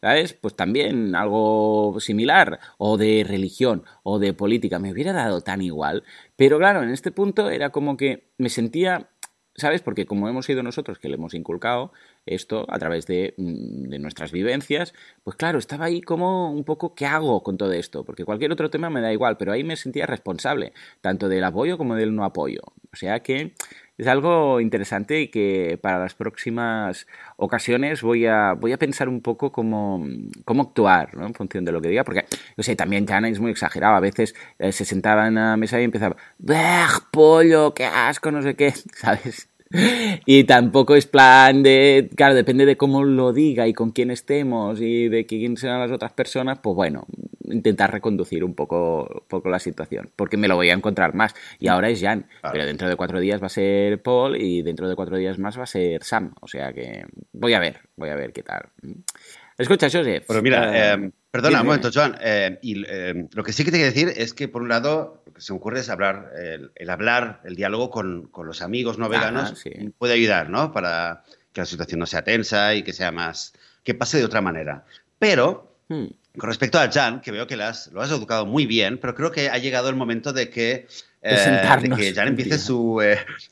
¿sabes? 0.00 0.32
Pues 0.32 0.54
también 0.54 1.14
algo 1.14 1.96
similar, 2.00 2.60
o 2.78 2.96
de 2.96 3.24
religión, 3.28 3.84
o 4.02 4.18
de 4.18 4.32
política, 4.32 4.78
me 4.78 4.92
hubiera 4.92 5.12
dado 5.12 5.40
tan 5.40 5.62
igual. 5.62 6.04
Pero 6.36 6.58
claro, 6.58 6.82
en 6.82 6.90
este 6.90 7.10
punto 7.10 7.50
era 7.50 7.70
como 7.70 7.96
que 7.96 8.30
me 8.38 8.48
sentía 8.48 9.10
¿Sabes? 9.56 9.80
Porque 9.80 10.04
como 10.04 10.28
hemos 10.28 10.44
sido 10.44 10.62
nosotros 10.62 10.98
que 10.98 11.08
le 11.08 11.14
hemos 11.14 11.32
inculcado 11.32 11.92
esto 12.26 12.66
a 12.68 12.78
través 12.78 13.06
de, 13.06 13.34
mm, 13.36 13.88
de, 13.88 13.98
nuestras 13.98 14.32
vivencias, 14.32 14.94
pues 15.24 15.36
claro, 15.36 15.58
estaba 15.58 15.86
ahí 15.86 16.00
como 16.02 16.52
un 16.52 16.64
poco, 16.64 16.94
¿qué 16.94 17.06
hago 17.06 17.42
con 17.42 17.56
todo 17.56 17.72
esto? 17.72 18.04
Porque 18.04 18.24
cualquier 18.24 18.52
otro 18.52 18.70
tema 18.70 18.90
me 18.90 19.00
da 19.00 19.12
igual, 19.12 19.36
pero 19.36 19.52
ahí 19.52 19.64
me 19.64 19.76
sentía 19.76 20.06
responsable, 20.06 20.72
tanto 21.00 21.28
del 21.28 21.44
apoyo 21.44 21.78
como 21.78 21.94
del 21.94 22.14
no 22.14 22.24
apoyo. 22.24 22.60
O 22.92 22.96
sea 22.96 23.20
que 23.20 23.52
es 23.98 24.06
algo 24.06 24.60
interesante 24.60 25.20
y 25.20 25.28
que 25.28 25.78
para 25.80 25.98
las 25.98 26.14
próximas 26.14 27.06
ocasiones 27.36 28.02
voy 28.02 28.26
a, 28.26 28.52
voy 28.52 28.72
a 28.72 28.78
pensar 28.78 29.08
un 29.08 29.22
poco 29.22 29.52
cómo, 29.52 30.06
cómo 30.44 30.64
actuar 30.64 31.16
¿no? 31.16 31.26
en 31.26 31.34
función 31.34 31.64
de 31.64 31.72
lo 31.72 31.80
que 31.80 31.88
diga, 31.88 32.04
porque, 32.04 32.26
yo 32.56 32.62
sé, 32.62 32.76
también 32.76 33.06
Jana 33.06 33.28
es 33.28 33.40
muy 33.40 33.50
exagerado, 33.50 33.96
a 33.96 34.00
veces 34.00 34.34
eh, 34.58 34.72
se 34.72 34.84
sentaba 34.84 35.28
en 35.28 35.36
la 35.36 35.56
mesa 35.56 35.80
y 35.80 35.84
empezaba, 35.84 36.16
pollo, 37.10 37.72
qué 37.74 37.86
asco, 37.86 38.30
no 38.30 38.42
sé 38.42 38.54
qué! 38.54 38.70
¿Sabes? 38.94 39.48
Y 40.26 40.44
tampoco 40.44 40.94
es 40.94 41.06
plan 41.06 41.62
de, 41.62 42.10
claro, 42.16 42.34
depende 42.34 42.66
de 42.66 42.76
cómo 42.76 43.04
lo 43.04 43.32
diga 43.32 43.66
y 43.66 43.74
con 43.74 43.90
quién 43.90 44.10
estemos 44.10 44.80
y 44.80 45.08
de 45.08 45.26
quién 45.26 45.56
sean 45.56 45.80
las 45.80 45.90
otras 45.90 46.12
personas, 46.12 46.58
pues 46.60 46.74
bueno, 46.74 47.06
intentar 47.44 47.92
reconducir 47.92 48.44
un 48.44 48.54
poco, 48.54 49.24
poco 49.28 49.48
la 49.48 49.58
situación, 49.58 50.10
porque 50.16 50.36
me 50.36 50.48
lo 50.48 50.56
voy 50.56 50.70
a 50.70 50.74
encontrar 50.74 51.14
más. 51.14 51.34
Y 51.58 51.68
ahora 51.68 51.88
es 51.88 52.00
Jan, 52.00 52.26
pero 52.52 52.64
dentro 52.66 52.88
de 52.88 52.96
cuatro 52.96 53.20
días 53.20 53.40
va 53.42 53.46
a 53.46 53.50
ser 53.50 54.02
Paul 54.02 54.36
y 54.36 54.62
dentro 54.62 54.88
de 54.88 54.96
cuatro 54.96 55.16
días 55.16 55.38
más 55.38 55.58
va 55.58 55.64
a 55.64 55.66
ser 55.66 56.02
Sam. 56.02 56.34
O 56.40 56.48
sea 56.48 56.72
que 56.72 57.04
voy 57.32 57.54
a 57.54 57.60
ver, 57.60 57.80
voy 57.96 58.10
a 58.10 58.16
ver 58.16 58.32
qué 58.32 58.42
tal. 58.42 58.68
Escucha, 59.58 59.88
Joseph. 59.90 60.24
Pero 60.28 60.42
mira, 60.42 60.94
eh, 60.94 61.10
perdona, 61.30 61.60
un 61.60 61.66
momento, 61.66 61.90
Joan. 61.92 62.16
Eh, 62.20 62.58
y, 62.62 62.84
eh, 62.86 63.26
lo 63.32 63.42
que 63.42 63.52
sí 63.52 63.64
que 63.64 63.70
te 63.70 63.78
quiero 63.78 63.92
decir 63.92 64.12
es 64.16 64.34
que, 64.34 64.48
por 64.48 64.62
un 64.62 64.68
lado, 64.68 65.22
lo 65.26 65.32
que 65.32 65.40
se 65.40 65.52
me 65.52 65.58
ocurre 65.58 65.80
es 65.80 65.88
hablar, 65.88 66.32
el, 66.74 66.90
hablar, 66.90 67.40
el 67.44 67.56
diálogo 67.56 67.90
con, 67.90 68.28
con 68.28 68.46
los 68.46 68.60
amigos 68.60 68.98
no 68.98 69.08
veganos 69.08 69.54
puede 69.98 70.14
ayudar, 70.14 70.50
¿no? 70.50 70.72
Para 70.72 71.24
que 71.52 71.62
la 71.62 71.66
situación 71.66 72.00
no 72.00 72.06
sea 72.06 72.22
tensa 72.22 72.74
y 72.74 72.82
que 72.82 72.92
sea 72.92 73.12
más. 73.12 73.54
que 73.82 73.94
pase 73.94 74.18
de 74.18 74.24
otra 74.24 74.42
manera. 74.42 74.84
Pero, 75.18 75.78
hmm. 75.88 76.06
con 76.36 76.48
respecto 76.48 76.78
a 76.78 76.90
Jan, 76.90 77.22
que 77.22 77.32
veo 77.32 77.46
que 77.46 77.56
lo 77.56 77.64
has 77.64 77.90
educado 78.10 78.44
muy 78.44 78.66
bien, 78.66 78.98
pero 78.98 79.14
creo 79.14 79.30
que 79.30 79.48
ha 79.48 79.56
llegado 79.56 79.88
el 79.88 79.96
momento 79.96 80.34
de 80.34 80.50
que 80.50 80.86
de 81.26 81.90
que 81.90 82.14
Jan 82.14 82.28
empiece 82.28 82.58
su 82.58 83.00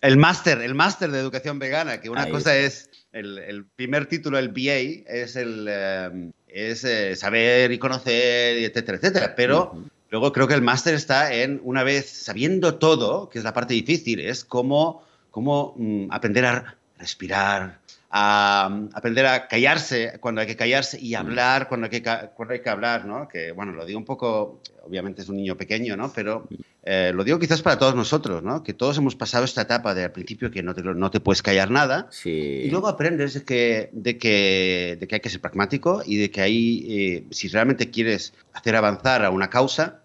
el 0.01 0.17
máster, 0.17 0.61
el 0.61 0.75
máster 0.75 1.11
de 1.11 1.19
educación 1.19 1.59
vegana, 1.59 2.01
que 2.01 2.11
una 2.11 2.29
cosa 2.29 2.57
es 2.57 2.91
el, 3.13 3.67
primer 3.77 4.07
título, 4.07 4.39
el 4.39 4.49
BA, 4.49 5.05
es 5.07 5.37
el 5.37 5.67
eh, 5.69 6.31
es 6.55 6.85
eh, 6.85 7.17
saber 7.17 7.73
y 7.73 7.79
conocer, 7.79 8.59
etcétera, 8.59 8.99
etcétera. 8.99 9.35
Pero 9.37 9.77
luego 10.11 10.33
creo 10.33 10.47
que 10.47 10.55
el 10.55 10.63
máster 10.63 10.95
está 10.95 11.35
en, 11.35 11.61
una 11.65 11.83
vez 11.83 12.09
sabiendo 12.09 12.77
todo, 12.77 13.29
que 13.29 13.39
es 13.39 13.45
la 13.45 13.53
parte 13.53 13.75
difícil, 13.75 14.21
es 14.21 14.45
cómo, 14.45 15.05
cómo 15.31 15.75
mm, 15.77 16.07
aprender 16.11 16.47
a 16.47 16.77
respirar, 16.97 17.81
a, 18.11 18.87
aprender 18.93 19.27
a 19.27 19.49
callarse 19.49 20.17
cuando 20.21 20.41
hay 20.41 20.47
que 20.47 20.57
callarse 20.57 21.01
y 21.01 21.15
hablar 21.15 21.69
cuando 21.69 21.87
hay 21.87 21.91
que, 21.91 22.03
cuando 22.35 22.55
hay 22.55 22.63
que 22.63 22.71
hablar, 22.71 23.05
¿no? 23.05 23.29
Que, 23.29 23.51
bueno, 23.51 23.73
lo 23.73 23.85
digo 23.85 23.99
un 23.99 24.05
poco, 24.05 24.61
obviamente 24.85 25.23
es 25.23 25.29
un 25.29 25.37
niño 25.37 25.57
pequeño, 25.57 25.97
¿no? 25.97 26.13
Pero 26.13 26.47
eh, 26.87 27.13
lo 27.15 27.25
digo 27.25 27.39
quizás 27.39 27.63
para 27.63 27.79
todos 27.79 27.95
nosotros, 27.95 28.43
¿no? 28.43 28.63
Que 28.63 28.75
todos 28.75 28.99
hemos 28.99 29.17
pasado 29.17 29.45
esta 29.45 29.63
etapa 29.63 29.95
de 29.95 30.05
al 30.05 30.13
principio 30.13 30.51
que 30.51 30.63
no 30.63 30.75
te, 30.75 30.83
no 30.83 31.11
te 31.11 31.19
puedes 31.19 31.41
callar 31.41 31.71
nada 31.71 32.11
y 32.25 32.69
luego 32.69 32.89
aprendes 32.89 33.33
de 33.33 33.43
que, 33.43 33.89
de, 33.93 34.19
que, 34.19 34.99
de 35.01 35.09
que 35.09 35.15
hay 35.15 35.21
que 35.23 35.31
ser 35.31 35.41
pragmático 35.41 36.03
y 36.05 36.17
de 36.19 36.31
que 36.31 36.43
ahí, 36.43 36.87
eh, 36.89 37.25
si 37.31 37.49
realmente 37.49 37.91
quieres 37.91 38.35
hacer 38.53 38.77
avanzar 38.77 39.25
a 39.25 39.31
una 39.31 39.49
causa, 39.49 40.03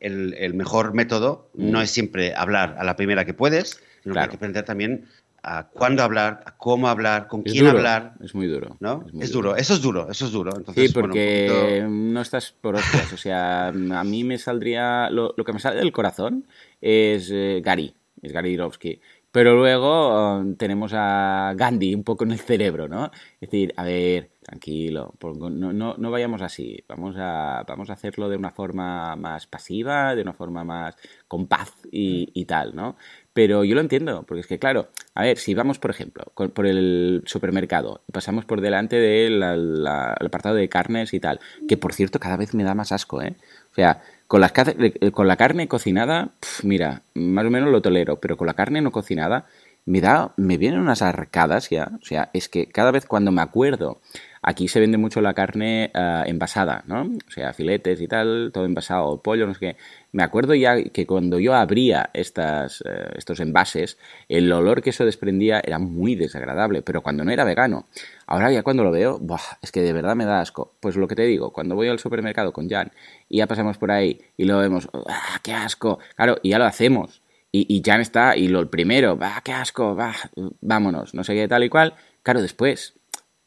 el, 0.00 0.32
el 0.38 0.54
mejor 0.54 0.94
método 0.94 1.50
no 1.54 1.80
mm. 1.80 1.82
es 1.82 1.90
siempre 1.90 2.34
hablar 2.34 2.76
a 2.78 2.84
la 2.84 2.96
primera 2.96 3.26
que 3.26 3.34
puedes, 3.34 3.82
sino 4.02 4.14
que 4.14 4.20
hay 4.20 4.28
que 4.28 4.36
aprender 4.36 4.64
también 4.64 5.04
a 5.48 5.68
cuándo 5.68 6.02
hablar, 6.02 6.42
a 6.44 6.56
cómo 6.56 6.88
hablar, 6.88 7.28
con 7.28 7.44
quién 7.44 7.68
hablar. 7.68 8.14
Es 8.20 8.34
muy 8.34 8.48
duro. 8.48 8.76
¿no? 8.80 9.06
Es, 9.20 9.30
duro. 9.30 9.54
Eso 9.54 9.74
es 9.74 9.80
duro, 9.80 10.10
eso 10.10 10.26
es 10.26 10.32
duro. 10.32 10.50
Entonces, 10.56 10.88
sí, 10.88 10.92
porque 10.92 11.86
no 11.88 12.20
estás 12.20 12.52
por 12.60 12.74
hostias. 12.74 13.12
O 13.12 13.16
sea, 13.16 13.68
a 13.68 14.04
mí 14.04 14.24
me 14.24 14.38
saldría. 14.38 15.08
Lo, 15.10 15.34
que 15.36 15.52
me 15.52 15.60
sale 15.60 15.76
del 15.76 15.92
corazón 15.92 16.48
es 16.80 17.30
eh, 17.32 17.62
Gary, 17.64 17.94
es 18.22 18.32
Gary 18.32 18.50
Irovsky 18.50 19.00
Pero 19.30 19.54
luego 19.54 20.38
um, 20.38 20.56
tenemos 20.56 20.90
a 20.94 21.52
Gandhi 21.54 21.94
un 21.94 22.02
poco 22.02 22.24
en 22.24 22.32
el 22.32 22.40
cerebro, 22.40 22.88
¿no? 22.88 23.12
Es 23.40 23.48
decir, 23.48 23.72
a 23.76 23.84
ver, 23.84 24.32
tranquilo, 24.42 25.14
no, 25.22 25.72
no, 25.72 25.94
no, 25.96 26.10
vayamos 26.10 26.42
así, 26.42 26.82
vamos 26.88 27.14
a, 27.18 27.64
vamos 27.68 27.88
a 27.90 27.92
hacerlo 27.92 28.28
de 28.28 28.36
una 28.36 28.50
forma 28.50 29.14
más 29.14 29.46
pasiva, 29.46 30.16
de 30.16 30.22
una 30.22 30.32
forma 30.32 30.64
más 30.64 30.96
con 31.28 31.46
paz 31.46 31.72
y, 31.92 32.30
y 32.34 32.46
tal, 32.46 32.74
¿no? 32.74 32.96
Pero 33.36 33.64
yo 33.64 33.74
lo 33.74 33.82
entiendo, 33.82 34.22
porque 34.22 34.40
es 34.40 34.46
que, 34.46 34.58
claro, 34.58 34.88
a 35.14 35.24
ver, 35.24 35.36
si 35.36 35.52
vamos, 35.52 35.78
por 35.78 35.90
ejemplo, 35.90 36.24
por 36.34 36.66
el 36.66 37.22
supermercado 37.26 38.00
y 38.08 38.12
pasamos 38.12 38.46
por 38.46 38.62
delante 38.62 38.96
del 38.96 39.42
apartado 39.86 40.54
de 40.54 40.70
carnes 40.70 41.12
y 41.12 41.20
tal, 41.20 41.38
que 41.68 41.76
por 41.76 41.92
cierto 41.92 42.18
cada 42.18 42.38
vez 42.38 42.54
me 42.54 42.64
da 42.64 42.74
más 42.74 42.92
asco, 42.92 43.20
¿eh? 43.20 43.34
O 43.72 43.74
sea, 43.74 44.02
con, 44.26 44.40
las, 44.40 44.54
eh, 44.56 45.10
con 45.10 45.28
la 45.28 45.36
carne 45.36 45.68
cocinada, 45.68 46.30
mira, 46.62 47.02
más 47.12 47.44
o 47.44 47.50
menos 47.50 47.70
lo 47.70 47.82
tolero, 47.82 48.16
pero 48.20 48.38
con 48.38 48.46
la 48.46 48.54
carne 48.54 48.80
no 48.80 48.90
cocinada, 48.90 49.44
me 49.84 50.00
da, 50.00 50.32
me 50.38 50.56
vienen 50.56 50.80
unas 50.80 51.02
arcadas 51.02 51.68
ya. 51.68 51.90
O 52.00 52.06
sea, 52.06 52.30
es 52.32 52.48
que 52.48 52.68
cada 52.68 52.90
vez 52.90 53.04
cuando 53.04 53.32
me 53.32 53.42
acuerdo 53.42 54.00
Aquí 54.48 54.68
se 54.68 54.78
vende 54.78 54.96
mucho 54.96 55.20
la 55.20 55.34
carne 55.34 55.90
eh, 55.92 56.22
envasada, 56.26 56.84
¿no? 56.86 57.02
O 57.02 57.30
sea, 57.32 57.52
filetes 57.52 58.00
y 58.00 58.06
tal, 58.06 58.52
todo 58.54 58.64
envasado, 58.64 59.20
pollo, 59.20 59.44
no 59.44 59.54
sé 59.54 59.58
qué. 59.58 59.76
Me 60.12 60.22
acuerdo 60.22 60.54
ya 60.54 60.84
que 60.84 61.04
cuando 61.04 61.40
yo 61.40 61.52
abría 61.52 62.10
estas, 62.14 62.80
eh, 62.82 63.10
estos 63.16 63.40
envases, 63.40 63.98
el 64.28 64.52
olor 64.52 64.82
que 64.82 64.90
eso 64.90 65.04
desprendía 65.04 65.60
era 65.64 65.80
muy 65.80 66.14
desagradable, 66.14 66.82
pero 66.82 67.02
cuando 67.02 67.24
no 67.24 67.32
era 67.32 67.42
vegano. 67.42 67.86
Ahora 68.24 68.52
ya 68.52 68.62
cuando 68.62 68.84
lo 68.84 68.92
veo, 68.92 69.20
es 69.62 69.72
que 69.72 69.82
de 69.82 69.92
verdad 69.92 70.14
me 70.14 70.26
da 70.26 70.40
asco. 70.40 70.74
Pues 70.78 70.94
lo 70.94 71.08
que 71.08 71.16
te 71.16 71.24
digo, 71.24 71.52
cuando 71.52 71.74
voy 71.74 71.88
al 71.88 71.98
supermercado 71.98 72.52
con 72.52 72.68
Jan 72.70 72.92
y 73.28 73.38
ya 73.38 73.48
pasamos 73.48 73.78
por 73.78 73.90
ahí 73.90 74.20
y 74.36 74.44
lo 74.44 74.58
vemos, 74.58 74.88
¡ah, 75.08 75.40
qué 75.42 75.54
asco! 75.54 75.98
Claro, 76.14 76.36
y 76.44 76.50
ya 76.50 76.60
lo 76.60 76.66
hacemos. 76.66 77.20
Y, 77.50 77.82
Jan 77.84 78.00
está, 78.00 78.36
y 78.36 78.46
lo 78.46 78.60
el 78.60 78.68
primero, 78.68 79.18
¡ah, 79.20 79.40
qué 79.42 79.52
asco! 79.52 79.96
¡Bah! 79.96 80.14
Vámonos, 80.60 81.14
no 81.14 81.24
sé 81.24 81.34
qué 81.34 81.48
tal 81.48 81.64
y 81.64 81.68
cual. 81.68 81.94
Claro, 82.22 82.42
después 82.42 82.95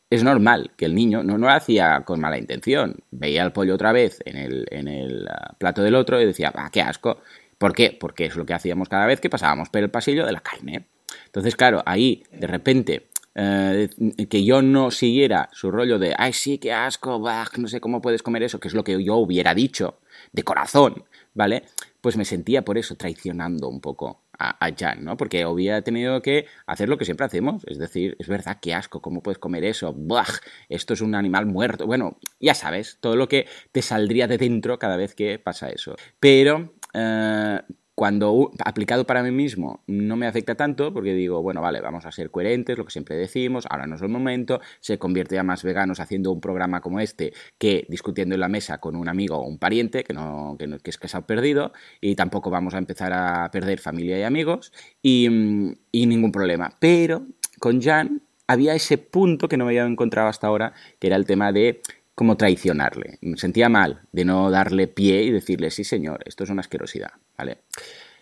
es 0.10 0.24
normal 0.24 0.72
que 0.76 0.86
el 0.86 0.95
niño 0.95 1.24
no, 1.24 1.38
no 1.38 1.48
lo 1.48 1.54
hacía 1.54 2.02
con 2.06 2.19
mala 2.19 2.38
intención. 2.38 2.98
Veía 3.12 3.43
el 3.43 3.52
pollo 3.52 3.76
otra 3.76 3.91
vez 3.91 4.19
en 4.26 4.38
el, 4.38 4.65
en 4.72 4.88
el 4.88 5.28
ah, 5.28 5.56
plato 5.58 5.84
del 5.84 5.95
otro 5.95 6.19
y 6.22 6.26
decía, 6.26 6.52
¡ah, 6.56 6.69
qué 6.72 6.82
asco! 6.82 7.22
¿Por 7.58 7.74
qué? 7.74 7.95
Porque 8.00 8.26
es 8.26 8.36
lo 8.36 8.45
que 8.45 8.54
hacíamos 8.54 8.89
cada 8.89 9.06
vez 9.06 9.19
que 9.19 9.30
pasábamos 9.30 9.69
por 9.69 9.82
el 9.82 9.89
pasillo 9.89 10.26
de 10.26 10.32
la 10.32 10.39
carne. 10.39 10.88
Entonces, 11.26 11.56
claro, 11.56 11.84
ahí 11.86 12.24
de 12.32 12.48
repente 12.48 13.10
eh, 13.36 13.89
que 14.30 14.43
yo 14.43 14.62
no 14.62 14.91
siguiera 14.91 15.50
su 15.52 15.69
rollo 15.69 16.00
de, 16.00 16.15
ay, 16.17 16.34
sí, 16.34 16.58
qué 16.58 16.74
asco, 16.74 17.19
bah, 17.19 17.48
no 17.58 17.67
sé 17.67 17.80
cómo 17.80 18.02
puedes 18.02 18.24
comer 18.24 18.43
eso, 18.43 18.60
que 18.60 18.67
es 18.69 18.74
lo 18.74 18.84
que 18.84 19.04
yo 19.04 19.15
hubiera 19.17 19.54
dicho 19.54 20.00
de 20.32 20.43
corazón, 20.43 21.04
¿vale? 21.34 21.63
Pues 22.02 22.17
me 22.17 22.26
sentía 22.26 22.63
por 22.63 22.78
eso 22.78 22.95
traicionando 22.95 23.67
un 23.67 23.82
poco 23.82 24.22
a, 24.39 24.69
Jan, 24.78 25.04
¿no? 25.04 25.17
Porque 25.17 25.45
hubiera 25.45 25.82
tenido 25.82 26.21
que 26.21 26.45
hacer 26.65 26.89
lo 26.89 26.97
que 26.97 27.06
siempre 27.06 27.25
hacemos, 27.25 27.63
es 27.67 27.78
decir, 27.78 28.15
es 28.19 28.28
verdad, 28.28 28.58
qué 28.62 28.73
asco, 28.73 29.02
¿cómo 29.02 29.21
puedes 29.21 29.38
comer 29.38 29.65
eso? 29.65 29.93
¡Buah! 29.93 30.25
Esto 30.69 30.93
es 30.93 31.02
un 31.02 31.13
animal 31.13 31.45
muerto. 31.45 31.86
Bueno, 31.86 32.17
ya 32.39 32.56
sabes, 32.56 32.97
todo 33.02 33.15
lo 33.15 33.28
que 33.28 33.47
te 33.71 33.82
saldría 33.82 34.28
de 34.28 34.38
dentro 34.38 34.80
cada 34.80 34.97
vez 34.97 35.13
que 35.13 35.39
pasa 35.39 35.69
eso. 35.69 35.95
Pero 36.19 36.73
eh, 36.93 37.62
cuando 38.00 38.52
aplicado 38.64 39.06
para 39.06 39.22
mí 39.24 39.32
mismo 39.32 39.84
no 39.86 40.16
me 40.16 40.26
afecta 40.26 40.56
tanto 40.56 40.94
porque 40.94 41.14
digo, 41.14 41.42
bueno, 41.42 41.62
vale, 41.62 41.82
vamos 41.82 42.06
a 42.06 42.14
ser 42.14 42.32
coherentes, 42.32 42.78
lo 42.78 42.86
que 42.86 42.92
siempre 42.92 43.18
decimos, 43.18 43.66
ahora 43.70 43.88
no 43.88 43.98
es 43.98 44.02
el 44.02 44.08
momento, 44.08 44.62
se 44.80 44.98
convierte 44.98 45.38
a 45.38 45.44
más 45.44 45.64
veganos 45.64 46.00
haciendo 46.00 46.32
un 46.32 46.40
programa 46.40 46.80
como 46.80 47.02
este 47.02 47.34
que 47.58 47.86
discutiendo 47.90 48.36
en 48.36 48.40
la 48.40 48.48
mesa 48.48 48.78
con 48.78 48.96
un 48.96 49.10
amigo 49.10 49.36
o 49.36 49.46
un 49.46 49.58
pariente 49.58 50.06
que, 50.06 50.14
no, 50.14 50.56
que, 50.58 50.78
que 50.82 50.92
es 50.92 50.98
que 50.98 51.10
se 51.10 51.18
ha 51.18 51.28
perdido 51.28 51.74
y 52.00 52.16
tampoco 52.16 52.50
vamos 52.50 52.74
a 52.74 52.78
empezar 52.78 53.12
a 53.12 53.52
perder 53.52 53.80
familia 53.80 54.18
y 54.18 54.24
amigos 54.24 54.72
y, 55.02 55.76
y 55.92 56.06
ningún 56.06 56.32
problema. 56.32 56.72
Pero 56.80 57.26
con 57.60 57.82
Jan 57.82 58.22
había 58.48 58.76
ese 58.76 58.98
punto 58.98 59.50
que 59.50 59.58
no 59.58 59.66
me 59.66 59.72
había 59.72 59.86
encontrado 59.86 60.30
hasta 60.30 60.48
ahora, 60.48 60.72
que 61.00 61.08
era 61.08 61.18
el 61.18 61.26
tema 61.26 61.52
de 61.52 61.82
como 62.16 62.38
traicionarle. 62.38 63.18
Me 63.22 63.38
sentía 63.38 63.68
mal 63.68 64.04
de 64.14 64.24
no 64.24 64.52
darle 64.52 64.88
pie 64.88 65.24
y 65.24 65.32
decirle, 65.32 65.70
sí 65.70 65.84
señor, 65.84 66.22
esto 66.26 66.46
es 66.46 66.50
una 66.50 66.62
asquerosidad, 66.62 67.12
¿vale? 67.39 67.60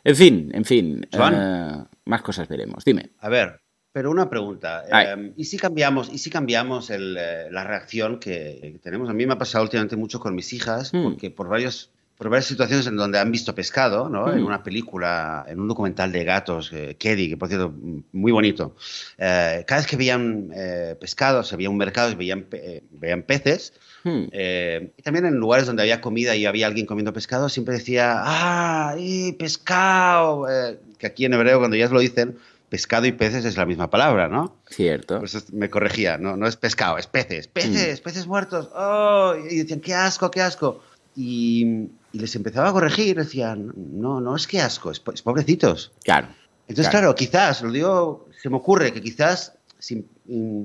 En 0.04 0.16
fin, 0.16 0.52
en 0.54 0.64
fin, 0.64 1.08
eh, 1.12 1.84
más 2.06 2.22
cosas 2.22 2.48
veremos. 2.48 2.86
Dime. 2.86 3.12
A 3.20 3.30
ver, 3.30 3.60
pero 3.92 4.12
una 4.12 4.30
pregunta. 4.30 4.84
Eh, 4.90 5.34
¿Y 5.36 5.46
si 5.46 5.58
cambiamos, 5.58 6.10
y 6.14 6.20
si 6.20 6.30
cambiamos 6.30 6.92
eh, 6.92 7.00
la 7.00 7.64
reacción 7.64 8.20
que, 8.20 8.80
tenemos? 8.84 9.10
A 9.10 9.14
mí 9.14 9.26
me 9.26 9.34
ha 9.34 9.38
pasado 9.38 9.64
últimamente 9.64 9.98
mucho 9.98 10.20
con 10.20 10.36
mis 10.36 10.54
hijas, 10.54 10.94
hmm. 10.94 11.04
porque 11.04 11.32
por 11.32 11.50
varios 11.50 11.92
por 12.18 12.30
varias 12.30 12.46
situaciones 12.46 12.88
en 12.88 12.96
donde 12.96 13.20
han 13.20 13.32
visto 13.32 13.54
pescado, 13.54 14.10
¿no? 14.10 14.32
En 14.32 14.42
hmm. 14.42 14.46
una 14.46 14.64
película, 14.64 15.46
en 15.48 15.60
un 15.60 15.68
documental 15.68 16.12
de 16.12 16.24
gatos, 16.24 16.72
eh, 16.74 16.96
Keddy, 16.98 17.30
que 17.30 17.38
por 17.38 17.48
cierto, 17.48 17.74
muy 18.12 18.32
bonito. 18.32 18.76
cada 19.18 19.64
vez 19.78 19.88
que 19.88 19.98
veían 19.98 20.52
pescado, 21.00 21.44
se 21.44 21.56
veía 21.56 21.70
un 21.70 21.78
mercado, 21.78 22.16
veían, 22.16 22.48
veían 22.92 23.24
peces, 23.24 23.74
Hmm. 24.08 24.28
Eh, 24.32 24.94
y 24.98 25.02
también 25.02 25.26
en 25.26 25.36
lugares 25.36 25.68
donde 25.68 25.82
había 25.82 26.00
comida 26.00 26.36
y 26.36 26.46
había 26.46 26.68
alguien 26.68 26.86
comiendo 26.86 27.12
pescado, 27.12 27.50
siempre 27.50 27.76
decía, 27.76 28.22
¡ah, 28.24 28.96
y 28.98 29.34
pescado! 29.34 30.48
Eh, 30.50 30.80
que 30.98 31.08
aquí 31.08 31.26
en 31.26 31.34
hebreo, 31.34 31.60
cuando 31.60 31.76
ya 31.76 31.90
lo 31.90 32.00
dicen, 32.00 32.38
pescado 32.70 33.06
y 33.06 33.12
peces 33.12 33.44
es 33.44 33.58
la 33.58 33.66
misma 33.66 33.90
palabra, 33.90 34.30
¿no? 34.30 34.56
Cierto. 34.70 35.20
Pues 35.20 35.52
me 35.52 35.70
corregía, 35.70 36.18
no, 36.18 36.38
no 36.38 36.48
es 36.48 36.56
pescado, 36.56 36.98
es 36.98 37.08
peces, 37.08 37.48
peces, 37.48 38.00
hmm. 38.00 38.04
peces 38.04 38.28
muertos. 38.28 38.70
¡Oh! 38.74 39.36
Y 39.50 39.58
decían, 39.58 39.82
¡qué 39.82 39.94
asco, 39.94 40.32
qué 40.32 40.42
asco! 40.42 40.82
Y, 41.16 41.90
les 42.18 42.36
empezaba 42.36 42.70
a 42.70 42.74
corregir, 42.74 43.18
decían, 43.18 43.74
no, 43.76 44.20
no 44.22 44.36
es 44.36 44.48
que 44.48 44.62
asco, 44.62 44.92
es, 44.92 45.00
pobrecitos. 45.00 45.92
Claro. 46.04 46.28
Entonces, 46.68 46.92
claro. 46.92 47.16
quizás, 47.16 47.62
lo 47.62 47.72
digo, 47.72 48.28
se 48.42 48.50
me 48.50 48.58
ocurre 48.58 48.92
que 48.92 49.02
quizás 49.02 49.54
si 49.80 50.06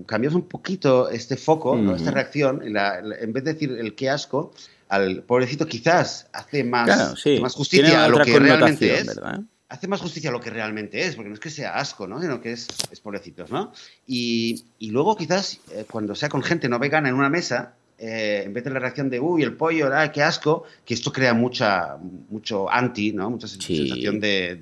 cambiamos 0.07 0.35
un 0.35 0.49
poquito 0.49 1.09
este 1.11 1.37
foco, 1.37 1.79
esta 1.95 2.11
reacción, 2.11 2.63
en 2.65 3.33
vez 3.33 3.45
de 3.45 3.53
decir 3.53 3.73
el 3.73 3.95
qué 3.95 4.11
asco, 4.11 4.53
al 4.89 5.23
pobrecito 5.23 5.67
quizás 5.67 6.29
hace 6.33 6.65
más, 6.65 7.15
más 7.41 7.55
justicia 7.55 8.05
a 8.05 8.09
lo 8.09 8.19
que 8.25 8.39
realmente 8.39 9.01
es. 9.01 9.21
Hace 9.69 9.89
más 9.89 10.03
justicia 10.03 10.29
a 10.29 10.33
lo 10.33 10.41
que 10.41 10.51
realmente 10.51 11.07
es, 11.07 11.15
porque 11.15 11.31
no 11.31 11.35
es 11.35 11.41
que 11.41 11.49
sea 11.49 11.79
asco, 11.79 12.07
¿no? 12.07 12.21
sino 12.21 12.43
que 12.43 12.53
es, 12.53 12.69
es 12.91 13.01
pobrecitos. 13.01 13.51
¿no? 13.51 13.73
Y, 14.07 14.67
y 14.79 14.91
luego 14.91 15.17
quizás 15.17 15.61
eh, 15.71 15.87
cuando 15.91 16.15
sea 16.15 16.29
con 16.29 16.43
gente 16.43 16.69
no 16.69 16.79
vegana 16.79 17.09
en 17.09 17.15
una 17.15 17.31
mesa, 17.31 17.75
eh, 18.03 18.43
en 18.45 18.53
vez 18.53 18.65
de 18.65 18.71
la 18.71 18.81
reacción 18.81 19.09
de, 19.09 19.21
uy, 19.21 19.43
el 19.45 19.55
pollo, 19.55 19.89
ah, 19.95 20.11
qué 20.11 20.23
asco, 20.23 20.65
que 20.85 20.95
esto 20.95 21.13
crea 21.13 21.35
mucha, 21.35 21.97
mucho 22.31 22.69
anti, 22.69 23.13
¿no? 23.13 23.31
mucha 23.31 23.47
sensación 23.47 24.19
de, 24.19 24.57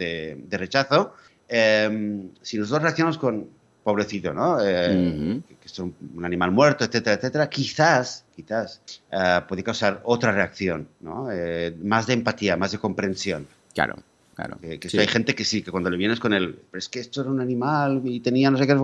de, 0.47 0.59
rechazo, 0.59 1.15
eh, 1.49 2.29
si 2.43 2.59
nosotros 2.59 2.83
reaccionamos 2.83 3.17
con, 3.17 3.49
pobrecito, 3.83 4.35
¿no? 4.35 4.59
Eh, 4.63 5.41
que, 5.49 5.67
es 5.67 5.79
un, 5.79 5.95
animal 6.23 6.51
muerto, 6.51 6.85
etcétera, 6.85 7.17
etcétera, 7.17 7.49
quizás, 7.49 8.25
quizás 8.37 8.83
uh, 9.13 9.47
puede 9.49 9.63
causar 9.63 10.01
otra 10.05 10.33
reacción, 10.33 10.89
¿no? 11.01 11.31
Eh, 11.33 11.75
más 11.83 12.07
de 12.07 12.15
empatía, 12.15 12.57
más 12.57 12.73
de 12.73 12.79
comprensión. 12.79 13.47
Claro. 13.75 13.97
Claro. 14.35 14.59
Que, 14.61 14.79
hay 14.99 15.07
gente 15.07 15.35
que 15.35 15.45
sí, 15.45 15.63
que 15.63 15.71
cuando 15.71 15.91
le 15.91 15.99
vienes 15.99 16.19
con 16.19 16.33
el, 16.33 16.55
pero 16.71 16.79
es 16.79 16.89
que 16.89 17.01
esto 17.01 17.21
era 17.21 17.31
un 17.31 17.41
animal 17.41 18.01
y 18.05 18.21
tenía 18.21 18.51
no 18.51 18.57
sé 18.57 18.67
qué, 18.67 18.75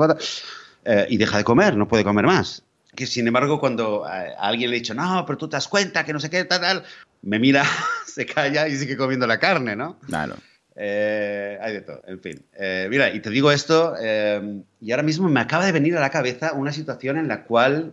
y 1.09 1.17
deja 1.17 1.39
de 1.39 1.45
comer, 1.45 1.77
no 1.77 1.89
puede 1.89 2.05
comer 2.05 2.27
más. 2.27 2.63
Que 2.97 3.07
sin 3.07 3.27
embargo, 3.27 3.61
cuando 3.61 4.05
a, 4.05 4.23
alguien 4.39 4.71
le 4.71 4.77
he 4.77 4.81
dicho, 4.81 4.95
no, 4.95 5.25
pero 5.27 5.39
tú 5.39 5.49
te 5.49 5.57
das 5.57 5.69
cuenta 5.69 6.05
que 6.05 6.13
no 6.13 6.21
sé 6.21 6.31
qué, 6.31 6.45
tal, 6.45 6.61
tal, 6.61 6.85
me 7.23 7.39
mira, 7.39 7.65
se 8.07 8.27
calla 8.27 8.67
y 8.67 8.77
sigue 8.77 8.97
comiendo 8.97 9.27
la 9.27 9.39
carne, 9.39 9.77
¿no? 9.77 9.99
Claro. 10.01 10.37
Eh, 10.79 11.59
hay 11.61 11.73
de 11.73 11.81
todo, 11.81 12.03
en 12.07 12.21
fin. 12.21 12.43
Eh, 12.55 12.87
mira, 12.91 13.11
y 13.11 13.21
te 13.21 13.31
digo 13.31 13.51
esto, 13.51 13.95
eh, 14.01 14.63
y 14.81 14.91
ahora 14.91 15.03
mismo 15.03 15.29
me 15.29 15.41
acaba 15.41 15.65
de 15.65 15.73
venir 15.73 15.97
a 15.97 16.01
la 16.01 16.11
cabeza 16.11 16.53
una 16.53 16.73
situación 16.73 17.17
en 17.17 17.29
la 17.29 17.45
cual, 17.45 17.93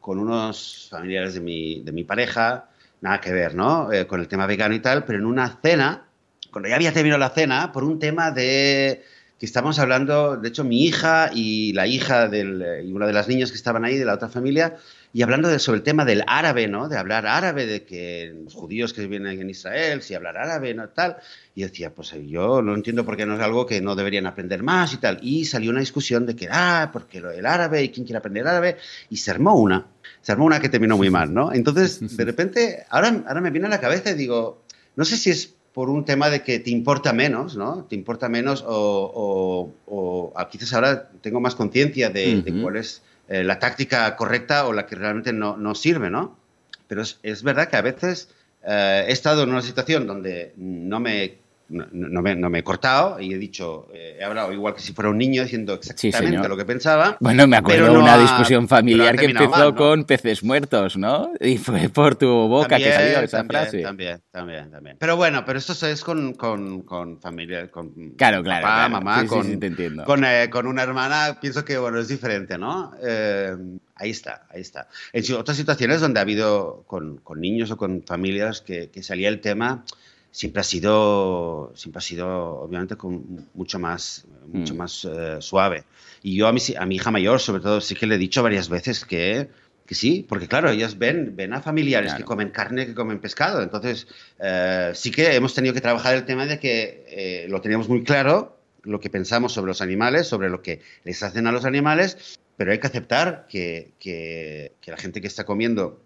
con 0.00 0.18
unos 0.18 0.88
familiares 0.90 1.34
de 1.34 1.40
mi, 1.40 1.82
de 1.82 1.92
mi, 1.92 2.04
pareja, 2.04 2.68
nada 3.00 3.20
que 3.20 3.32
ver, 3.32 3.54
¿no? 3.54 3.88
con 4.06 4.20
el 4.20 4.28
tema 4.28 4.46
vegano 4.46 4.74
y 4.74 4.80
tal, 4.80 5.04
pero 5.04 5.18
en 5.18 5.26
una 5.26 5.58
cena, 5.60 6.04
cuando 6.52 6.68
ya 6.68 6.76
había 6.76 6.92
terminado 6.92 7.18
la 7.18 7.30
cena, 7.30 7.72
por 7.72 7.82
un 7.82 7.98
tema 7.98 8.30
de 8.30 9.02
que 9.38 9.46
estábamos 9.46 9.78
hablando, 9.78 10.36
de 10.36 10.48
hecho, 10.48 10.64
mi 10.64 10.84
hija 10.84 11.30
y 11.32 11.72
la 11.72 11.86
hija 11.86 12.28
del, 12.28 12.84
y 12.84 12.92
una 12.92 13.06
de 13.06 13.12
las 13.12 13.28
niñas 13.28 13.50
que 13.50 13.56
estaban 13.56 13.84
ahí 13.84 13.96
de 13.96 14.04
la 14.04 14.14
otra 14.14 14.28
familia, 14.28 14.76
y 15.12 15.22
hablando 15.22 15.48
de, 15.48 15.58
sobre 15.58 15.78
el 15.78 15.82
tema 15.84 16.04
del 16.04 16.22
árabe, 16.26 16.68
¿no? 16.68 16.88
De 16.88 16.98
hablar 16.98 17.26
árabe, 17.26 17.64
de 17.66 17.84
que 17.84 18.34
los 18.44 18.54
judíos 18.54 18.92
que 18.92 19.02
viven 19.06 19.26
en 19.26 19.48
Israel, 19.48 20.02
si 20.02 20.14
hablar 20.14 20.36
árabe, 20.36 20.74
¿no? 20.74 20.88
Tal. 20.90 21.16
Y 21.54 21.62
decía, 21.62 21.94
pues 21.94 22.12
yo 22.26 22.60
no 22.60 22.74
entiendo 22.74 23.06
por 23.06 23.16
qué 23.16 23.24
no 23.24 23.34
es 23.34 23.40
algo 23.40 23.64
que 23.64 23.80
no 23.80 23.94
deberían 23.94 24.26
aprender 24.26 24.62
más 24.62 24.92
y 24.92 24.98
tal. 24.98 25.18
Y 25.22 25.46
salió 25.46 25.70
una 25.70 25.80
discusión 25.80 26.26
de 26.26 26.36
que, 26.36 26.48
ah, 26.50 26.90
porque 26.92 27.18
el 27.18 27.46
árabe, 27.46 27.82
y 27.84 27.88
quién 27.88 28.04
quiere 28.04 28.18
aprender 28.18 28.46
árabe. 28.46 28.76
Y 29.08 29.16
se 29.16 29.30
armó 29.30 29.54
una. 29.54 29.86
Se 30.20 30.32
armó 30.32 30.44
una 30.44 30.60
que 30.60 30.68
terminó 30.68 30.96
muy 30.96 31.08
mal, 31.08 31.32
¿no? 31.32 31.54
Entonces, 31.54 32.16
de 32.16 32.24
repente, 32.24 32.84
ahora, 32.90 33.22
ahora 33.26 33.40
me 33.40 33.50
viene 33.50 33.66
a 33.68 33.70
la 33.70 33.80
cabeza 33.80 34.10
y 34.10 34.14
digo, 34.14 34.62
no 34.94 35.04
sé 35.06 35.16
si 35.16 35.30
es 35.30 35.54
por 35.72 35.90
un 35.90 36.04
tema 36.04 36.30
de 36.30 36.42
que 36.42 36.58
te 36.58 36.70
importa 36.70 37.12
menos, 37.12 37.56
¿no? 37.56 37.84
Te 37.84 37.94
importa 37.94 38.28
menos 38.28 38.64
o, 38.66 39.72
o, 39.86 40.34
quizás 40.50 40.72
ahora 40.72 41.10
tengo 41.20 41.40
más 41.40 41.54
conciencia 41.54 42.10
de, 42.10 42.42
de 42.42 42.62
cuál 42.62 42.76
es 42.76 43.02
eh, 43.28 43.44
la 43.44 43.58
táctica 43.58 44.16
correcta 44.16 44.66
o 44.66 44.72
la 44.72 44.86
que 44.86 44.96
realmente 44.96 45.32
no, 45.34 45.74
sirve, 45.74 46.08
¿no? 46.08 46.38
Pero 46.86 47.02
es, 47.02 47.42
verdad 47.42 47.68
que 47.68 47.76
a 47.76 47.82
veces 47.82 48.30
eh, 48.64 49.04
he 49.06 49.12
estado 49.12 49.42
en 49.42 49.50
una 49.50 49.60
situación 49.60 50.06
donde 50.06 50.54
no 50.56 50.98
me 50.98 51.36
no, 51.68 52.22
me, 52.22 52.34
no, 52.34 52.48
me, 52.48 52.60
he 52.60 52.64
cortado 52.64 53.20
y 53.20 53.34
he 53.34 53.38
dicho, 53.38 53.88
eh, 53.92 54.16
he 54.18 54.24
hablado 54.24 54.52
igual 54.52 54.74
que 54.74 54.80
si 54.80 54.92
fuera 54.92 55.10
un 55.10 55.18
niño 55.18 55.42
diciendo 55.42 55.74
exactamente 55.74 56.48
lo 56.48 56.56
que 56.56 56.64
pensaba. 56.64 57.16
Bueno, 57.20 57.46
me 57.46 57.56
acuerdo 57.56 57.92
de 57.92 57.98
una 57.98 58.16
discusión 58.16 58.68
familiar 58.68 59.16
que 59.16 59.26
empezó 59.26 59.74
con 59.74 60.04
peces 60.04 60.42
muertos, 60.42 60.96
¿no? 60.96 61.30
Y 61.40 61.58
fue 61.58 61.88
por 61.90 62.16
tu 62.16 62.26
boca 62.26 62.78
que 62.78 62.92
salió 62.92 63.20
esa 63.20 63.44
frase. 63.44 63.82
También, 63.82 64.20
también, 64.30 64.70
también. 64.70 64.96
Pero 64.98 65.16
bueno, 65.16 65.44
pero 65.44 65.58
esto 65.58 65.86
es 65.86 66.02
con, 66.02 66.34
con, 66.34 66.82
con 66.82 67.20
familia, 67.20 67.70
con 67.70 67.90
claro, 68.16 68.42
claro, 68.42 68.62
papá, 68.62 68.88
mamá, 68.88 69.26
con, 69.26 69.60
con, 70.04 70.24
eh, 70.24 70.48
con, 70.50 70.66
una 70.66 70.82
hermana, 70.82 71.38
pienso 71.40 71.64
que 71.64 71.76
bueno, 71.76 71.98
es 71.98 72.08
diferente, 72.08 72.56
¿no? 72.56 72.92
Eh, 73.02 73.54
ahí 73.94 74.10
está, 74.10 74.46
ahí 74.50 74.62
está. 74.62 74.88
En 75.12 75.22
otras 75.34 75.56
situaciones 75.56 76.00
donde 76.00 76.20
ha 76.20 76.22
habido 76.22 76.84
con, 76.86 77.18
con 77.18 77.40
niños 77.40 77.70
o 77.70 77.76
con 77.76 78.02
familias 78.02 78.62
que, 78.62 78.90
que 78.90 79.02
salía 79.02 79.28
el 79.28 79.40
tema 79.40 79.84
siempre 80.30 80.60
ha 80.60 80.64
sido, 80.64 81.72
siempre 81.74 81.98
ha 81.98 82.02
sido 82.02 82.60
obviamente 82.60 82.96
con 82.96 83.48
mucho 83.54 83.78
más, 83.78 84.26
mucho 84.46 84.74
mm. 84.74 84.76
más 84.76 85.04
eh, 85.04 85.36
suave. 85.40 85.84
Y 86.22 86.36
yo 86.36 86.48
a 86.48 86.52
mi, 86.52 86.60
a 86.78 86.86
mi 86.86 86.96
hija 86.96 87.10
mayor, 87.10 87.40
sobre 87.40 87.62
todo, 87.62 87.80
sí 87.80 87.94
que 87.94 88.06
le 88.06 88.16
he 88.16 88.18
dicho 88.18 88.42
varias 88.42 88.68
veces 88.68 89.04
que, 89.04 89.48
que 89.86 89.94
sí, 89.94 90.26
porque 90.28 90.48
claro, 90.48 90.70
ellas 90.70 90.98
ven, 90.98 91.34
ven 91.34 91.54
a 91.54 91.62
familiares 91.62 92.14
que 92.14 92.24
comen 92.24 92.50
carne, 92.50 92.86
que 92.86 92.94
comen 92.94 93.20
pescado. 93.20 93.62
Entonces, 93.62 94.06
eh, 94.38 94.92
sí 94.94 95.10
que 95.10 95.34
hemos 95.34 95.54
tenido 95.54 95.74
que 95.74 95.80
trabajar 95.80 96.14
el 96.14 96.24
tema 96.24 96.46
de 96.46 96.58
que 96.58 97.04
eh, 97.08 97.46
lo 97.48 97.60
teníamos 97.60 97.88
muy 97.88 98.02
claro, 98.04 98.58
lo 98.82 99.00
que 99.00 99.10
pensamos 99.10 99.52
sobre 99.52 99.68
los 99.68 99.80
animales, 99.80 100.26
sobre 100.26 100.50
lo 100.50 100.62
que 100.62 100.80
les 101.04 101.22
hacen 101.22 101.46
a 101.46 101.52
los 101.52 101.64
animales, 101.64 102.38
pero 102.56 102.72
hay 102.72 102.78
que 102.78 102.86
aceptar 102.86 103.46
que, 103.48 103.92
que, 103.98 104.72
que 104.80 104.90
la 104.90 104.96
gente 104.96 105.20
que 105.20 105.26
está 105.26 105.44
comiendo 105.44 106.02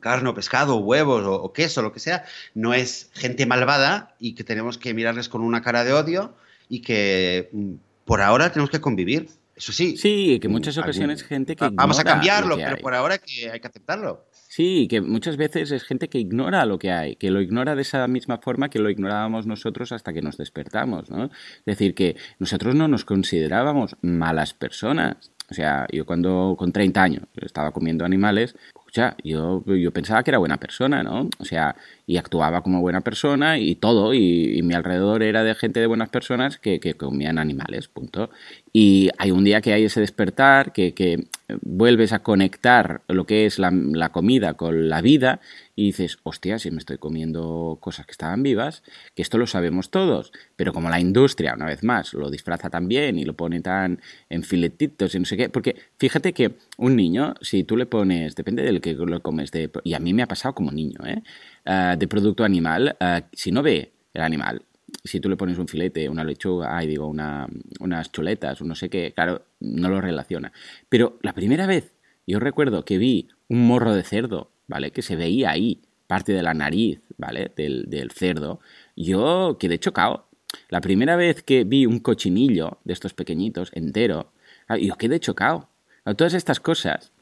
carne 0.00 0.28
o 0.28 0.34
pescado, 0.34 0.76
huevos 0.76 1.24
o, 1.26 1.52
queso, 1.52 1.82
lo 1.82 1.92
que 1.92 2.00
sea, 2.00 2.24
no 2.54 2.74
es 2.74 3.10
gente 3.14 3.46
malvada 3.46 4.14
y 4.18 4.34
que 4.34 4.44
tenemos 4.44 4.78
que 4.78 4.94
mirarles 4.94 5.28
con 5.28 5.42
una 5.42 5.62
cara 5.62 5.84
de 5.84 5.92
odio 5.92 6.34
y 6.68 6.80
que 6.82 7.50
mm, 7.52 7.74
por 8.04 8.20
ahora 8.20 8.50
tenemos 8.52 8.70
que 8.70 8.80
convivir. 8.80 9.28
Eso 9.56 9.72
sí. 9.72 9.96
Sí, 9.96 10.38
que 10.40 10.48
muchas 10.48 10.76
ocasiones 10.78 11.22
gente 11.22 11.54
que... 11.54 11.68
Vamos 11.72 12.00
a 12.00 12.04
cambiarlo, 12.04 12.56
pero 12.56 12.76
por 12.78 12.94
ahora 12.94 13.18
que 13.18 13.50
hay 13.50 13.60
que 13.60 13.68
aceptarlo. 13.68 14.26
Sí, 14.54 14.86
que 14.88 15.00
muchas 15.00 15.36
veces 15.36 15.72
es 15.72 15.82
gente 15.82 16.08
que 16.08 16.20
ignora 16.20 16.64
lo 16.64 16.78
que 16.78 16.92
hay, 16.92 17.16
que 17.16 17.32
lo 17.32 17.40
ignora 17.40 17.74
de 17.74 17.82
esa 17.82 18.06
misma 18.06 18.38
forma 18.38 18.68
que 18.68 18.78
lo 18.78 18.88
ignorábamos 18.88 19.46
nosotros 19.46 19.90
hasta 19.90 20.12
que 20.12 20.22
nos 20.22 20.36
despertamos, 20.36 21.10
¿no? 21.10 21.24
Es 21.24 21.64
decir, 21.64 21.96
que 21.96 22.16
nosotros 22.38 22.76
no 22.76 22.86
nos 22.86 23.04
considerábamos 23.04 23.96
malas 24.00 24.54
personas. 24.54 25.32
O 25.50 25.54
sea, 25.54 25.88
yo 25.90 26.06
cuando 26.06 26.54
con 26.56 26.70
30 26.70 27.02
años 27.02 27.22
estaba 27.34 27.72
comiendo 27.72 28.04
animales, 28.04 28.54
sea, 28.94 29.16
yo, 29.24 29.64
yo 29.66 29.92
pensaba 29.92 30.22
que 30.22 30.30
era 30.30 30.38
buena 30.38 30.58
persona, 30.58 31.02
¿no? 31.02 31.28
O 31.38 31.44
sea, 31.44 31.74
y 32.06 32.16
actuaba 32.16 32.62
como 32.62 32.80
buena 32.80 33.00
persona 33.00 33.58
y 33.58 33.74
todo, 33.74 34.14
y, 34.14 34.62
mi 34.62 34.74
alrededor 34.74 35.22
era 35.22 35.42
de 35.42 35.54
gente 35.54 35.80
de 35.80 35.86
buenas 35.86 36.10
personas 36.10 36.58
que, 36.58 36.80
que, 36.80 36.94
comían 36.94 37.38
animales, 37.38 37.88
punto. 37.88 38.30
Y 38.72 39.10
hay 39.18 39.30
un 39.32 39.44
día 39.44 39.60
que 39.60 39.72
hay 39.72 39.84
ese 39.84 40.00
despertar, 40.00 40.72
que, 40.72 40.94
que 40.94 41.26
vuelves 41.60 42.12
a 42.12 42.22
conectar 42.22 43.02
lo 43.08 43.26
que 43.26 43.46
es 43.46 43.58
la, 43.58 43.70
la 43.70 44.10
comida 44.10 44.54
con 44.54 44.88
la 44.88 45.00
vida 45.00 45.40
y 45.76 45.86
dices, 45.86 46.18
hostia, 46.22 46.58
si 46.58 46.70
me 46.70 46.78
estoy 46.78 46.98
comiendo 46.98 47.78
cosas 47.80 48.06
que 48.06 48.12
estaban 48.12 48.42
vivas, 48.42 48.82
que 49.14 49.22
esto 49.22 49.38
lo 49.38 49.46
sabemos 49.46 49.90
todos, 49.90 50.32
pero 50.56 50.72
como 50.72 50.88
la 50.88 51.00
industria, 51.00 51.54
una 51.54 51.66
vez 51.66 51.82
más, 51.82 52.14
lo 52.14 52.30
disfraza 52.30 52.70
tan 52.70 52.88
bien 52.88 53.18
y 53.18 53.24
lo 53.24 53.34
pone 53.34 53.60
tan 53.60 54.00
en 54.30 54.42
filetitos 54.42 55.14
y 55.14 55.18
no 55.18 55.24
sé 55.24 55.36
qué, 55.36 55.48
porque 55.48 55.76
fíjate 55.98 56.32
que 56.32 56.54
un 56.78 56.96
niño, 56.96 57.34
si 57.40 57.64
tú 57.64 57.76
le 57.76 57.86
pones, 57.86 58.34
depende 58.34 58.62
del 58.62 58.80
que 58.80 58.94
lo 58.94 59.20
comes, 59.20 59.50
de, 59.50 59.70
y 59.82 59.94
a 59.94 59.98
mí 59.98 60.14
me 60.14 60.22
ha 60.22 60.28
pasado 60.28 60.54
como 60.54 60.70
niño, 60.70 61.00
¿eh? 61.06 61.22
Ah, 61.64 61.96
de 61.98 62.08
producto 62.08 62.44
animal, 62.44 62.96
ah, 63.00 63.22
si 63.32 63.50
no 63.50 63.62
ve 63.62 63.92
el 64.12 64.22
animal, 64.22 64.62
si 65.04 65.20
tú 65.20 65.28
le 65.28 65.36
pones 65.36 65.58
un 65.58 65.68
filete, 65.68 66.08
una 66.08 66.24
lechuga, 66.24 66.76
ay, 66.76 66.86
digo, 66.86 67.06
una, 67.06 67.46
unas 67.80 68.10
chuletas, 68.10 68.62
no 68.62 68.74
sé 68.74 68.88
qué, 68.88 69.12
claro, 69.14 69.44
no 69.60 69.88
lo 69.88 70.00
relaciona. 70.00 70.52
Pero 70.88 71.18
la 71.22 71.34
primera 71.34 71.66
vez, 71.66 71.92
yo 72.26 72.40
recuerdo 72.40 72.84
que 72.84 72.98
vi 72.98 73.28
un 73.48 73.66
morro 73.66 73.94
de 73.94 74.02
cerdo 74.02 74.50
¿vale? 74.66 74.90
Que 74.90 75.02
se 75.02 75.16
veía 75.16 75.50
ahí, 75.50 75.82
parte 76.06 76.32
de 76.32 76.42
la 76.42 76.54
nariz, 76.54 77.00
¿vale? 77.16 77.52
Del, 77.56 77.84
del 77.88 78.10
cerdo. 78.10 78.60
Yo 78.96 79.56
quedé 79.58 79.78
chocado. 79.78 80.28
La 80.68 80.80
primera 80.80 81.16
vez 81.16 81.42
que 81.42 81.64
vi 81.64 81.86
un 81.86 81.98
cochinillo 81.98 82.78
de 82.84 82.92
estos 82.92 83.14
pequeñitos 83.14 83.70
entero, 83.74 84.32
ah, 84.68 84.78
yo 84.78 84.96
quedé 84.96 85.20
chocado. 85.20 85.68
Todas 86.16 86.34
estas 86.34 86.60
cosas 86.60 87.12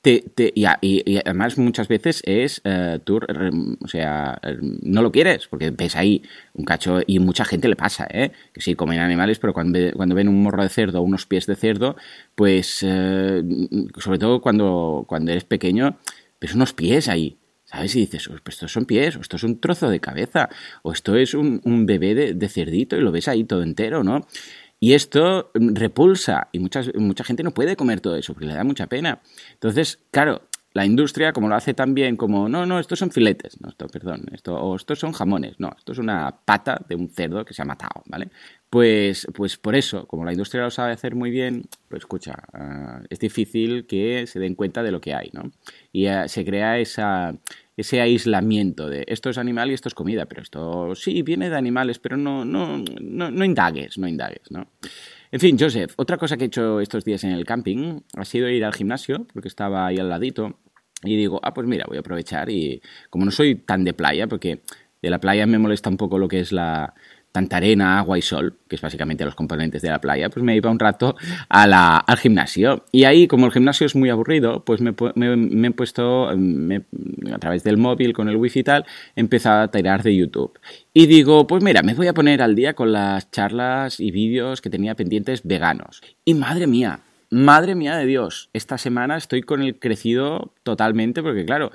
te, 0.00 0.24
te, 0.34 0.52
y, 0.54 0.64
y, 0.80 1.16
además 1.18 1.58
muchas 1.58 1.88
veces 1.88 2.22
es, 2.24 2.60
eh, 2.64 3.00
tú, 3.04 3.20
o 3.80 3.88
sea, 3.88 4.40
no 4.82 5.02
lo 5.02 5.10
quieres, 5.10 5.48
porque 5.48 5.70
ves 5.70 5.96
ahí 5.96 6.22
un 6.54 6.64
cacho 6.64 7.00
y 7.06 7.18
mucha 7.18 7.44
gente 7.44 7.68
le 7.68 7.76
pasa, 7.76 8.06
¿eh? 8.10 8.32
que 8.52 8.60
sí, 8.60 8.74
comen 8.74 9.00
animales, 9.00 9.38
pero 9.38 9.52
cuando, 9.52 9.78
cuando 9.94 10.14
ven 10.14 10.28
un 10.28 10.42
morro 10.42 10.62
de 10.62 10.68
cerdo 10.68 11.00
o 11.00 11.02
unos 11.02 11.26
pies 11.26 11.46
de 11.46 11.56
cerdo, 11.56 11.96
pues, 12.34 12.80
eh, 12.82 13.42
sobre 13.98 14.18
todo 14.18 14.40
cuando, 14.40 15.04
cuando 15.08 15.32
eres 15.32 15.44
pequeño, 15.44 15.98
ves 16.40 16.54
unos 16.54 16.72
pies 16.72 17.08
ahí, 17.08 17.38
¿sabes? 17.64 17.94
Y 17.96 18.00
dices, 18.00 18.28
pues 18.42 18.56
estos 18.56 18.72
son 18.72 18.86
pies, 18.86 19.16
o 19.16 19.20
esto 19.20 19.36
es 19.36 19.42
un 19.42 19.60
trozo 19.60 19.90
de 19.90 20.00
cabeza, 20.00 20.48
o 20.82 20.92
esto 20.92 21.16
es 21.16 21.34
un, 21.34 21.60
bebé 21.86 22.14
de, 22.14 22.48
cerdito 22.48 22.96
y 22.96 23.00
lo 23.00 23.12
ves 23.12 23.28
ahí 23.28 23.44
todo 23.44 23.62
entero, 23.62 24.04
¿no? 24.04 24.26
Y 24.80 24.92
esto 24.92 25.50
repulsa 25.54 26.48
y 26.52 26.60
muchas, 26.60 26.94
mucha 26.94 27.24
gente 27.24 27.42
no 27.42 27.52
puede 27.52 27.76
comer 27.76 28.00
todo 28.00 28.16
eso 28.16 28.32
porque 28.32 28.46
le 28.46 28.54
da 28.54 28.64
mucha 28.64 28.86
pena. 28.86 29.20
Entonces, 29.54 29.98
claro, 30.10 30.42
la 30.78 30.86
industria, 30.86 31.32
como 31.32 31.48
lo 31.48 31.56
hace 31.56 31.74
también, 31.74 32.16
como, 32.16 32.48
no, 32.48 32.66
no, 32.66 32.78
estos 32.78 32.98
son 32.98 33.10
filetes, 33.10 33.60
no, 33.60 33.68
esto, 33.68 33.88
perdón, 33.88 34.26
esto, 34.32 34.54
o 34.54 34.76
estos 34.76 34.98
son 34.98 35.12
jamones, 35.12 35.58
no, 35.58 35.74
esto 35.76 35.92
es 35.92 35.98
una 35.98 36.30
pata 36.44 36.80
de 36.88 36.94
un 36.94 37.08
cerdo 37.08 37.44
que 37.44 37.54
se 37.54 37.62
ha 37.62 37.64
matado, 37.64 38.02
¿vale? 38.06 38.28
Pues, 38.70 39.26
pues 39.34 39.56
por 39.56 39.74
eso, 39.74 40.06
como 40.06 40.24
la 40.24 40.32
industria 40.32 40.62
lo 40.62 40.70
sabe 40.70 40.92
hacer 40.92 41.14
muy 41.14 41.30
bien, 41.30 41.64
pues 41.88 42.02
escucha, 42.02 42.34
ah, 42.52 43.00
es 43.08 43.18
difícil 43.18 43.86
que 43.86 44.26
se 44.26 44.38
den 44.38 44.54
cuenta 44.54 44.82
de 44.82 44.92
lo 44.92 45.00
que 45.00 45.14
hay, 45.14 45.30
¿no? 45.32 45.50
Y 45.90 46.06
ah, 46.06 46.28
se 46.28 46.44
crea 46.44 46.78
esa, 46.78 47.34
ese 47.78 48.00
aislamiento 48.00 48.88
de 48.88 49.04
esto 49.06 49.30
es 49.30 49.38
animal 49.38 49.70
y 49.70 49.74
esto 49.74 49.88
es 49.88 49.94
comida, 49.94 50.26
pero 50.26 50.42
esto 50.42 50.94
sí 50.96 51.22
viene 51.22 51.48
de 51.48 51.56
animales, 51.56 52.00
pero 52.00 52.16
no, 52.16 52.44
no, 52.44 52.82
no, 53.00 53.30
no 53.30 53.44
indagues, 53.44 53.98
no 53.98 54.08
indagues, 54.08 54.50
¿no? 54.50 54.66
En 55.30 55.38
fin, 55.38 55.56
Joseph, 55.58 55.92
otra 55.96 56.16
cosa 56.16 56.36
que 56.36 56.44
he 56.44 56.46
hecho 56.48 56.80
estos 56.80 57.04
días 57.04 57.22
en 57.22 57.30
el 57.30 57.44
camping 57.44 58.00
ha 58.16 58.24
sido 58.24 58.48
ir 58.48 58.64
al 58.64 58.74
gimnasio, 58.74 59.28
porque 59.32 59.46
estaba 59.46 59.86
ahí 59.86 59.98
al 59.98 60.08
ladito, 60.08 60.58
y 61.04 61.16
digo, 61.16 61.38
ah, 61.44 61.54
pues 61.54 61.68
mira, 61.68 61.84
voy 61.86 61.98
a 61.98 62.00
aprovechar 62.00 62.50
y 62.50 62.82
como 63.10 63.24
no 63.24 63.30
soy 63.30 63.54
tan 63.54 63.84
de 63.84 63.94
playa, 63.94 64.26
porque 64.26 64.62
de 65.00 65.10
la 65.10 65.20
playa 65.20 65.46
me 65.46 65.58
molesta 65.58 65.88
un 65.88 65.96
poco 65.96 66.18
lo 66.18 66.26
que 66.26 66.40
es 66.40 66.50
la, 66.50 66.94
tanta 67.32 67.58
arena, 67.58 67.98
agua 67.98 68.18
y 68.18 68.22
sol, 68.22 68.56
que 68.68 68.76
es 68.76 68.82
básicamente 68.82 69.24
los 69.24 69.34
componentes 69.34 69.82
de 69.82 69.90
la 69.90 70.00
playa, 70.00 70.30
pues 70.30 70.42
me 70.42 70.56
iba 70.56 70.70
un 70.70 70.78
rato 70.78 71.16
a 71.48 71.66
la, 71.66 71.96
al 71.96 72.16
gimnasio. 72.18 72.84
Y 72.90 73.04
ahí, 73.04 73.26
como 73.28 73.46
el 73.46 73.52
gimnasio 73.52 73.86
es 73.86 73.94
muy 73.94 74.10
aburrido, 74.10 74.64
pues 74.64 74.80
me, 74.80 74.90
he 74.90 75.70
puesto, 75.72 76.28
a 76.28 77.38
través 77.38 77.64
del 77.64 77.76
móvil, 77.76 78.12
con 78.12 78.28
el 78.28 78.36
wifi 78.36 78.60
y 78.60 78.64
tal, 78.64 78.86
he 79.14 79.20
empezado 79.20 79.62
a 79.62 79.70
tirar 79.70 80.02
de 80.02 80.16
YouTube. 80.16 80.58
Y 80.92 81.06
digo, 81.06 81.46
pues 81.46 81.62
mira, 81.62 81.82
me 81.82 81.94
voy 81.94 82.06
a 82.06 82.14
poner 82.14 82.42
al 82.42 82.54
día 82.54 82.74
con 82.74 82.92
las 82.92 83.30
charlas 83.30 84.00
y 84.00 84.10
vídeos 84.10 84.60
que 84.60 84.70
tenía 84.70 84.94
pendientes 84.94 85.42
veganos. 85.44 86.00
Y 86.24 86.34
madre 86.34 86.66
mía, 86.66 87.00
madre 87.30 87.74
mía 87.74 87.96
de 87.96 88.06
Dios, 88.06 88.48
esta 88.52 88.78
semana 88.78 89.16
estoy 89.16 89.42
con 89.42 89.62
el 89.62 89.78
crecido 89.78 90.54
totalmente, 90.62 91.22
porque 91.22 91.44
claro, 91.44 91.72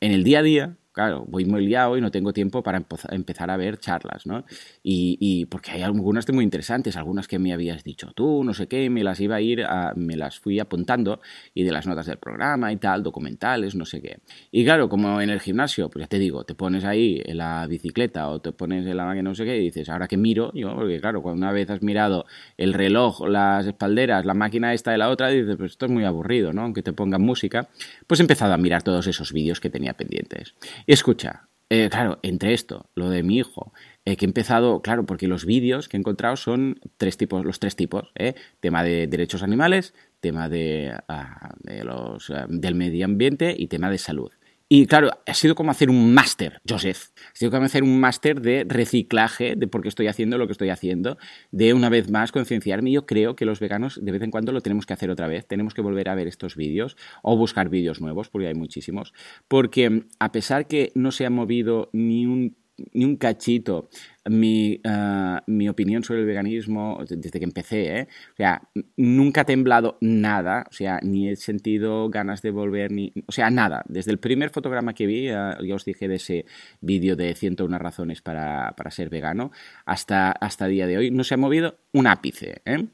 en 0.00 0.12
el 0.12 0.24
día 0.24 0.40
a 0.40 0.42
día 0.42 0.76
claro, 0.96 1.26
voy 1.28 1.44
muy 1.44 1.66
liado 1.66 1.98
y 1.98 2.00
no 2.00 2.10
tengo 2.10 2.32
tiempo 2.32 2.62
para 2.62 2.82
empezar 3.10 3.50
a 3.50 3.58
ver 3.58 3.76
charlas, 3.78 4.24
¿no? 4.24 4.46
Y, 4.82 5.44
porque 5.50 5.72
hay 5.72 5.82
algunas 5.82 6.26
muy 6.32 6.42
interesantes, 6.42 6.96
algunas 6.96 7.28
que 7.28 7.38
me 7.38 7.52
habías 7.52 7.84
dicho 7.84 8.12
tú, 8.14 8.42
no 8.42 8.54
sé 8.54 8.66
qué, 8.66 8.88
me 8.88 9.04
las 9.04 9.20
iba 9.20 9.36
a 9.36 9.42
ir, 9.42 9.62
me 9.94 10.16
las 10.16 10.40
fui 10.40 10.58
apuntando 10.58 11.20
y 11.52 11.64
de 11.64 11.70
las 11.72 11.86
notas 11.86 12.06
del 12.06 12.16
programa 12.16 12.72
y 12.72 12.78
tal, 12.78 13.02
documentales, 13.02 13.74
no 13.74 13.84
sé 13.84 14.00
qué. 14.00 14.20
Y 14.50 14.64
claro, 14.64 14.88
como 14.88 15.20
en 15.20 15.28
el 15.28 15.40
gimnasio, 15.40 15.90
pues 15.90 16.04
ya 16.04 16.08
te 16.08 16.18
digo, 16.18 16.44
te 16.44 16.54
pones 16.54 16.82
ahí 16.86 17.20
en 17.26 17.36
la 17.36 17.66
bicicleta 17.66 18.30
o 18.30 18.40
te 18.40 18.52
pones 18.52 18.86
en 18.86 18.96
la 18.96 19.04
máquina, 19.04 19.28
no 19.28 19.34
sé 19.34 19.44
qué, 19.44 19.58
y 19.58 19.64
dices, 19.64 19.90
ahora 19.90 20.08
que 20.08 20.16
miro, 20.16 20.50
yo, 20.54 20.74
porque 20.74 20.98
claro, 20.98 21.20
cuando 21.20 21.42
una 21.42 21.52
vez 21.52 21.68
has 21.68 21.82
mirado 21.82 22.24
el 22.56 22.72
reloj, 22.72 23.20
las 23.28 23.66
espalderas, 23.66 24.24
la 24.24 24.32
máquina 24.32 24.72
esta 24.72 24.92
de 24.92 24.98
la 24.98 25.10
otra, 25.10 25.28
dices, 25.28 25.56
pues 25.58 25.72
esto 25.72 25.84
es 25.84 25.92
muy 25.92 26.04
aburrido, 26.04 26.54
¿no? 26.54 26.62
Aunque 26.62 26.82
te 26.82 26.94
pongan 26.94 27.20
música, 27.20 27.68
pues 28.06 28.18
he 28.20 28.22
empezado 28.22 28.54
a 28.54 28.56
mirar 28.56 28.82
todos 28.82 29.06
esos 29.06 29.34
vídeos 29.34 29.60
que 29.60 29.68
tenía 29.68 29.92
pendientes. 29.92 30.54
Escucha, 30.86 31.48
eh, 31.68 31.88
claro, 31.90 32.20
entre 32.22 32.54
esto, 32.54 32.90
lo 32.94 33.10
de 33.10 33.24
mi 33.24 33.38
hijo, 33.38 33.72
eh, 34.04 34.16
que 34.16 34.24
he 34.24 34.28
empezado, 34.28 34.82
claro, 34.82 35.04
porque 35.04 35.26
los 35.26 35.44
vídeos 35.44 35.88
que 35.88 35.96
he 35.96 36.00
encontrado 36.00 36.36
son 36.36 36.78
tres 36.96 37.16
tipos, 37.16 37.44
los 37.44 37.58
tres 37.58 37.74
tipos, 37.74 38.12
¿eh? 38.14 38.34
tema 38.60 38.84
de 38.84 39.08
derechos 39.08 39.42
animales, 39.42 39.94
tema 40.20 40.48
de, 40.48 40.96
ah, 41.08 41.56
los, 41.82 42.32
del 42.48 42.76
medio 42.76 43.04
ambiente 43.04 43.52
y 43.58 43.66
tema 43.66 43.90
de 43.90 43.98
salud. 43.98 44.30
Y 44.68 44.86
claro, 44.86 45.10
ha 45.24 45.34
sido 45.34 45.54
como 45.54 45.70
hacer 45.70 45.90
un 45.90 46.12
máster, 46.12 46.60
Joseph. 46.68 47.10
Ha 47.32 47.36
sido 47.36 47.52
como 47.52 47.64
hacer 47.64 47.84
un 47.84 48.00
máster 48.00 48.40
de 48.40 48.64
reciclaje 48.68 49.54
de 49.54 49.68
por 49.68 49.82
qué 49.82 49.88
estoy 49.88 50.08
haciendo 50.08 50.38
lo 50.38 50.46
que 50.46 50.52
estoy 50.52 50.70
haciendo, 50.70 51.18
de 51.52 51.72
una 51.72 51.88
vez 51.88 52.10
más 52.10 52.32
concienciarme. 52.32 52.90
Yo 52.90 53.06
creo 53.06 53.36
que 53.36 53.44
los 53.44 53.60
veganos 53.60 54.00
de 54.02 54.10
vez 54.10 54.22
en 54.22 54.32
cuando 54.32 54.50
lo 54.50 54.62
tenemos 54.62 54.84
que 54.84 54.92
hacer 54.92 55.08
otra 55.10 55.28
vez. 55.28 55.46
Tenemos 55.46 55.72
que 55.72 55.82
volver 55.82 56.08
a 56.08 56.16
ver 56.16 56.26
estos 56.26 56.56
vídeos 56.56 56.96
o 57.22 57.36
buscar 57.36 57.68
vídeos 57.68 58.00
nuevos, 58.00 58.28
porque 58.28 58.48
hay 58.48 58.54
muchísimos. 58.54 59.14
Porque 59.46 60.06
a 60.18 60.32
pesar 60.32 60.66
que 60.66 60.90
no 60.96 61.12
se 61.12 61.26
ha 61.26 61.30
movido 61.30 61.88
ni 61.92 62.26
un 62.26 62.56
ni 62.92 63.04
un 63.04 63.16
cachito 63.16 63.88
mi, 64.28 64.80
eh, 64.82 65.36
mi, 65.46 65.68
opinión 65.68 66.02
sobre 66.02 66.20
el 66.20 66.26
veganismo 66.26 66.98
desde 67.08 67.38
que 67.38 67.44
empecé, 67.44 67.98
¿eh? 68.00 68.08
O 68.32 68.36
sea, 68.36 68.62
nunca 68.96 69.42
ha 69.42 69.44
temblado 69.44 69.98
nada, 70.00 70.66
o 70.68 70.72
sea, 70.72 70.98
ni 71.02 71.28
he 71.28 71.36
sentido 71.36 72.10
ganas 72.10 72.42
de 72.42 72.50
volver, 72.50 72.92
ni, 72.92 73.12
o 73.26 73.32
sea, 73.32 73.50
nada. 73.50 73.84
Desde 73.88 74.10
el 74.10 74.18
primer 74.18 74.50
fotograma 74.50 74.94
que 74.94 75.06
vi, 75.06 75.26
ya 75.26 75.56
os 75.74 75.84
dije 75.84 76.08
de 76.08 76.16
ese 76.16 76.44
vídeo 76.80 77.16
de 77.16 77.34
101 77.34 77.78
razones 77.78 78.20
para, 78.20 78.74
para 78.76 78.90
ser 78.90 79.08
vegano, 79.10 79.52
hasta, 79.84 80.32
hasta 80.32 80.66
día 80.66 80.86
de 80.86 80.98
hoy 80.98 81.10
no 81.10 81.24
se 81.24 81.34
ha 81.34 81.38
movido 81.38 81.78
un 81.92 82.06
ápice, 82.06 82.62
¿eh? 82.64 82.86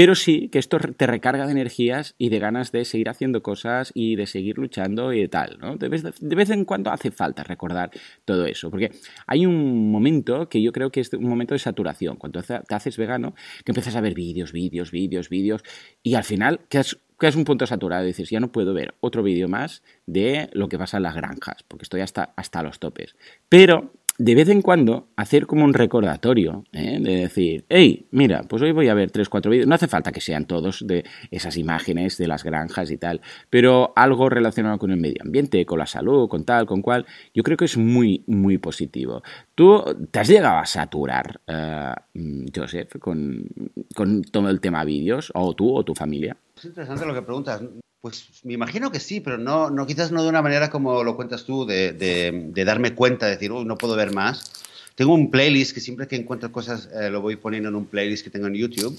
Pero 0.00 0.14
sí 0.14 0.48
que 0.48 0.58
esto 0.58 0.78
te 0.78 1.06
recarga 1.06 1.44
de 1.44 1.52
energías 1.52 2.14
y 2.16 2.30
de 2.30 2.38
ganas 2.38 2.72
de 2.72 2.86
seguir 2.86 3.10
haciendo 3.10 3.42
cosas 3.42 3.92
y 3.94 4.16
de 4.16 4.26
seguir 4.26 4.56
luchando 4.56 5.12
y 5.12 5.20
de 5.20 5.28
tal, 5.28 5.58
¿no? 5.60 5.76
De 5.76 5.90
vez, 5.90 6.02
de 6.02 6.36
vez, 6.36 6.48
en 6.48 6.64
cuando 6.64 6.90
hace 6.90 7.10
falta 7.10 7.44
recordar 7.44 7.90
todo 8.24 8.46
eso, 8.46 8.70
porque 8.70 8.92
hay 9.26 9.44
un 9.44 9.90
momento 9.92 10.48
que 10.48 10.62
yo 10.62 10.72
creo 10.72 10.90
que 10.90 11.00
es 11.00 11.12
un 11.12 11.28
momento 11.28 11.52
de 11.52 11.58
saturación, 11.58 12.16
cuando 12.16 12.42
te 12.42 12.74
haces 12.74 12.96
vegano, 12.96 13.34
que 13.62 13.72
empiezas 13.72 13.94
a 13.94 14.00
ver 14.00 14.14
vídeos, 14.14 14.52
vídeos, 14.52 14.90
vídeos, 14.90 15.28
vídeos, 15.28 15.62
y 16.02 16.14
al 16.14 16.24
final 16.24 16.60
que 16.70 16.78
es 16.78 17.36
un 17.36 17.44
punto 17.44 17.66
saturado, 17.66 18.06
dices, 18.06 18.30
ya 18.30 18.40
no 18.40 18.50
puedo 18.50 18.72
ver 18.72 18.94
otro 19.00 19.22
vídeo 19.22 19.48
más 19.48 19.82
de 20.06 20.48
lo 20.54 20.70
que 20.70 20.78
pasa 20.78 20.96
en 20.96 21.02
las 21.02 21.14
granjas, 21.14 21.62
porque 21.68 21.82
estoy 21.82 22.00
hasta, 22.00 22.32
hasta 22.36 22.62
los 22.62 22.78
topes. 22.78 23.16
Pero 23.50 23.92
de 24.20 24.34
vez 24.34 24.50
en 24.50 24.60
cuando 24.60 25.08
hacer 25.16 25.46
como 25.46 25.64
un 25.64 25.72
recordatorio, 25.72 26.64
¿eh? 26.72 26.98
de 27.00 27.16
decir, 27.16 27.64
hey, 27.70 28.06
mira, 28.10 28.42
pues 28.42 28.60
hoy 28.60 28.70
voy 28.72 28.88
a 28.88 28.94
ver 28.94 29.10
tres, 29.10 29.30
cuatro 29.30 29.50
vídeos, 29.50 29.66
no 29.66 29.74
hace 29.74 29.88
falta 29.88 30.12
que 30.12 30.20
sean 30.20 30.44
todos 30.44 30.86
de 30.86 31.06
esas 31.30 31.56
imágenes 31.56 32.18
de 32.18 32.28
las 32.28 32.44
granjas 32.44 32.90
y 32.90 32.98
tal, 32.98 33.22
pero 33.48 33.94
algo 33.96 34.28
relacionado 34.28 34.78
con 34.78 34.90
el 34.90 35.00
medio 35.00 35.22
ambiente, 35.22 35.64
con 35.64 35.78
la 35.78 35.86
salud, 35.86 36.28
con 36.28 36.44
tal, 36.44 36.66
con 36.66 36.82
cual, 36.82 37.06
yo 37.32 37.42
creo 37.42 37.56
que 37.56 37.64
es 37.64 37.78
muy, 37.78 38.22
muy 38.26 38.58
positivo. 38.58 39.22
¿Tú 39.54 39.82
te 40.10 40.18
has 40.18 40.28
llegado 40.28 40.58
a 40.58 40.66
saturar, 40.66 41.40
uh, 41.48 42.44
Joseph, 42.54 42.98
con, 42.98 43.46
con 43.94 44.20
todo 44.20 44.50
el 44.50 44.60
tema 44.60 44.84
vídeos, 44.84 45.32
o 45.34 45.54
tú 45.54 45.74
o 45.74 45.82
tu 45.82 45.94
familia? 45.94 46.36
Es 46.60 46.66
interesante 46.66 47.06
lo 47.06 47.14
que 47.14 47.22
preguntas. 47.22 47.62
Pues 48.02 48.26
me 48.44 48.52
imagino 48.52 48.92
que 48.92 49.00
sí, 49.00 49.20
pero 49.20 49.38
no, 49.38 49.70
no 49.70 49.86
quizás 49.86 50.12
no 50.12 50.22
de 50.22 50.28
una 50.28 50.42
manera 50.42 50.68
como 50.68 51.02
lo 51.02 51.16
cuentas 51.16 51.44
tú, 51.44 51.64
de, 51.64 51.92
de, 51.94 52.64
darme 52.66 52.94
cuenta, 52.94 53.24
de 53.24 53.32
decir, 53.32 53.50
uy, 53.50 53.64
no 53.64 53.78
puedo 53.78 53.96
ver 53.96 54.12
más. 54.12 54.52
Tengo 54.94 55.14
un 55.14 55.30
playlist 55.30 55.72
que 55.72 55.80
siempre 55.80 56.06
que 56.06 56.16
encuentro 56.16 56.52
cosas 56.52 56.90
eh, 56.92 57.08
lo 57.08 57.22
voy 57.22 57.36
poniendo 57.36 57.70
en 57.70 57.76
un 57.76 57.86
playlist 57.86 58.24
que 58.24 58.28
tengo 58.28 58.46
en 58.46 58.54
YouTube. 58.54 58.98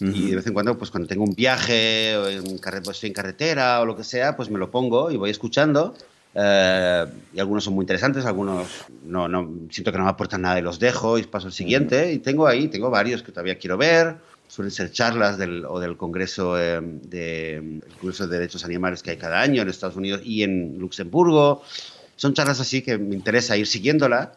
Y 0.00 0.30
de 0.30 0.36
vez 0.36 0.46
en 0.48 0.52
cuando, 0.52 0.76
pues 0.76 0.90
cuando 0.90 1.08
tengo 1.08 1.22
un 1.22 1.34
viaje, 1.34 2.16
o 2.16 2.28
en 2.28 2.42
pues, 2.58 2.96
estoy 2.96 3.06
en 3.06 3.14
carretera 3.14 3.80
o 3.80 3.86
lo 3.86 3.96
que 3.96 4.02
sea, 4.02 4.36
pues 4.36 4.50
me 4.50 4.58
lo 4.58 4.72
pongo 4.72 5.12
y 5.12 5.16
voy 5.16 5.30
escuchando. 5.30 5.94
Eh, 6.34 7.06
y 7.34 7.38
algunos 7.38 7.62
son 7.62 7.74
muy 7.74 7.84
interesantes, 7.84 8.26
algunos 8.26 8.66
no, 9.04 9.28
no, 9.28 9.48
siento 9.70 9.92
que 9.92 9.98
no 9.98 10.04
me 10.04 10.10
aportan 10.10 10.42
nada 10.42 10.58
y 10.58 10.62
los 10.62 10.80
dejo 10.80 11.18
y 11.18 11.22
paso 11.22 11.46
al 11.46 11.52
siguiente. 11.52 12.12
Y 12.12 12.18
tengo 12.18 12.48
ahí, 12.48 12.66
tengo 12.66 12.90
varios 12.90 13.22
que 13.22 13.30
todavía 13.30 13.58
quiero 13.58 13.78
ver 13.78 14.16
suelen 14.48 14.70
ser 14.70 14.90
charlas 14.90 15.38
del, 15.38 15.64
o 15.64 15.80
del 15.80 15.96
Congreso, 15.96 16.58
eh, 16.58 16.80
de, 16.82 17.56
el 17.56 17.94
Congreso 18.00 18.26
de 18.26 18.38
Derechos 18.38 18.64
Animales 18.64 19.02
que 19.02 19.10
hay 19.10 19.16
cada 19.16 19.40
año 19.40 19.62
en 19.62 19.68
Estados 19.68 19.96
Unidos 19.96 20.20
y 20.24 20.42
en 20.42 20.78
Luxemburgo. 20.78 21.62
Son 22.16 22.34
charlas 22.34 22.60
así 22.60 22.82
que 22.82 22.98
me 22.98 23.14
interesa 23.14 23.56
ir 23.56 23.66
siguiéndola 23.66 24.32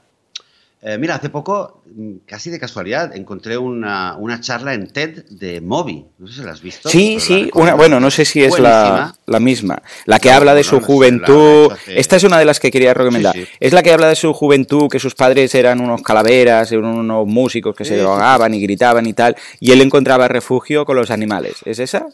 eh, 0.81 0.97
mira, 0.97 1.15
hace 1.15 1.29
poco, 1.29 1.83
mm, 1.93 2.19
casi 2.25 2.49
de 2.49 2.57
casualidad, 2.57 3.13
encontré 3.13 3.57
una, 3.57 4.15
una, 4.15 4.39
charla 4.39 4.73
en 4.73 4.87
TED 4.87 5.25
de 5.25 5.59
Moby. 5.59 6.05
No 6.17 6.27
sé 6.27 6.35
si 6.35 6.41
la 6.41 6.51
has 6.51 6.61
visto. 6.61 6.87
Sí, 6.87 7.19
sí. 7.19 7.49
Una, 7.53 7.73
bueno, 7.73 7.99
no 7.99 8.09
sé 8.09 8.23
si 8.23 8.41
es 8.41 8.57
la, 8.59 9.13
la, 9.25 9.39
misma. 9.41 9.81
La 10.05 10.19
que 10.19 10.31
habla 10.31 10.55
de 10.55 10.63
su 10.63 10.79
juventud. 10.79 11.73
Esta 11.87 12.15
es 12.15 12.23
una 12.23 12.39
de 12.39 12.45
las 12.45 12.61
que 12.61 12.71
quería 12.71 12.93
recomendar. 12.93 13.35
Es 13.59 13.73
la 13.73 13.83
que 13.83 13.91
habla 13.91 14.07
de 14.07 14.15
su 14.15 14.31
juventud, 14.31 14.87
que 14.89 14.99
sus 14.99 15.15
padres 15.15 15.53
eran 15.53 15.81
unos 15.81 16.01
calaveras, 16.01 16.71
eran 16.71 16.85
unos 16.85 17.27
músicos 17.27 17.75
que 17.75 17.83
se 17.83 17.97
drogaban 17.97 18.53
y 18.53 18.61
gritaban 18.61 19.05
y 19.05 19.11
tal. 19.11 19.35
Y 19.59 19.73
él 19.73 19.81
encontraba 19.81 20.29
refugio 20.29 20.85
con 20.85 20.95
los 20.95 21.11
animales. 21.11 21.57
¿Es 21.65 21.79
esa? 21.79 22.07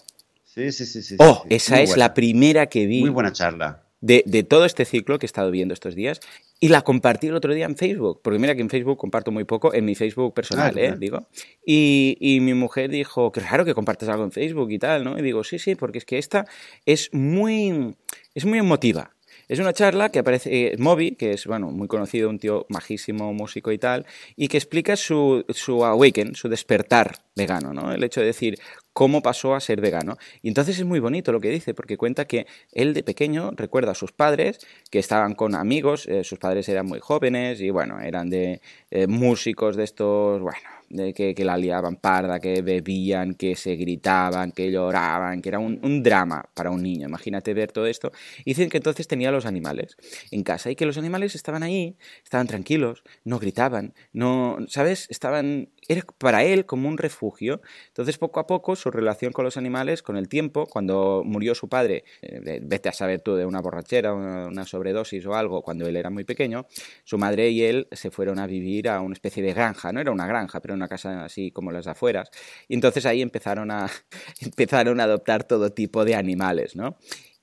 Sí, 0.43 0.71
sí, 0.71 0.87
sí. 0.87 1.03
sí 1.03 1.17
oh, 1.19 1.45
esa 1.49 1.81
es 1.81 1.97
la 1.97 2.15
primera 2.15 2.65
que 2.65 2.87
vi. 2.87 3.01
Muy 3.01 3.11
buena 3.11 3.31
charla. 3.31 3.84
De, 4.05 4.23
de, 4.27 4.43
todo 4.43 4.65
este 4.65 4.85
ciclo 4.85 5.17
que 5.17 5.25
he 5.25 5.31
estado 5.33 5.49
viendo 5.49 5.73
estos 5.73 5.95
días 5.95 6.19
y 6.59 6.67
la 6.67 6.83
compartí 6.83 7.27
el 7.27 7.35
otro 7.35 7.55
día 7.55 7.65
en 7.65 7.75
Facebook, 7.75 8.21
porque 8.23 8.37
mira 8.37 8.53
que 8.53 8.61
en 8.61 8.69
Facebook 8.69 8.97
comparto 8.97 9.31
muy 9.31 9.45
poco, 9.45 9.73
en 9.73 9.83
mi 9.83 9.95
Facebook 9.95 10.33
personal, 10.35 10.77
¿eh? 10.77 10.93
Digo. 10.97 11.27
Y, 11.65 12.15
y, 12.19 12.39
mi 12.39 12.53
mujer 12.53 12.91
dijo, 12.91 13.31
qué 13.31 13.39
raro 13.39 13.65
que 13.65 13.73
compartas 13.73 14.07
algo 14.09 14.23
en 14.23 14.31
Facebook 14.31 14.71
y 14.71 14.77
tal, 14.77 15.03
¿no? 15.03 15.17
Y 15.17 15.23
digo, 15.23 15.43
sí, 15.43 15.57
sí, 15.57 15.73
porque 15.73 15.97
es 15.97 16.05
que 16.05 16.19
esta 16.19 16.45
es 16.85 17.11
muy, 17.13 17.95
es 18.35 18.45
muy 18.45 18.59
emotiva. 18.59 19.14
Es 19.47 19.59
una 19.59 19.73
charla 19.73 20.09
que 20.09 20.19
aparece, 20.19 20.73
eh, 20.73 20.75
Moby, 20.79 21.11
que 21.11 21.31
es 21.33 21.45
bueno, 21.45 21.71
muy 21.71 21.87
conocido, 21.87 22.29
un 22.29 22.39
tío 22.39 22.65
majísimo, 22.69 23.33
músico 23.33 23.71
y 23.71 23.77
tal, 23.77 24.05
y 24.35 24.47
que 24.47 24.57
explica 24.57 24.95
su, 24.95 25.45
su 25.49 25.85
awaken, 25.85 26.35
su 26.35 26.49
despertar 26.49 27.17
vegano, 27.35 27.73
¿no? 27.73 27.91
El 27.91 28.03
hecho 28.03 28.21
de 28.21 28.27
decir 28.27 28.57
cómo 28.93 29.21
pasó 29.21 29.53
a 29.55 29.59
ser 29.59 29.81
vegano. 29.81 30.17
Y 30.41 30.47
entonces 30.47 30.79
es 30.79 30.85
muy 30.85 30.99
bonito 30.99 31.31
lo 31.31 31.41
que 31.41 31.49
dice, 31.49 31.73
porque 31.73 31.97
cuenta 31.97 32.25
que 32.25 32.47
él 32.71 32.93
de 32.93 33.03
pequeño 33.03 33.51
recuerda 33.55 33.91
a 33.91 33.95
sus 33.95 34.11
padres, 34.11 34.65
que 34.89 34.99
estaban 34.99 35.35
con 35.35 35.53
amigos, 35.53 36.07
eh, 36.07 36.23
sus 36.23 36.39
padres 36.39 36.67
eran 36.69 36.85
muy 36.85 36.99
jóvenes 36.99 37.61
y 37.61 37.69
bueno, 37.69 37.99
eran 37.99 38.29
de 38.29 38.61
eh, 38.91 39.07
músicos 39.07 39.75
de 39.75 39.83
estos, 39.83 40.41
bueno, 40.41 40.74
de 40.89 41.13
que, 41.13 41.33
que, 41.33 41.45
la 41.45 41.57
liaban 41.57 41.95
parda, 41.95 42.39
que 42.39 42.61
bebían, 42.61 43.35
que 43.35 43.55
se 43.55 43.75
gritaban, 43.75 44.51
que 44.51 44.71
lloraban, 44.71 45.41
que 45.41 45.49
era 45.49 45.59
un, 45.59 45.79
un, 45.83 46.03
drama 46.03 46.45
para 46.53 46.71
un 46.71 46.83
niño. 46.83 47.07
Imagínate 47.07 47.53
ver 47.53 47.71
todo 47.71 47.87
esto. 47.87 48.11
Y 48.39 48.51
dicen 48.51 48.69
que 48.69 48.77
entonces 48.77 49.07
tenía 49.07 49.31
los 49.31 49.45
animales 49.45 49.97
en 50.31 50.43
casa 50.43 50.69
y 50.71 50.75
que 50.75 50.85
los 50.85 50.97
animales 50.97 51.35
estaban 51.35 51.63
ahí, 51.63 51.97
estaban 52.23 52.47
tranquilos, 52.47 53.03
no 53.23 53.39
gritaban, 53.39 53.93
no, 54.13 54.57
¿sabes? 54.67 55.07
Estaban 55.09 55.69
era 55.87 56.03
para 56.17 56.43
él 56.43 56.65
como 56.65 56.87
un 56.89 56.97
refugio. 56.97 57.61
Entonces, 57.87 58.17
poco 58.17 58.39
a 58.39 58.47
poco, 58.47 58.75
su 58.75 58.91
relación 58.91 59.31
con 59.31 59.45
los 59.45 59.57
animales, 59.57 60.01
con 60.01 60.17
el 60.17 60.27
tiempo, 60.27 60.65
cuando 60.65 61.23
murió 61.25 61.55
su 61.55 61.69
padre, 61.69 62.03
eh, 62.21 62.59
vete 62.61 62.89
a 62.89 62.93
saber 62.93 63.21
tú 63.21 63.35
de 63.35 63.45
una 63.45 63.61
borrachera, 63.61 64.13
una, 64.13 64.47
una, 64.47 64.65
sobredosis 64.65 65.25
o 65.25 65.35
algo, 65.35 65.61
cuando 65.61 65.87
él 65.87 65.95
era 65.95 66.09
muy 66.09 66.23
pequeño, 66.23 66.65
su 67.03 67.17
madre 67.17 67.49
y 67.49 67.63
él 67.63 67.87
se 67.91 68.11
fueron 68.11 68.39
a 68.39 68.47
vivir 68.47 68.89
a 68.89 69.01
una 69.01 69.13
especie 69.13 69.43
de 69.43 69.53
granja. 69.53 69.91
No 69.91 69.99
era 69.99 70.11
una 70.11 70.27
granja, 70.27 70.61
pero 70.61 70.73
una 70.73 70.87
casa 70.87 71.25
así 71.25 71.51
como 71.51 71.71
las 71.71 71.87
afueras. 71.87 72.29
Y 72.67 72.73
entonces 72.75 73.05
ahí 73.05 73.21
empezaron 73.21 73.71
a, 73.71 73.89
empezaron 74.41 74.99
a 74.99 75.03
adoptar 75.03 75.43
todo 75.43 75.71
tipo 75.71 76.05
de 76.05 76.15
animales, 76.15 76.75
¿no? 76.75 76.97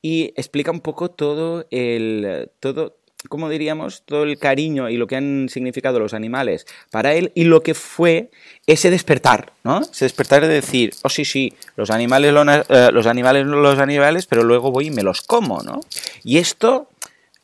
Y 0.04 0.32
explica 0.36 0.72
un 0.72 0.80
poco 0.80 1.12
todo 1.12 1.66
el, 1.70 2.50
todo, 2.58 3.01
como 3.28 3.48
diríamos, 3.48 4.02
todo 4.04 4.24
el 4.24 4.38
cariño 4.38 4.88
y 4.88 4.96
lo 4.96 5.06
que 5.06 5.16
han 5.16 5.48
significado 5.48 5.98
los 5.98 6.14
animales 6.14 6.66
para 6.90 7.14
él 7.14 7.32
y 7.34 7.44
lo 7.44 7.62
que 7.62 7.74
fue 7.74 8.30
ese 8.66 8.90
despertar, 8.90 9.52
¿no? 9.64 9.80
Ese 9.80 10.04
despertar 10.04 10.42
de 10.42 10.48
decir, 10.48 10.94
oh 11.02 11.08
sí, 11.08 11.24
sí, 11.24 11.52
los 11.76 11.90
animales, 11.90 12.34
eh, 12.68 12.90
los 12.92 13.06
animales, 13.06 13.46
los 13.46 13.78
animales, 13.78 14.26
pero 14.26 14.44
luego 14.44 14.70
voy 14.70 14.86
y 14.86 14.90
me 14.90 15.02
los 15.02 15.22
como, 15.22 15.62
¿no? 15.62 15.80
Y 16.24 16.38
esto 16.38 16.88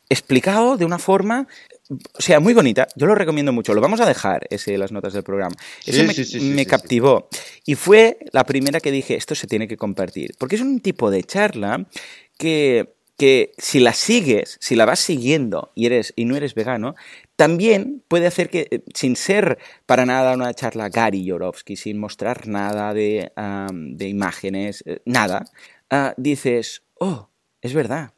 explicado 0.09 0.77
de 0.77 0.85
una 0.85 0.99
forma 0.99 1.47
o 1.89 2.21
sea, 2.21 2.39
muy 2.39 2.53
bonita. 2.53 2.87
Yo 2.95 3.07
lo 3.07 3.15
recomiendo 3.15 3.51
mucho. 3.51 3.73
Lo 3.73 3.81
vamos 3.81 3.99
a 3.99 4.05
dejar, 4.05 4.45
ese, 4.51 4.77
las 4.77 4.91
notas 4.91 5.13
del 5.13 5.23
programa. 5.23 5.55
Me, 5.87 6.13
sí, 6.13 6.39
me 6.39 6.65
captivó. 6.67 7.27
Y 7.65 7.73
fue 7.75 8.19
la 8.31 8.43
primera 8.43 8.79
que 8.79 8.91
dije, 8.91 9.15
esto 9.15 9.33
se 9.33 9.47
tiene 9.47 9.67
que 9.67 9.75
compartir. 9.75 10.35
Porque 10.37 10.55
es 10.55 10.61
un 10.61 10.81
tipo 10.81 11.09
de 11.09 11.23
charla 11.23 11.87
que 12.37 12.93
que 13.19 13.51
si 13.57 13.81
la 13.81 13.91
sigues, 13.91 14.57
si 14.61 14.75
la 14.75 14.85
vas 14.85 15.01
siguiendo 15.01 15.71
y, 15.75 15.85
eres, 15.85 16.13
y 16.15 16.23
no 16.23 16.37
eres 16.37 16.55
vegano, 16.55 16.95
también 17.35 18.01
puede 18.07 18.27
hacer 18.27 18.49
que, 18.49 18.67
eh, 18.71 18.81
sin 18.95 19.17
ser 19.17 19.59
para 19.85 20.05
nada 20.05 20.33
una 20.33 20.53
charla 20.53 20.87
Gary 20.87 21.25
Yorovsky, 21.25 21.75
sin 21.75 21.99
mostrar 21.99 22.47
nada 22.47 22.93
de, 22.93 23.31
de 23.35 24.07
imágenes, 24.07 24.83
eh, 24.87 25.01
nada, 25.03 25.43
uh, 25.91 26.13
dices, 26.15 26.83
oh, 26.97 27.29
es 27.61 27.73
verdad, 27.73 28.13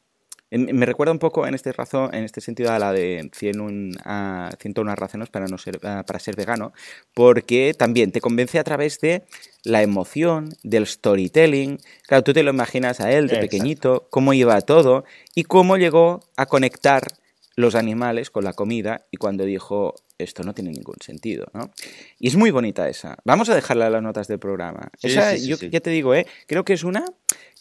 me 0.52 0.86
recuerda 0.86 1.14
un 1.14 1.20
poco 1.20 1.47
en 1.47 1.54
este, 1.54 1.72
razón, 1.72 2.14
en 2.14 2.26
este 2.26 2.41
sentido 2.41 2.72
a 2.72 2.80
la 2.80 2.91
de 2.91 3.30
101, 3.34 3.97
uh, 4.06 4.56
101 4.60 4.95
razones 4.95 5.30
para, 5.30 5.47
no 5.47 5.58
ser, 5.58 5.78
uh, 5.78 6.04
para 6.06 6.20
ser 6.20 6.36
vegano, 6.36 6.74
porque 7.14 7.74
también 7.78 8.12
te 8.12 8.20
convence 8.20 8.60
a 8.60 8.64
través 8.64 8.99
de 8.99 9.24
la 9.64 9.82
emoción, 9.82 10.49
del 10.64 10.86
storytelling. 10.88 11.80
Claro, 12.06 12.24
tú 12.24 12.34
te 12.34 12.43
lo 12.43 12.52
imaginas 12.52 12.99
a 12.99 13.12
él 13.12 13.28
de 13.28 13.36
Exacto. 13.36 13.41
pequeñito, 13.41 14.08
cómo 14.10 14.34
iba 14.34 14.60
todo 14.62 15.06
y 15.34 15.43
cómo 15.43 15.78
llegó 15.78 16.20
a 16.36 16.45
conectar 16.45 17.04
los 17.56 17.76
animales 17.76 18.30
con 18.30 18.43
la 18.43 18.54
comida 18.54 19.06
y 19.12 19.18
cuando 19.18 19.45
dijo 19.45 19.95
esto 20.18 20.43
no 20.43 20.54
tiene 20.54 20.72
ningún 20.72 20.97
sentido, 21.02 21.47
¿no? 21.54 21.72
Y 22.20 22.28
es 22.28 22.36
muy 22.36 22.52
bonita 22.52 22.88
esa. 22.88 23.18
Vamos 23.26 23.49
a 23.49 23.56
dejarla 23.56 23.88
en 23.88 23.93
las 23.93 24.04
notas 24.04 24.28
del 24.28 24.39
programa. 24.39 24.89
Sí, 24.97 25.08
esa, 25.08 25.32
sí, 25.32 25.39
sí, 25.39 25.47
yo 25.47 25.58
ya 25.58 25.80
te 25.80 25.89
digo, 25.89 26.14
¿eh? 26.14 26.26
creo 26.47 26.64
que 26.64 26.74
es 26.74 26.84
una 26.84 27.06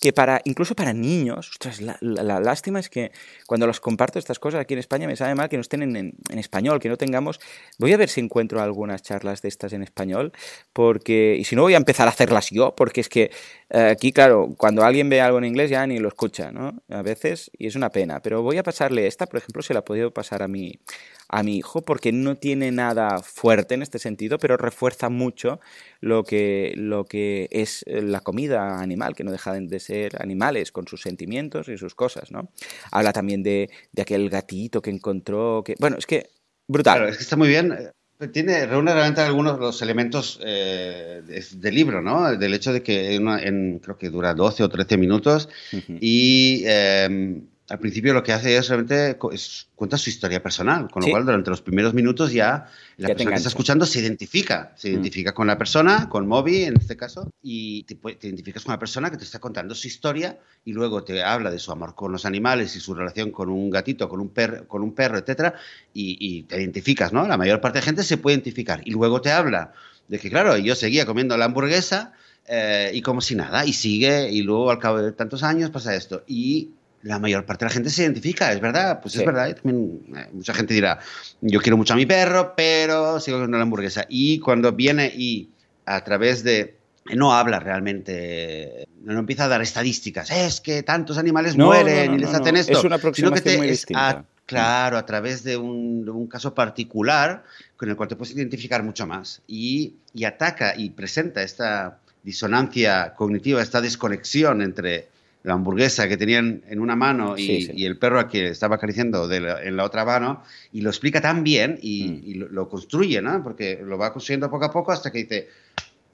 que 0.01 0.15
para, 0.15 0.41
incluso 0.45 0.75
para 0.75 0.95
niños, 0.95 1.51
ostras, 1.51 1.81
la, 1.81 2.41
lástima 2.41 2.81
es 2.81 2.89
que 2.89 3.13
cuando 3.47 3.67
los 3.67 3.81
comparto 3.81 4.19
estas 4.19 4.39
cosas 4.39 4.63
aquí 4.63 4.73
en 4.73 4.81
España 4.81 5.07
me 5.07 5.15
sabe 5.15 5.35
mal 5.35 5.51
que 5.51 5.57
no 5.57 5.61
estén 5.61 5.83
en, 5.83 5.95
en, 5.95 6.39
español, 6.39 6.81
que 6.81 6.89
no 6.89 6.97
tengamos, 6.97 7.39
voy 7.79 7.93
a 7.93 7.99
ver 7.99 8.09
si 8.09 8.21
encuentro 8.21 8.63
algunas 8.63 9.03
charlas 9.03 9.43
de 9.43 9.49
estas 9.49 9.75
en 9.75 9.83
español, 9.83 10.33
porque, 10.73 11.37
y 11.39 11.45
si 11.45 11.55
no 11.55 11.63
voy 11.63 11.75
a 11.75 11.77
empezar 11.77 12.09
a 12.09 12.13
hacerlas 12.13 12.49
yo, 12.49 12.75
porque 12.75 13.03
es 13.03 13.11
que 13.11 13.31
eh, 13.69 13.91
aquí, 13.91 14.11
claro, 14.11 14.55
cuando 14.57 14.85
alguien 14.85 15.11
ve 15.11 15.21
algo 15.21 15.37
en 15.37 15.45
inglés 15.45 15.69
ya 15.69 15.87
ni 15.87 15.99
lo 15.99 16.09
escucha, 16.09 16.51
¿no? 16.51 16.83
A 16.89 17.03
veces, 17.03 17.51
y 17.59 17.67
es 17.67 17.77
una 17.77 17.91
pena, 17.91 18.21
pero 18.23 18.41
voy 18.43 18.57
a 18.57 18.63
pasarle 18.63 19.07
esta, 19.07 19.27
por 19.27 19.37
ejemplo, 19.37 19.63
se 19.63 19.75
la 19.75 19.81
he 19.81 19.83
podido 19.83 20.15
pasar 20.15 20.43
a 20.43 20.49
mi, 20.49 20.81
a 21.29 21.43
mi 21.43 21.59
hijo 21.59 21.83
porque 21.83 22.11
no 22.11 22.37
tiene 22.37 22.73
nada 22.73 23.19
fuerte 23.23 23.75
en 23.75 23.83
este 23.83 23.99
sentido, 23.99 24.39
pero 24.39 24.57
refuerza 24.57 25.11
mucho 25.11 25.61
lo 26.01 26.25
que, 26.25 26.73
lo 26.77 27.05
que 27.05 27.49
es 27.51 27.85
la 27.87 28.21
comida 28.21 28.81
animal, 28.81 29.15
que 29.15 29.25
no 29.25 29.31
dejan 29.31 29.69
de 29.69 29.79
ser 29.79 29.90
animales 30.19 30.73
con 30.73 30.87
sus 30.87 31.03
sentimientos 31.03 31.69
y 31.69 31.77
sus 31.77 31.95
cosas, 31.95 32.31
¿no? 32.31 32.51
Habla 32.91 33.13
también 33.13 33.43
de, 33.43 33.71
de 33.93 34.03
aquel 34.03 34.29
gatito 34.31 34.81
que 34.83 34.91
encontró, 34.91 35.63
que... 35.65 35.75
Bueno, 35.79 35.97
es 35.99 36.07
que 36.07 36.31
brutal. 36.67 36.99
Claro, 36.99 37.11
es 37.11 37.17
que 37.17 37.23
está 37.23 37.37
muy 37.37 37.49
bien. 37.49 37.93
Tiene, 38.33 38.67
reúne 38.67 38.93
realmente 38.93 39.23
algunos 39.23 39.55
de 39.55 39.61
los 39.61 39.81
elementos 39.81 40.41
eh, 40.45 41.23
del 41.55 41.75
libro, 41.75 42.03
¿no? 42.03 42.37
Del 42.37 42.53
hecho 42.53 42.71
de 42.73 42.83
que 42.83 43.15
en, 43.15 43.79
creo 43.79 43.97
que 43.97 44.11
dura 44.11 44.35
12 44.35 44.63
o 44.63 44.69
13 44.69 44.99
minutos 44.99 45.49
y 45.73 46.63
eh, 46.67 47.41
al 47.71 47.79
principio 47.79 48.13
lo 48.13 48.25
que 48.25 48.33
hace 48.33 48.57
es 48.57 48.69
realmente 48.69 49.17
es, 49.33 49.69
cuenta 49.77 49.97
su 49.97 50.11
historia 50.11 50.43
personal, 50.43 50.91
con 50.91 51.05
lo 51.05 51.09
cual 51.09 51.25
durante 51.25 51.51
los 51.51 51.63
primeros 51.63 51.95
minutos 51.95 52.33
ya 52.33 52.67
la 52.97 53.09
persona 53.09 53.31
que 53.31 53.37
está 53.37 53.49
escuchando 53.49 53.87
se 53.87 54.01
identifica, 54.01 54.73
se 54.75 54.89
mm. 54.89 54.93
identifica 54.95 55.33
con 55.33 55.47
la 55.47 55.57
persona, 55.57 56.09
con 56.09 56.27
Moby 56.27 56.65
en 56.65 56.77
este 56.77 56.97
caso, 56.97 57.31
y 57.45 57.85
te, 57.85 57.97
identificas 58.27 58.65
con 58.65 58.73
la 58.73 58.79
persona 58.81 59.09
que 59.09 59.17
te 59.17 59.23
está 59.23 59.39
contando 59.39 59.77
su 59.77 59.87
historia 59.87 60.37
y 60.65 60.73
luego 60.73 61.05
te 61.05 61.23
habla 61.23 61.53
de 61.53 61.61
su 61.61 61.71
amor 61.71 61.95
con 61.95 62.11
los 62.11 62.27
animales 62.27 62.75
y 62.75 62.81
su 62.81 62.93
relación 62.93 63.31
con 63.31 63.49
un 63.49 63.71
gatito, 63.71 64.09
con 64.09 64.21
un, 64.21 64.31
perro, 64.31 64.67
con 64.67 64.83
un 64.83 64.93
perro, 64.93 65.19
etcétera, 65.19 65.55
y, 65.95 66.43
te 66.43 66.61
identificas, 66.61 67.13
¿no? 67.13 67.29
La 67.29 67.37
mayor 67.37 67.61
parte 67.61 67.79
de 67.79 67.85
gente 67.85 68.03
se 68.03 68.17
puede 68.17 68.35
identificar 68.35 68.83
y 68.85 68.91
luego 68.91 69.21
te 69.21 69.31
habla 69.31 69.75
de 70.09 70.19
que, 70.19 70.29
claro, 70.29 70.57
yo 70.57 70.75
seguía 70.75 71.07
comiendo 71.07 71.37
la 71.37 71.45
hamburguesa 71.45 72.15
eh, 72.49 72.91
y 72.93 73.01
como 73.01 73.21
si 73.21 73.37
nada, 73.37 73.65
y 73.65 73.73
sigue, 73.73 74.29
y 74.29 74.43
luego 74.43 74.73
al 74.73 74.81
cabo 74.81 75.01
de 75.01 75.13
tantos 75.13 75.45
años 75.45 75.71
pasa 75.71 75.95
esto. 75.95 76.25
Y 76.27 76.71
la 77.03 77.19
mayor 77.19 77.47
parte 77.47 77.65
de 77.65 77.69
la 77.71 77.75
gente 77.75 77.91
se 77.91 78.03
identifica, 78.03 78.53
es 78.53 78.61
verdad, 78.61 79.01
pues 79.01 79.17
es 79.17 79.25
verdad. 79.25 79.55
También, 79.57 80.03
eh, 80.17 80.29
mucha 80.33 80.53
gente 80.53 80.75
dirá, 80.75 80.99
yo 81.41 81.61
quiero 81.61 81.77
mucho 81.77 81.95
a 81.95 81.97
mi 81.97 82.07
perro, 82.07 82.55
pero 82.57 83.21
sigo 83.21 83.39
comiendo 83.39 83.57
la 83.57 83.63
hamburguesa. 83.63 84.05
Y 84.09 84.39
cuando 84.41 84.73
viene 84.73 85.07
y 85.07 85.51
a 85.87 86.05
través 86.05 86.45
de 86.45 86.77
no 87.15 87.33
habla 87.33 87.59
realmente, 87.59 88.87
no 89.03 89.19
empieza 89.19 89.45
a 89.45 89.49
dar 89.49 89.63
estadísticas, 89.63 90.31
es 90.31 90.61
que 90.61 90.83
tantos 90.83 91.19
animales 91.19 91.57
mueren 91.57 92.15
y 92.15 92.19
les 92.19 92.33
hacen 92.33 92.57
esto. 92.57 92.73
Es 92.79 92.85
una 92.85 92.97
aproximación 92.97 93.59
muy 93.59 93.69
distinta. 93.69 94.25
claro, 94.47 94.99
a 94.99 95.07
través 95.07 95.43
de 95.43 95.57
un, 95.57 96.05
de 96.05 96.11
un, 96.11 96.27
caso 96.27 96.55
particular 96.55 97.45
con 97.77 97.89
el 97.89 97.97
cual 97.97 98.09
te 98.09 98.17
puedes 98.17 98.35
identificar 98.35 98.83
mucho 98.83 99.07
más 99.07 99.41
y, 99.47 99.95
y 100.13 100.25
ataca 100.25 100.75
y 100.77 100.91
presenta 100.91 101.43
esta 101.43 101.99
disonancia 102.23 103.15
cognitiva, 103.15 103.63
esta 103.63 103.81
desconexión 103.81 104.61
entre 104.61 105.09
la 105.43 105.55
hamburguesa 105.55 106.09
que 106.09 106.17
tenían 106.17 106.63
en 106.69 106.81
una 106.81 106.97
mano 106.97 107.37
y, 107.37 107.85
el 107.85 107.99
perro 107.99 108.29
que 108.29 108.49
estaba 108.49 108.77
acariciando 108.77 109.31
en 109.33 109.77
la 109.77 109.85
otra 109.85 110.05
mano, 110.05 110.43
y 110.73 110.83
lo 110.83 110.91
explica 110.91 111.21
tan 111.21 111.43
bien 111.43 111.79
y, 111.81 112.37
mm. 112.37 112.53
lo, 112.53 112.69
construye, 112.69 113.23
¿no? 113.23 113.43
Porque 113.43 113.81
lo 113.83 113.97
va 113.97 114.13
construyendo 114.13 114.51
poco 114.51 114.67
a 114.67 114.71
poco 114.71 114.93
hasta 114.93 115.11
que 115.11 115.19
dice, 115.19 115.49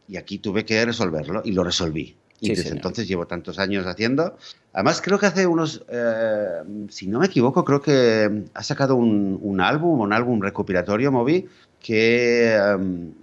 y 0.09 0.17
aquí 0.17 0.39
tuve 0.39 0.65
que 0.65 0.85
resolverlo, 0.85 1.43
y 1.45 1.53
lo 1.53 1.65
resolví. 1.65 2.17
Y 2.39 2.51
desde 2.51 2.69
entonces 2.69 3.09
llevo 3.09 3.27
tantos 3.27 3.59
años 3.59 3.87
haciendo. 3.87 4.37
Además, 4.75 5.01
creo 5.01 5.19
que 5.19 5.25
hace 5.25 5.47
unos, 5.47 5.83
eh, 5.89 6.61
si 6.91 7.07
no 7.07 7.21
me 7.21 7.27
equivoco, 7.27 7.65
creo 7.65 7.81
que 7.81 8.45
ha 8.53 8.63
sacado 8.63 8.95
un, 8.95 9.61
álbum, 9.61 10.01
un 10.01 10.13
álbum 10.13 10.41
recopilatorio, 10.43 11.11
Moby, 11.11 11.47
que, 11.81 12.55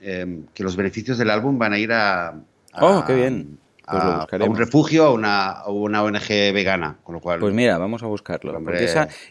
em, 0.01 0.47
que 0.51 0.63
los 0.63 0.75
beneficios 0.75 1.19
del 1.19 1.29
álbum 1.29 1.59
van 1.59 1.73
a 1.73 1.79
ir 1.79 1.93
a... 1.93 2.41
oh, 2.81 3.03
qué 3.05 3.13
bien 3.13 3.59
pues 3.89 4.41
a, 4.41 4.45
un 4.45 4.55
refugio 4.55 5.09
o 5.09 5.13
una, 5.13 5.63
una, 5.67 6.03
ONG 6.03 6.27
vegana, 6.53 6.99
con 7.03 7.15
lo 7.15 7.21
cual... 7.21 7.39
Pues 7.39 7.53
mira, 7.53 7.77
vamos 7.77 8.01
a 8.03 8.07
buscarlo. 8.07 8.57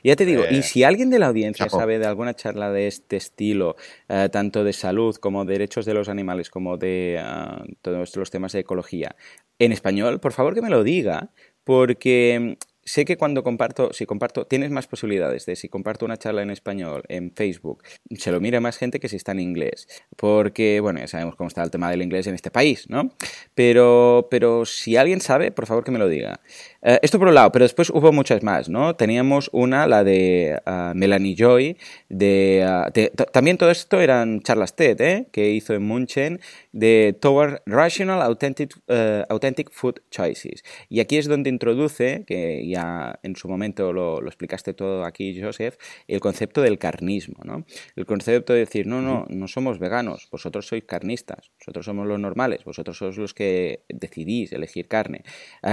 ya 0.04 0.16
te 0.16 0.26
digo, 0.26 0.44
y 0.50 0.58
eh, 0.58 0.62
si 0.62 0.84
alguien 0.84 1.10
de 1.10 1.18
la 1.18 1.28
audiencia 1.28 1.68
sabe 1.68 1.98
de 1.98 2.06
alguna 2.06 2.34
charla 2.34 2.70
de 2.70 2.86
este 2.86 3.16
estilo, 3.16 3.76
eh, 4.08 4.28
tanto 4.30 4.64
de 4.64 4.72
salud 4.72 5.16
como 5.16 5.44
de 5.44 5.52
derechos 5.52 5.86
de 5.86 5.94
los 5.94 6.08
animales, 6.08 6.50
como 6.50 6.76
de 6.76 7.20
ah, 7.22 7.62
todos 7.80 8.14
los 8.16 8.30
temas 8.30 8.52
de 8.52 8.60
ecología, 8.60 9.16
en 9.58 9.72
español, 9.72 10.20
por 10.20 10.32
favor 10.32 10.54
que 10.54 10.62
me 10.62 10.70
lo 10.70 10.82
diga, 10.82 11.30
porque 11.64 12.58
sé 12.84 13.04
que 13.04 13.16
cuando 13.16 13.42
comparto, 13.42 13.92
si 13.92 14.06
comparto, 14.06 14.46
tienes 14.46 14.70
más 14.70 14.86
posibilidades 14.86 15.46
de 15.46 15.56
si 15.56 15.68
comparto 15.68 16.04
una 16.04 16.16
charla 16.16 16.42
en 16.42 16.50
español 16.50 17.02
en 17.08 17.32
Facebook, 17.32 17.82
se 18.16 18.32
lo 18.32 18.40
mira 18.40 18.60
más 18.60 18.78
gente 18.78 19.00
que 19.00 19.08
si 19.08 19.16
está 19.16 19.32
en 19.32 19.40
inglés. 19.40 19.88
Porque, 20.16 20.80
bueno, 20.80 21.00
ya 21.00 21.08
sabemos 21.08 21.36
cómo 21.36 21.48
está 21.48 21.62
el 21.62 21.70
tema 21.70 21.90
del 21.90 22.02
inglés 22.02 22.26
en 22.26 22.34
este 22.34 22.50
país, 22.50 22.88
¿no? 22.88 23.12
Pero, 23.54 24.28
pero 24.30 24.64
si 24.64 24.96
alguien 24.96 25.20
sabe, 25.20 25.50
por 25.52 25.66
favor 25.66 25.84
que 25.84 25.90
me 25.90 25.98
lo 25.98 26.08
diga. 26.08 26.40
Eh, 26.84 26.98
esto 27.02 27.18
por 27.18 27.28
un 27.28 27.34
lado, 27.34 27.52
pero 27.52 27.64
después 27.64 27.90
hubo 27.90 28.10
muchas 28.12 28.42
más, 28.42 28.68
¿no? 28.68 28.96
Teníamos 28.96 29.48
una, 29.52 29.86
la 29.86 30.02
de 30.02 30.60
ah, 30.66 30.92
Melanie 30.96 31.36
Joy, 31.36 31.76
de, 32.08 32.64
ah, 32.66 32.90
también 33.32 33.56
todo 33.56 33.70
esto 33.70 34.00
eran 34.00 34.40
charlas 34.40 34.74
TED, 34.74 35.00
¿eh? 35.00 35.28
Que 35.30 35.50
hizo 35.50 35.74
en 35.74 35.84
Munchen, 35.84 36.40
de 36.72 37.16
Toward 37.20 37.62
Rational 37.66 38.20
Authentic, 38.22 38.76
eh, 38.88 39.24
Authentic 39.28 39.70
Food 39.70 40.00
Choices. 40.10 40.64
Y 40.88 40.98
aquí 40.98 41.18
es 41.18 41.28
donde 41.28 41.50
introduce, 41.50 42.24
que 42.26 42.66
ya 42.66 43.20
en 43.22 43.36
su 43.36 43.48
momento 43.48 43.92
lo, 43.92 44.20
lo, 44.20 44.26
explicaste 44.26 44.74
todo 44.74 45.04
aquí, 45.04 45.40
Joseph, 45.40 45.76
el 46.08 46.18
concepto 46.18 46.62
del 46.62 46.78
carnismo, 46.78 47.36
¿no? 47.44 47.64
El 47.94 48.06
concepto 48.06 48.54
de 48.54 48.60
decir, 48.60 48.88
no, 48.88 49.00
no, 49.00 49.26
no 49.28 49.46
somos 49.46 49.78
veganos, 49.78 50.28
vosotros 50.32 50.66
sois 50.66 50.82
carnistas, 50.82 51.52
nosotros 51.62 51.86
somos 51.86 52.06
los 52.06 52.18
normales, 52.18 52.64
vosotros 52.64 52.98
sois 52.98 53.16
los 53.16 53.34
que 53.34 53.84
decidís 53.88 54.52
elegir 54.52 54.88
carne, 54.88 55.22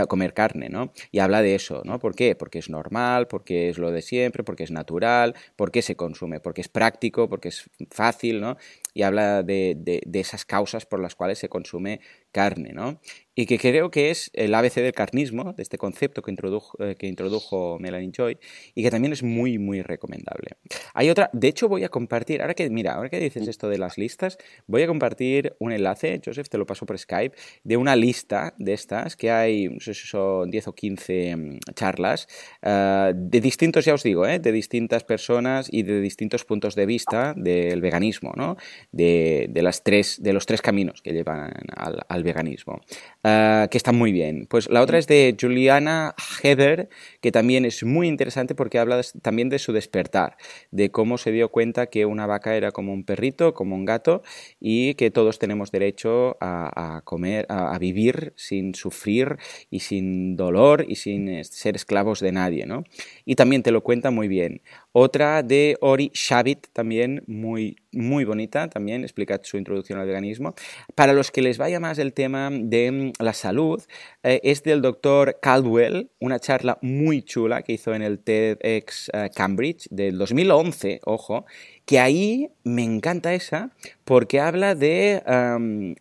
comer 0.08 0.34
carne, 0.34 0.70
¿no? 0.70 0.94
y 1.12 1.20
habla 1.20 1.42
de 1.42 1.56
eso, 1.56 1.82
¿no? 1.86 2.00
¿Por 2.00 2.16
qué? 2.16 2.36
Porque 2.36 2.60
es 2.60 2.70
normal, 2.70 3.28
porque 3.28 3.70
es 3.70 3.78
lo 3.78 3.92
de 3.92 4.02
siempre, 4.02 4.44
porque 4.44 4.64
es 4.64 4.72
natural, 4.72 5.36
porque 5.56 5.82
se 5.82 5.96
consume, 5.96 6.40
porque 6.40 6.62
es 6.62 6.70
práctico, 6.70 7.30
porque 7.30 7.50
es 7.50 7.70
fácil, 7.90 8.42
¿no? 8.42 8.58
Y 8.94 9.04
habla 9.04 9.44
de, 9.44 9.76
de, 9.78 10.02
de 10.06 10.20
esas 10.20 10.46
causas 10.46 10.86
por 10.86 11.00
las 11.00 11.16
cuales 11.16 11.40
se 11.40 11.50
consume 11.50 12.02
carne, 12.32 12.72
¿no? 12.74 13.00
Y 13.36 13.46
que 13.46 13.58
creo 13.58 13.90
que 13.90 14.10
es 14.10 14.32
el 14.34 14.54
ABC 14.54 14.76
del 14.82 14.92
carnismo, 14.92 15.54
de 15.54 15.64
este 15.64 15.78
concepto 15.78 16.22
que 16.22 16.30
introdujo, 16.30 16.78
eh, 16.84 16.96
que 17.00 17.08
introdujo 17.08 17.78
Melanie 17.80 18.12
Joy, 18.12 18.38
y 18.76 18.84
que 18.84 18.92
también 18.92 19.14
es 19.14 19.24
muy, 19.24 19.58
muy 19.58 19.82
recomendable. 19.82 20.58
Hay 20.94 21.10
otra, 21.10 21.30
de 21.32 21.48
hecho 21.48 21.70
voy 21.70 21.86
a 21.86 21.90
compartir, 21.90 22.42
ahora 22.42 22.54
que, 22.54 22.70
mira, 22.70 22.96
ahora 22.96 23.10
que 23.10 23.18
dices 23.18 23.48
esto 23.48 23.70
de 23.70 23.78
las 23.78 23.98
listas, 23.98 24.38
voy 24.68 24.84
a 24.84 24.88
compartir 24.88 25.56
un 25.60 25.72
enlace, 25.72 26.20
Joseph, 26.24 26.50
te 26.50 26.58
lo 26.58 26.66
paso 26.66 26.86
por 26.86 27.00
Skype, 27.00 27.38
de 27.64 27.78
una 27.78 27.96
lista 27.96 28.56
de 28.58 28.74
estas, 28.74 29.16
que 29.16 29.32
hay, 29.32 29.70
no 29.70 29.80
sé 29.80 29.94
si 29.94 30.06
son 30.06 30.52
10 30.52 30.68
o 30.68 30.76
15 30.76 31.36
mm, 31.38 31.60
charlas, 31.76 32.28
eh, 32.62 33.14
de 33.16 33.40
distintos, 33.40 33.86
ya 33.86 33.94
os 33.94 34.04
digo, 34.04 34.28
eh, 34.28 34.40
de 34.40 34.52
distintas 34.52 35.06
personas 35.06 35.70
y 35.72 35.84
de 35.84 36.02
distintos 36.02 36.44
puntos 36.44 36.76
de 36.76 36.86
vista 36.86 37.34
del 37.38 37.80
veganismo, 37.80 38.34
¿no? 38.36 38.58
De, 38.92 39.50
las 39.56 39.84
tres, 39.84 40.22
de 40.22 40.34
los 40.34 40.46
tres 40.46 40.62
caminos 40.62 41.02
que 41.02 41.14
llevan 41.14 41.54
al 41.76 42.19
veganismo. 42.24 42.82
Ah, 43.24 43.68
que 43.70 43.78
está 43.78 43.92
muy 43.92 44.12
bien. 44.12 44.48
Pues 44.50 44.70
la 44.70 44.82
otra 44.82 44.98
es 44.98 45.08
de 45.08 45.36
Juliana 45.40 46.16
Heather, 46.42 46.90
que 47.22 47.32
también 47.32 47.66
es 47.66 47.84
muy 47.84 48.08
interesante 48.08 48.56
porque 48.56 48.80
habla 48.80 49.02
también 49.22 49.50
de 49.50 49.60
su 49.60 49.74
despertar, 49.74 50.38
de 50.72 50.92
cómo 50.92 51.18
se 51.18 51.32
dio 51.32 51.50
cuenta 51.50 51.88
que 51.88 52.06
una 52.06 52.26
vaca 52.26 52.56
era 52.56 52.72
como 52.72 52.94
un 52.94 53.04
perrito, 53.04 53.54
como 53.54 53.76
un 53.76 53.86
gato, 53.86 54.22
y 54.60 54.94
que 54.96 55.12
todos 55.12 55.40
tenemos 55.40 55.72
derecho 55.72 56.38
a, 56.42 57.02
comer, 57.04 57.46
a, 57.50 57.78
vivir 57.80 58.34
sin 58.36 58.76
sufrir 58.76 59.38
y 59.70 59.82
sin 59.82 60.36
dolor 60.36 60.86
y 60.88 60.96
sin 60.96 61.44
ser 61.44 61.76
esclavos 61.76 62.20
de 62.20 62.32
nadie, 62.32 62.66
¿no? 62.66 62.84
Y 63.26 63.36
también 63.36 63.64
te 63.64 63.72
lo 63.72 63.82
cuenta 63.82 64.12
muy 64.12 64.28
bien. 64.28 64.62
Otra 65.02 65.44
de 65.44 65.78
Ori 65.80 66.12
Shavit, 66.14 66.68
también 66.74 67.24
muy, 67.26 67.78
muy 67.94 68.26
bonita, 68.26 68.68
también 68.68 69.04
explica 69.04 69.40
su 69.42 69.56
introducción 69.56 69.98
al 69.98 70.06
veganismo. 70.06 70.56
Para 70.94 71.14
los 71.14 71.32
que 71.32 71.42
les 71.42 71.58
vaya 71.58 71.80
más 71.80 72.00
el 72.00 72.12
tema 72.12 72.50
de 72.52 72.92
mm, 72.92 73.24
la 73.24 73.32
salud, 73.32 73.82
eh, 74.24 74.42
es 74.44 74.62
del 74.62 74.82
doctor 74.82 75.40
Caldwell, 75.42 76.12
una 76.20 76.38
charla 76.38 76.80
muy 76.82 77.22
chula 77.22 77.62
que 77.62 77.72
hizo 77.72 77.94
en 77.94 78.02
el 78.02 78.20
TEDx 78.20 79.10
eh, 79.14 79.30
Cambridge 79.34 79.88
del 79.90 80.18
2011, 80.18 81.00
ojo, 81.06 81.46
que 81.86 82.02
ahí 82.02 82.50
me 82.66 82.84
encanta 82.84 83.34
esa 83.34 83.72
porque 84.10 84.40
habla 84.40 84.74
de, 84.74 85.22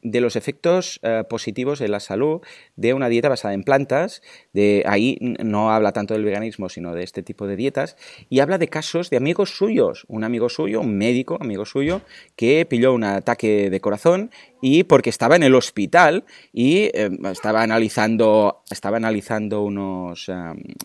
de 0.02 0.20
los 0.22 0.34
efectos 0.34 0.98
eh, 1.02 1.24
positivos 1.28 1.82
en 1.82 1.90
la 1.90 2.00
salud 2.00 2.40
de 2.74 2.94
una 2.94 3.10
dieta 3.10 3.28
basada 3.28 3.52
en 3.52 3.64
plantas, 3.64 4.22
de 4.54 4.82
ahí 4.86 5.18
no 5.20 5.72
habla 5.72 5.92
tanto 5.92 6.14
del 6.14 6.24
veganismo, 6.24 6.70
sino 6.70 6.94
de 6.94 7.02
este 7.04 7.22
tipo 7.22 7.46
de 7.46 7.56
dietas, 7.56 7.98
y 8.30 8.40
habla 8.40 8.56
de 8.56 8.68
casos 8.68 9.10
de 9.10 9.18
amigos 9.18 9.58
suyos, 9.58 10.06
un 10.08 10.24
amigo 10.24 10.48
suyo, 10.48 10.80
un 10.80 10.96
médico, 10.96 11.36
amigo 11.38 11.66
suyo, 11.66 12.00
que 12.34 12.64
pilló 12.64 12.94
un 12.94 13.04
ataque 13.04 13.68
de 13.68 13.80
corazón 13.80 14.30
y 14.62 14.84
porque 14.84 15.10
estaba 15.10 15.36
en 15.36 15.42
el 15.42 15.54
hospital 15.54 16.24
y 16.52 16.90
em, 16.94 17.26
estaba 17.26 17.62
analizando, 17.62 18.62
estaba 18.70 18.96
analizando 18.96 19.62
unos, 19.62 20.30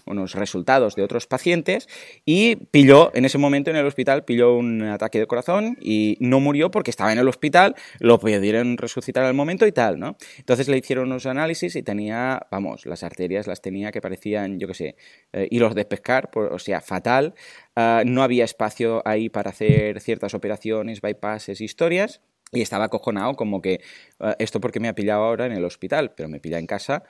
unos 0.05 0.35
resultados 0.35 0.95
de 0.95 1.03
otros 1.03 1.25
pacientes 1.25 1.87
y 2.25 2.57
pilló, 2.57 3.11
en 3.15 3.23
ese 3.23 3.37
momento 3.37 3.69
en 3.69 3.77
el 3.77 3.85
hospital, 3.85 4.25
pilló 4.25 4.55
un 4.55 4.81
ataque 4.83 5.19
de 5.19 5.25
corazón 5.25 5.77
y 5.81 6.17
no 6.19 6.41
murió 6.41 6.69
porque 6.69 6.91
estaba 6.91 7.12
en 7.13 7.19
el 7.19 7.27
hospital, 7.27 7.75
lo 7.99 8.19
pudieron 8.19 8.77
resucitar 8.77 9.23
al 9.23 9.33
momento 9.33 9.65
y 9.65 9.71
tal, 9.71 9.99
¿no? 9.99 10.17
Entonces 10.37 10.67
le 10.67 10.77
hicieron 10.77 11.07
unos 11.07 11.25
análisis 11.25 11.75
y 11.75 11.83
tenía, 11.83 12.45
vamos, 12.51 12.85
las 12.85 13.03
arterias 13.03 13.47
las 13.47 13.61
tenía 13.61 13.91
que 13.91 14.01
parecían, 14.01 14.59
yo 14.59 14.67
qué 14.67 14.73
sé, 14.73 14.95
eh, 15.33 15.47
hilos 15.51 15.75
de 15.75 15.85
pescar, 15.85 16.29
o 16.35 16.59
sea, 16.59 16.81
fatal. 16.81 17.33
ah, 17.75 18.03
no 18.05 18.23
había 18.23 18.43
espacio 18.45 19.01
ahí 19.05 19.29
para 19.29 19.51
hacer 19.51 19.99
ciertas 20.01 20.33
operaciones, 20.33 21.01
bypasses, 21.01 21.61
historias. 21.61 22.21
Y 22.51 22.61
estaba 22.61 22.85
acojonado 22.85 23.33
como 23.33 23.61
que 23.61 23.81
ah, 24.19 24.35
esto 24.39 24.59
porque 24.61 24.79
me 24.79 24.87
ha 24.87 24.93
pillado 24.95 25.23
ahora 25.23 25.45
en 25.47 25.53
el 25.53 25.65
hospital, 25.65 26.13
pero 26.15 26.29
me 26.29 26.39
pilla 26.39 26.59
en 26.59 26.67
casa, 26.67 27.03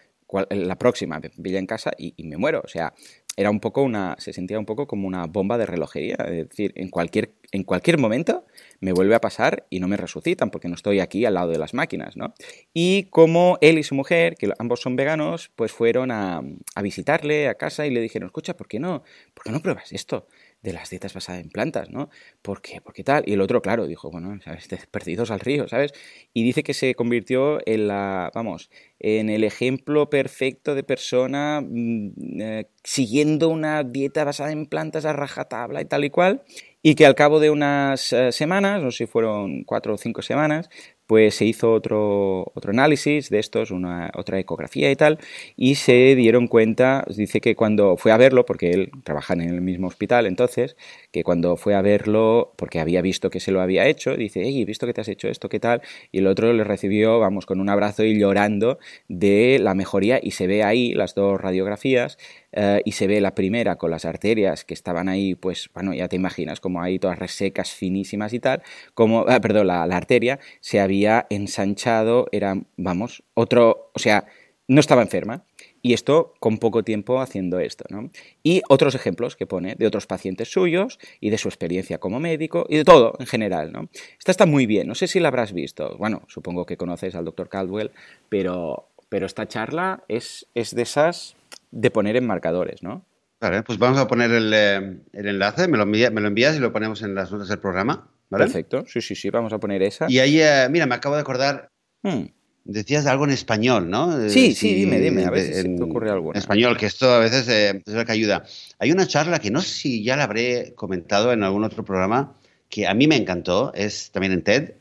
la 0.49 0.77
próxima 0.77 1.19
me 1.19 1.29
pilla 1.29 1.59
en 1.59 1.67
casa 1.67 1.91
y, 1.97 2.13
y 2.17 2.23
me 2.23 2.37
muero. 2.37 2.61
O 2.63 2.67
sea, 2.67 2.93
era 3.35 3.49
un 3.49 3.59
poco 3.59 3.81
una, 3.81 4.15
se 4.19 4.33
sentía 4.33 4.59
un 4.59 4.65
poco 4.65 4.87
como 4.87 5.07
una 5.07 5.25
bomba 5.25 5.57
de 5.57 5.65
relojería, 5.65 6.15
es 6.19 6.49
decir, 6.49 6.71
en 6.75 6.89
cualquier, 6.89 7.31
en 7.51 7.63
cualquier 7.63 7.97
momento 7.97 8.45
me 8.79 8.93
vuelve 8.93 9.15
a 9.15 9.21
pasar 9.21 9.65
y 9.69 9.79
no 9.79 9.87
me 9.87 9.97
resucitan 9.97 10.49
porque 10.49 10.67
no 10.67 10.75
estoy 10.75 10.99
aquí 10.99 11.25
al 11.25 11.35
lado 11.35 11.51
de 11.51 11.57
las 11.57 11.73
máquinas, 11.73 12.15
¿no? 12.15 12.33
Y 12.73 13.03
como 13.05 13.57
él 13.61 13.79
y 13.79 13.83
su 13.83 13.95
mujer, 13.95 14.35
que 14.35 14.51
ambos 14.59 14.81
son 14.81 14.95
veganos, 14.95 15.51
pues 15.55 15.71
fueron 15.71 16.11
a, 16.11 16.41
a 16.75 16.81
visitarle 16.81 17.47
a 17.47 17.55
casa 17.55 17.87
y 17.87 17.91
le 17.91 18.01
dijeron, 18.01 18.27
escucha, 18.27 18.55
¿por 18.55 18.67
qué 18.67 18.79
no? 18.79 19.03
¿Por 19.33 19.43
qué 19.43 19.51
no 19.51 19.61
pruebas 19.61 19.91
esto? 19.93 20.27
De 20.63 20.73
las 20.73 20.89
dietas 20.89 21.13
basadas 21.13 21.41
en 21.41 21.49
plantas, 21.49 21.89
¿no? 21.89 22.09
¿Por 22.41 22.61
qué? 22.61 22.81
¿Por 22.81 22.93
qué 22.93 23.03
tal? 23.03 23.23
Y 23.27 23.33
el 23.33 23.41
otro, 23.41 23.61
claro, 23.61 23.85
dijo, 23.85 24.09
bueno, 24.09 24.39
¿sabes? 24.43 24.67
perdidos 24.91 25.29
al 25.29 25.41
río, 25.41 25.67
¿sabes? 25.67 25.93
Y 26.33 26.43
dice 26.43 26.63
que 26.63 26.73
se 26.73 26.95
convirtió 26.95 27.59
en 27.67 27.87
la, 27.89 28.31
vamos, 28.33 28.69
en 28.99 29.29
el 29.29 29.43
ejemplo 29.43 30.09
perfecto 30.09 30.73
de 30.73 30.83
persona 30.83 31.61
mm, 31.61 32.41
eh, 32.41 32.65
siguiendo 32.83 33.49
una 33.49 33.83
dieta 33.83 34.23
basada 34.23 34.51
en 34.51 34.65
plantas 34.65 35.05
a 35.05 35.13
rajatabla 35.13 35.81
y 35.81 35.85
tal 35.85 36.05
y 36.05 36.09
cual, 36.09 36.43
y 36.81 36.95
que 36.95 37.05
al 37.05 37.15
cabo 37.15 37.39
de 37.39 37.49
unas 37.49 38.13
eh, 38.13 38.31
semanas, 38.31 38.81
no 38.81 38.91
sé 38.91 38.99
si 38.99 39.05
fueron 39.05 39.63
cuatro 39.65 39.93
o 39.93 39.97
cinco 39.97 40.21
semanas, 40.21 40.69
pues 41.07 41.35
se 41.35 41.45
hizo 41.45 41.73
otro, 41.73 42.51
otro 42.55 42.71
análisis 42.71 43.29
de 43.29 43.39
estos, 43.39 43.71
una, 43.71 44.11
otra 44.15 44.39
ecografía 44.39 44.89
y 44.89 44.95
tal, 44.95 45.19
y 45.55 45.75
se 45.75 46.15
dieron 46.15 46.47
cuenta, 46.47 47.03
dice 47.15 47.41
que 47.41 47.55
cuando 47.55 47.97
fue 47.97 48.11
a 48.11 48.17
verlo, 48.17 48.45
porque 48.45 48.71
él 48.71 48.91
trabaja 49.03 49.33
en 49.33 49.41
el 49.41 49.61
mismo 49.61 49.87
hospital 49.87 50.25
entonces, 50.25 50.75
que 51.11 51.23
cuando 51.23 51.57
fue 51.57 51.75
a 51.75 51.81
verlo, 51.81 52.53
porque 52.55 52.79
había 52.79 53.01
visto 53.01 53.29
que 53.29 53.39
se 53.39 53.51
lo 53.51 53.61
había 53.61 53.87
hecho, 53.87 54.15
dice, 54.15 54.41
hey, 54.43 54.61
he 54.61 54.65
visto 54.65 54.87
que 54.87 54.93
te 54.93 55.01
has 55.01 55.07
hecho 55.09 55.27
esto, 55.27 55.49
¿qué 55.49 55.59
tal? 55.59 55.81
Y 56.11 56.19
el 56.19 56.27
otro 56.27 56.53
le 56.53 56.63
recibió, 56.63 57.19
vamos, 57.19 57.45
con 57.45 57.59
un 57.59 57.69
abrazo 57.69 58.03
y 58.03 58.17
llorando 58.17 58.79
de 59.07 59.59
la 59.61 59.73
mejoría, 59.75 60.19
y 60.21 60.31
se 60.31 60.47
ve 60.47 60.63
ahí 60.63 60.93
las 60.93 61.15
dos 61.15 61.39
radiografías, 61.39 62.17
eh, 62.53 62.81
y 62.85 62.93
se 62.93 63.07
ve 63.07 63.19
la 63.19 63.35
primera 63.35 63.75
con 63.77 63.91
las 63.91 64.05
arterias 64.05 64.63
que 64.63 64.73
estaban 64.73 65.09
ahí, 65.09 65.35
pues, 65.35 65.69
bueno, 65.73 65.93
ya 65.93 66.07
te 66.07 66.15
imaginas, 66.15 66.59
como 66.61 66.81
ahí 66.81 66.99
todas 66.99 67.19
resecas, 67.19 67.71
finísimas 67.71 68.33
y 68.33 68.39
tal, 68.39 68.61
como, 68.93 69.25
ah, 69.27 69.39
perdón, 69.41 69.67
la, 69.67 69.85
la 69.87 69.97
arteria 69.97 70.39
se 70.61 70.79
había 70.79 70.92
ensanchado, 71.29 72.27
era, 72.31 72.55
vamos, 72.77 73.23
otro, 73.33 73.91
o 73.93 73.99
sea, 73.99 74.25
no 74.67 74.79
estaba 74.79 75.01
enferma. 75.01 75.43
Y 75.81 75.93
esto 75.93 76.33
con 76.39 76.59
poco 76.59 76.83
tiempo 76.83 77.19
haciendo 77.19 77.59
esto, 77.59 77.83
¿no? 77.89 78.09
Y 78.41 78.61
otros 78.69 78.95
ejemplos 78.95 79.35
que 79.35 79.45
pone 79.45 79.75
de 79.75 79.85
otros 79.85 80.07
pacientes 80.07 80.49
suyos 80.49 80.97
y 81.19 81.29
de 81.29 81.37
su 81.37 81.49
experiencia 81.49 81.97
como 81.97 82.21
médico 82.21 82.65
y 82.69 82.77
de 82.77 82.85
todo 82.85 83.15
en 83.19 83.27
general, 83.27 83.73
¿no? 83.73 83.89
Esta 84.17 84.31
está 84.31 84.45
muy 84.45 84.65
bien, 84.65 84.87
no 84.87 84.95
sé 84.95 85.07
si 85.07 85.19
la 85.19 85.27
habrás 85.27 85.51
visto. 85.51 85.97
Bueno, 85.97 86.23
supongo 86.27 86.65
que 86.65 86.77
conoces 86.77 87.15
al 87.15 87.25
doctor 87.25 87.49
Caldwell, 87.49 87.91
pero, 88.29 88.87
pero 89.09 89.25
esta 89.25 89.45
charla 89.45 90.05
es, 90.07 90.47
es 90.55 90.73
de 90.73 90.83
esas 90.83 91.35
de 91.71 91.91
poner 91.91 92.15
en 92.15 92.25
marcadores, 92.25 92.81
¿no? 92.81 93.03
Vale, 93.41 93.61
pues 93.63 93.77
vamos 93.77 93.99
a 93.99 94.07
poner 94.07 94.31
el, 94.31 94.53
eh, 94.53 95.01
enlace, 95.11 95.67
me 95.67 95.77
lo, 95.77 95.85
me 95.85 96.09
lo, 96.09 96.27
envías 96.27 96.55
y 96.55 96.59
lo 96.59 96.71
ponemos 96.71 97.01
en 97.01 97.13
las 97.13 97.29
notas 97.29 97.49
del 97.49 97.59
programa. 97.59 98.07
¿Vale? 98.29 98.45
Perfecto, 98.45 98.85
sí, 98.87 99.01
sí, 99.01 99.15
sí, 99.15 99.29
vamos 99.29 99.53
a 99.53 99.59
poner 99.59 99.81
esa. 99.83 100.05
Y 100.09 100.19
ahí, 100.19 100.39
eh, 100.41 100.67
mira, 100.69 100.85
me 100.85 100.95
acabo 100.95 101.15
de 101.15 101.21
acordar, 101.21 101.69
hmm. 102.03 102.23
decías 102.63 103.05
algo 103.05 103.25
en 103.25 103.31
español, 103.31 103.89
¿no? 103.89 104.29
Sí, 104.29 104.53
sí, 104.53 104.73
dime, 104.73 104.99
dime, 104.99 105.25
a 105.25 105.29
ver 105.29 105.53
si 105.53 105.75
te 105.75 105.83
ocurre 105.83 106.09
algo. 106.09 106.31
En 106.31 106.37
español, 106.37 106.77
que 106.77 106.85
esto 106.85 107.11
a 107.11 107.19
veces 107.19 107.47
eh, 107.49 107.81
es 107.85 107.93
lo 107.93 108.05
que 108.05 108.11
ayuda. 108.11 108.43
Hay 108.79 108.91
una 108.91 109.07
charla 109.07 109.39
que 109.39 109.51
no 109.51 109.61
sé 109.61 109.69
si 109.69 110.03
ya 110.03 110.15
la 110.15 110.23
habré 110.23 110.73
comentado 110.75 111.31
en 111.31 111.43
algún 111.43 111.63
otro 111.63 111.83
programa, 111.83 112.35
que 112.69 112.87
a 112.87 112.93
mí 112.93 113.07
me 113.07 113.15
encantó, 113.15 113.71
es 113.73 114.11
también 114.11 114.33
en 114.33 114.43
TED, 114.43 114.73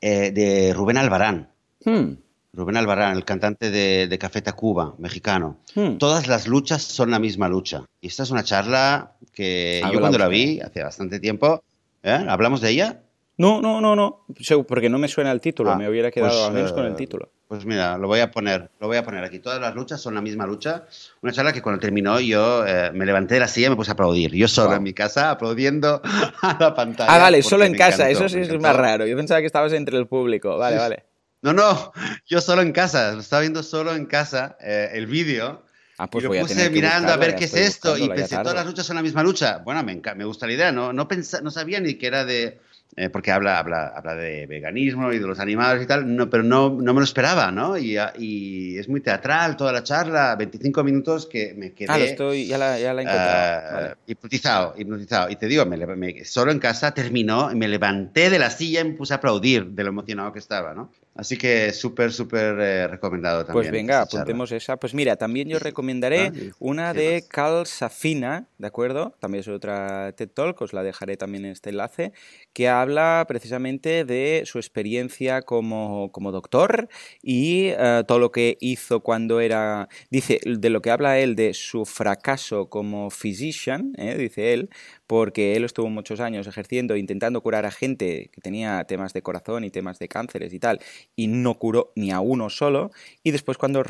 de 0.00 0.72
Rubén 0.74 0.96
Albarán. 0.96 1.48
Hmm. 1.84 2.14
Rubén 2.54 2.76
Albarán, 2.76 3.16
el 3.16 3.24
cantante 3.24 3.70
de, 3.70 4.18
Café 4.18 4.42
Tacuba, 4.42 4.94
mexicano. 4.98 5.58
Hmm. 5.74 5.96
Todas 5.96 6.26
las 6.26 6.46
luchas 6.46 6.82
son 6.82 7.10
la 7.10 7.18
misma 7.18 7.48
lucha. 7.48 7.84
Y 8.00 8.08
esta 8.08 8.24
es 8.24 8.30
una 8.30 8.44
charla 8.44 9.12
que 9.32 9.82
yo 9.90 10.00
cuando 10.00 10.18
la 10.18 10.28
vi 10.28 10.60
hace 10.60 10.82
bastante 10.82 11.18
tiempo, 11.18 11.64
¿eh? 12.02 12.24
¿hablamos 12.28 12.60
de 12.60 12.70
ella? 12.70 13.02
No, 13.38 13.60
no, 13.62 13.80
no, 13.80 13.96
no, 13.96 14.26
porque 14.68 14.90
no 14.90 14.98
me 14.98 15.08
suena 15.08 15.32
el 15.32 15.40
título, 15.40 15.70
ah, 15.72 15.76
me 15.76 15.88
hubiera 15.88 16.10
quedado 16.10 16.32
pues, 16.32 16.46
al 16.46 16.52
menos 16.52 16.72
con 16.72 16.84
el 16.84 16.92
eh, 16.92 16.96
título. 16.96 17.30
Pues 17.48 17.64
mira, 17.64 17.98
lo 17.98 18.06
voy 18.06 18.20
a 18.20 18.30
poner, 18.30 18.70
lo 18.78 18.86
voy 18.86 18.98
a 18.98 19.02
poner 19.02 19.24
aquí. 19.24 19.38
Todas 19.38 19.60
las 19.60 19.74
luchas 19.74 20.00
son 20.00 20.14
la 20.14 20.20
misma 20.20 20.46
lucha. 20.46 20.84
Una 21.22 21.32
charla 21.32 21.52
que 21.52 21.60
cuando 21.60 21.80
terminó 21.80 22.20
yo 22.20 22.66
eh, 22.66 22.92
me 22.92 23.04
levanté 23.04 23.34
de 23.34 23.40
la 23.40 23.48
silla 23.48 23.66
y 23.66 23.70
me 23.70 23.76
puse 23.76 23.90
a 23.90 23.94
aplaudir. 23.94 24.34
Yo 24.34 24.48
solo 24.48 24.74
en 24.74 24.82
mi 24.82 24.92
casa 24.92 25.30
aplaudiendo 25.30 26.00
a 26.42 26.56
la 26.60 26.74
pantalla. 26.74 27.12
Ah, 27.12 27.18
vale, 27.18 27.42
solo 27.42 27.64
en 27.64 27.74
casa, 27.74 28.08
eso 28.10 28.28
sí 28.28 28.38
es 28.40 28.60
más 28.60 28.76
raro. 28.76 29.06
Yo 29.06 29.16
pensaba 29.16 29.40
que 29.40 29.46
estabas 29.46 29.72
entre 29.72 29.98
el 29.98 30.06
público. 30.06 30.56
Vale, 30.58 30.76
vale. 30.76 31.04
No, 31.42 31.52
no, 31.52 31.92
yo 32.26 32.40
solo 32.40 32.62
en 32.62 32.70
casa, 32.70 33.12
lo 33.12 33.20
estaba 33.20 33.40
viendo 33.40 33.62
solo 33.62 33.94
en 33.94 34.06
casa, 34.06 34.56
eh, 34.60 34.90
el 34.92 35.06
vídeo. 35.06 35.62
Ah, 36.02 36.08
pues 36.08 36.24
y 36.24 36.26
lo 36.26 36.34
puse 36.34 36.68
mirando 36.68 37.12
a 37.12 37.16
ver 37.16 37.36
qué 37.36 37.44
es 37.44 37.54
esto 37.54 37.96
y 37.96 38.08
pensé, 38.08 38.36
todas 38.38 38.56
las 38.56 38.66
luchas 38.66 38.84
son 38.84 38.96
la 38.96 39.02
misma 39.02 39.22
lucha. 39.22 39.58
Bueno, 39.58 39.84
me, 39.84 40.00
me 40.16 40.24
gusta 40.24 40.48
la 40.48 40.52
idea, 40.52 40.72
no, 40.72 40.92
no, 40.92 41.06
no 41.42 41.50
sabía 41.52 41.78
ni 41.78 41.94
que 41.94 42.08
era 42.08 42.24
de, 42.24 42.58
eh, 42.96 43.08
porque 43.08 43.30
habla, 43.30 43.60
habla, 43.60 43.86
habla 43.94 44.16
de 44.16 44.46
veganismo 44.46 45.12
y 45.12 45.20
de 45.20 45.26
los 45.28 45.38
animales 45.38 45.84
y 45.84 45.86
tal, 45.86 46.16
no, 46.16 46.28
pero 46.28 46.42
no, 46.42 46.70
no 46.70 46.92
me 46.92 47.00
lo 47.00 47.04
esperaba, 47.04 47.52
¿no? 47.52 47.78
Y, 47.78 47.96
y, 48.18 48.76
es 48.78 48.88
muy 48.88 49.00
teatral 49.00 49.56
toda 49.56 49.72
la 49.72 49.84
charla, 49.84 50.34
25 50.34 50.82
minutos 50.82 51.26
que 51.26 51.54
me 51.54 51.72
quedé... 51.72 51.92
Ah, 51.92 51.98
lo 51.98 52.04
estoy, 52.04 52.48
ya 52.48 52.58
la, 52.58 52.80
ya 52.80 52.92
la 52.92 53.02
he 53.02 53.04
encontrado. 53.04 53.92
Uh, 53.92 54.10
hipnotizado, 54.10 54.74
hipnotizado. 54.76 55.30
Y 55.30 55.36
te 55.36 55.46
digo, 55.46 55.64
me, 55.64 56.24
solo 56.24 56.50
en 56.50 56.58
casa 56.58 56.92
terminó, 56.92 57.48
me 57.54 57.68
levanté 57.68 58.28
de 58.28 58.40
la 58.40 58.50
silla 58.50 58.80
y 58.80 58.84
me 58.84 58.94
puse 58.94 59.14
a 59.14 59.18
aplaudir 59.18 59.66
de 59.68 59.84
lo 59.84 59.90
emocionado 59.90 60.32
que 60.32 60.40
estaba, 60.40 60.74
¿no? 60.74 60.90
Así 61.14 61.36
que 61.36 61.72
súper, 61.72 62.10
súper 62.10 62.58
eh, 62.58 62.88
recomendado 62.88 63.44
también. 63.44 63.64
Pues 63.64 63.70
venga, 63.70 64.00
apuntemos 64.00 64.50
esa. 64.50 64.78
Pues 64.78 64.94
mira, 64.94 65.16
también 65.16 65.46
yo 65.46 65.58
recomendaré 65.58 66.32
ah, 66.34 66.54
una 66.58 66.94
de 66.94 67.24
Cal 67.28 67.66
Safina, 67.66 68.46
¿de 68.56 68.66
acuerdo? 68.66 69.14
También 69.20 69.40
es 69.40 69.48
otra 69.48 70.12
TED 70.12 70.30
Talk, 70.30 70.60
os 70.62 70.72
la 70.72 70.82
dejaré 70.82 71.18
también 71.18 71.44
en 71.44 71.52
este 71.52 71.68
enlace, 71.68 72.12
que 72.54 72.68
habla 72.68 73.26
precisamente 73.28 74.06
de 74.06 74.44
su 74.46 74.58
experiencia 74.58 75.42
como, 75.42 76.10
como 76.12 76.32
doctor 76.32 76.88
y 77.20 77.66
eh, 77.68 78.04
todo 78.08 78.18
lo 78.18 78.32
que 78.32 78.56
hizo 78.60 79.00
cuando 79.00 79.40
era, 79.40 79.88
dice, 80.08 80.40
de 80.44 80.70
lo 80.70 80.80
que 80.80 80.90
habla 80.90 81.18
él 81.18 81.36
de 81.36 81.52
su 81.52 81.84
fracaso 81.84 82.70
como 82.70 83.10
physician, 83.10 83.92
¿eh? 83.98 84.16
dice 84.16 84.54
él, 84.54 84.70
porque 85.12 85.56
él 85.56 85.64
estuvo 85.64 85.90
muchos 85.90 86.20
años 86.20 86.46
ejerciendo, 86.46 86.96
intentando 86.96 87.42
curar 87.42 87.66
a 87.66 87.70
gente 87.70 88.30
que 88.32 88.40
tenía 88.40 88.82
temas 88.84 89.12
de 89.12 89.20
corazón 89.20 89.62
y 89.62 89.70
temas 89.70 89.98
de 89.98 90.08
cánceres 90.08 90.54
y 90.54 90.58
tal, 90.58 90.80
y 91.14 91.26
no 91.26 91.58
curó 91.58 91.92
ni 91.96 92.10
a 92.12 92.20
uno 92.20 92.48
solo. 92.48 92.92
Y 93.22 93.30
después 93.30 93.58
cuando, 93.58 93.82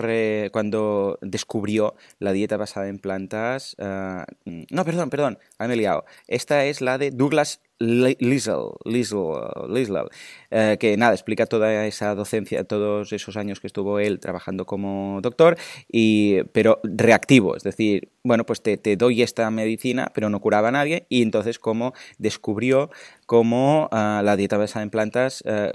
cuando 0.51 1.21
descubrió 1.23 1.95
la 2.19 2.33
dieta 2.33 2.57
basada 2.57 2.89
en 2.89 2.99
plantas... 2.99 3.77
Ah, 3.79 4.27
no, 4.45 4.85
perdón, 4.85 5.11
perdón, 5.11 5.39
me 5.61 5.75
he 5.75 5.77
liado. 5.77 6.07
Esta 6.27 6.65
es 6.65 6.81
la 6.81 6.99
de 6.99 7.13
Douglas 7.13 7.61
Liesel, 7.83 8.71
eh, 10.51 10.77
que 10.79 10.97
nada, 10.97 11.13
explica 11.15 11.47
toda 11.47 11.87
esa 11.87 12.15
docencia, 12.15 12.65
todos 12.65 13.13
esos 13.13 13.37
años 13.37 13.61
que 13.61 13.67
estuvo 13.67 13.99
él 13.99 14.21
trabajando 14.21 14.67
como 14.67 15.21
doctor, 15.21 15.57
y, 15.91 16.43
pero 16.53 16.81
reactivo, 16.85 17.57
es 17.57 17.63
decir, 17.63 18.11
bueno, 18.23 18.47
pues 18.47 18.63
te, 18.63 18.79
doy 18.97 19.23
esta 19.23 19.51
medicina, 19.51 20.11
pero 20.15 20.31
no 20.31 20.41
curaba 20.41 20.69
a 20.69 20.73
nadie, 20.73 21.07
y 21.09 21.23
entonces 21.23 21.59
cómo 21.59 21.93
descubrió 22.19 22.91
cómo 23.27 23.89
ah, 23.91 24.23
la 24.25 24.37
dieta 24.37 24.57
basada 24.59 24.85
en 24.85 24.91
plantas 24.91 25.43
eh, 25.47 25.73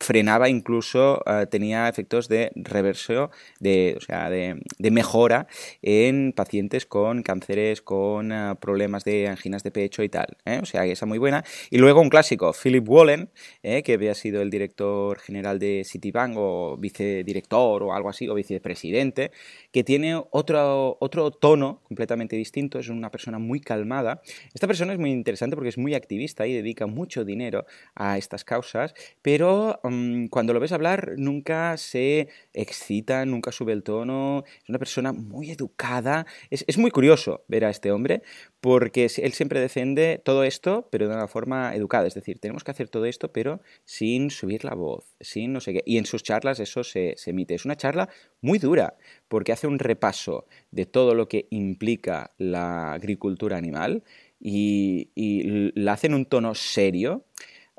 frenaba 0.00 0.48
incluso, 0.48 1.22
eh, 1.26 1.46
tenía 1.50 1.88
efectos 1.88 2.26
de 2.28 2.50
reversión, 2.54 3.30
de, 3.60 3.94
o 3.98 4.00
sea, 4.00 4.30
de, 4.30 4.60
mejora 4.90 5.46
en 5.82 6.32
pacientes 6.32 6.86
con 6.86 7.22
cánceres, 7.22 7.82
con 7.82 8.32
eh, 8.32 8.54
problemas 8.60 9.04
de 9.04 9.28
anginas 9.28 9.62
de 9.62 9.70
pecho 9.70 10.02
y 10.02 10.08
tal. 10.08 10.38
¿eh? 10.46 10.58
O 10.62 10.66
sea, 10.66 10.86
esa 10.86 11.06
muy 11.06 11.18
buena. 11.18 11.44
Y 11.70 11.78
luego 11.78 12.00
un 12.00 12.08
clásico, 12.08 12.52
Philip 12.52 12.88
Wallen, 12.88 13.30
que 13.62 13.92
había 13.92 14.14
sido 14.14 14.40
el 14.42 14.50
director 14.50 15.18
general 15.18 15.58
de 15.58 15.84
Citibank 15.84 16.34
o 16.36 16.76
vicedirector 16.78 17.82
o 17.82 17.92
algo 17.92 18.08
así, 18.08 18.26
o 18.28 18.34
vicepresidente, 18.34 19.30
que 19.70 19.84
tiene 19.84 20.20
otro, 20.30 20.96
otro 21.00 21.30
tono 21.30 21.82
completamente 21.84 22.36
distinto, 22.36 22.78
es 22.78 22.88
una 22.88 23.10
persona 23.10 23.38
muy 23.38 23.60
calmada. 23.60 24.22
Esta 24.54 24.66
persona 24.66 24.92
es 24.92 24.98
muy 24.98 25.10
interesante 25.10 25.56
porque 25.56 25.68
es 25.68 25.78
muy 25.78 25.94
activista 25.94 26.46
y 26.46 26.54
dedica 26.54 26.86
mucho 26.86 27.24
dinero 27.24 27.66
a 27.94 28.18
estas 28.18 28.44
causas, 28.44 28.94
pero 29.22 29.78
cuando 30.30 30.52
lo 30.52 30.60
ves 30.60 30.72
hablar 30.72 31.14
nunca 31.16 31.76
se 31.76 32.28
excita, 32.52 33.24
nunca 33.26 33.52
sube 33.52 33.72
el 33.72 33.82
tono, 33.82 34.44
es 34.62 34.68
una 34.68 34.78
persona 34.78 35.12
muy 35.12 35.50
educada, 35.50 36.26
es, 36.50 36.64
es 36.66 36.78
muy 36.78 36.90
curioso 36.90 37.44
ver 37.48 37.64
a 37.64 37.70
este 37.70 37.92
hombre 37.92 38.22
porque 38.60 39.08
él 39.16 39.32
siempre 39.32 39.60
defiende 39.60 40.20
todo 40.22 40.44
esto, 40.44 40.88
pero 40.90 41.08
de 41.08 41.14
una 41.14 41.28
forma 41.28 41.74
educada. 41.74 42.06
Es 42.06 42.14
decir, 42.14 42.38
tenemos 42.38 42.62
que 42.62 42.70
hacer 42.70 42.88
todo 42.88 43.06
esto, 43.06 43.32
pero 43.32 43.60
sin 43.84 44.30
subir 44.30 44.64
la 44.64 44.74
voz, 44.74 45.04
sin 45.20 45.52
no 45.52 45.60
sé 45.60 45.72
qué. 45.72 45.82
Y 45.86 45.96
en 45.96 46.04
sus 46.04 46.22
charlas 46.22 46.60
eso 46.60 46.84
se, 46.84 47.14
se 47.16 47.30
emite. 47.30 47.54
Es 47.54 47.64
una 47.64 47.76
charla 47.76 48.10
muy 48.42 48.58
dura, 48.58 48.96
porque 49.28 49.52
hace 49.52 49.66
un 49.66 49.78
repaso 49.78 50.46
de 50.70 50.84
todo 50.86 51.14
lo 51.14 51.28
que 51.28 51.46
implica 51.50 52.32
la 52.36 52.92
agricultura 52.92 53.56
animal 53.56 54.02
y, 54.38 55.10
y 55.14 55.72
la 55.74 55.94
hace 55.94 56.08
en 56.08 56.14
un 56.14 56.26
tono 56.26 56.54
serio, 56.54 57.24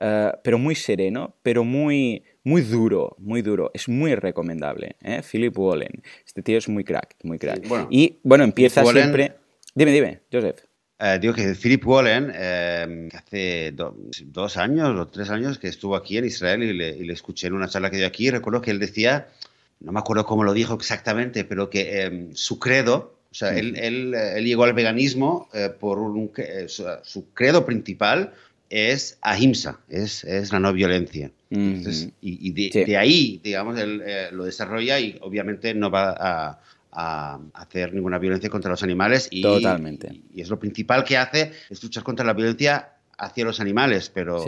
eh, 0.03 0.31
pero 0.43 0.57
muy 0.57 0.73
sereno, 0.73 1.35
pero 1.43 1.63
muy, 1.63 2.23
muy 2.43 2.61
duro, 2.63 3.15
muy 3.19 3.43
duro. 3.43 3.69
Es 3.73 3.87
muy 3.87 4.15
recomendable. 4.15 4.95
¿eh? 5.03 5.21
Philip 5.21 5.55
Wallen. 5.57 6.01
Este 6.25 6.41
tío 6.41 6.57
es 6.57 6.67
muy 6.67 6.83
crack, 6.83 7.15
muy 7.23 7.37
crack. 7.37 7.63
y 7.91 8.17
bueno, 8.23 8.43
empieza 8.43 8.83
siempre... 8.83 9.35
Dime, 9.75 9.91
dime, 9.91 10.21
Joseph. 10.31 10.59
Eh, 10.99 11.19
digo 11.21 11.33
que 11.33 11.53
Philip 11.53 11.87
Wallen, 11.87 12.31
eh, 12.33 13.09
hace 13.13 13.73
dos 13.73 14.57
años 14.57 14.99
o 14.99 15.07
tres 15.07 15.29
años 15.29 15.59
que 15.59 15.67
estuvo 15.67 15.95
aquí 15.95 16.17
en 16.17 16.25
Israel 16.25 16.63
y 16.63 16.73
le, 16.73 17.13
escuché 17.13 17.47
en 17.47 17.53
una 17.53 17.67
charla 17.67 17.91
que 17.91 17.97
dio 17.97 18.07
aquí, 18.07 18.29
recuerdo 18.31 18.61
que 18.61 18.71
él 18.71 18.79
decía, 18.79 19.27
no 19.79 19.91
me 19.91 19.99
acuerdo 19.99 20.25
cómo 20.25 20.43
lo 20.43 20.53
dijo 20.53 20.73
exactamente, 20.73 21.43
pero 21.43 21.69
que 21.69 22.29
su 22.33 22.59
credo, 22.59 23.15
o 23.31 23.35
sea, 23.35 23.57
él, 23.57 23.75
él, 23.77 24.43
llegó 24.43 24.63
al 24.63 24.73
veganismo 24.73 25.47
por 25.79 25.99
un, 25.99 26.31
su, 26.67 27.33
credo 27.33 27.65
principal 27.65 28.33
es 28.71 29.17
ahimsa, 29.21 29.81
es, 29.89 30.23
es 30.23 30.51
la 30.53 30.59
no 30.59 30.71
violencia. 30.71 31.29
y, 31.49 32.51
de, 32.71 32.97
ahí, 32.97 33.41
digamos, 33.43 33.77
él 33.77 34.01
eh, 34.05 34.29
lo 34.31 34.45
desarrolla 34.45 34.97
y 34.97 35.17
obviamente 35.21 35.73
no 35.73 35.91
va 35.91 36.15
a, 36.17 36.59
hacer 37.53 37.93
ninguna 37.93 38.17
violencia 38.17 38.49
contra 38.49 38.71
los 38.71 38.81
animales. 38.81 39.27
Y, 39.29 39.41
Totalmente. 39.41 40.21
Y, 40.33 40.41
es 40.41 40.49
lo 40.49 40.57
principal 40.57 41.03
que 41.03 41.17
hace, 41.17 41.51
es 41.69 41.83
luchar 41.83 42.03
contra 42.03 42.25
la 42.25 42.33
violencia 42.33 42.93
hacia 43.17 43.43
los 43.43 43.59
animales, 43.59 44.09
pero... 44.09 44.43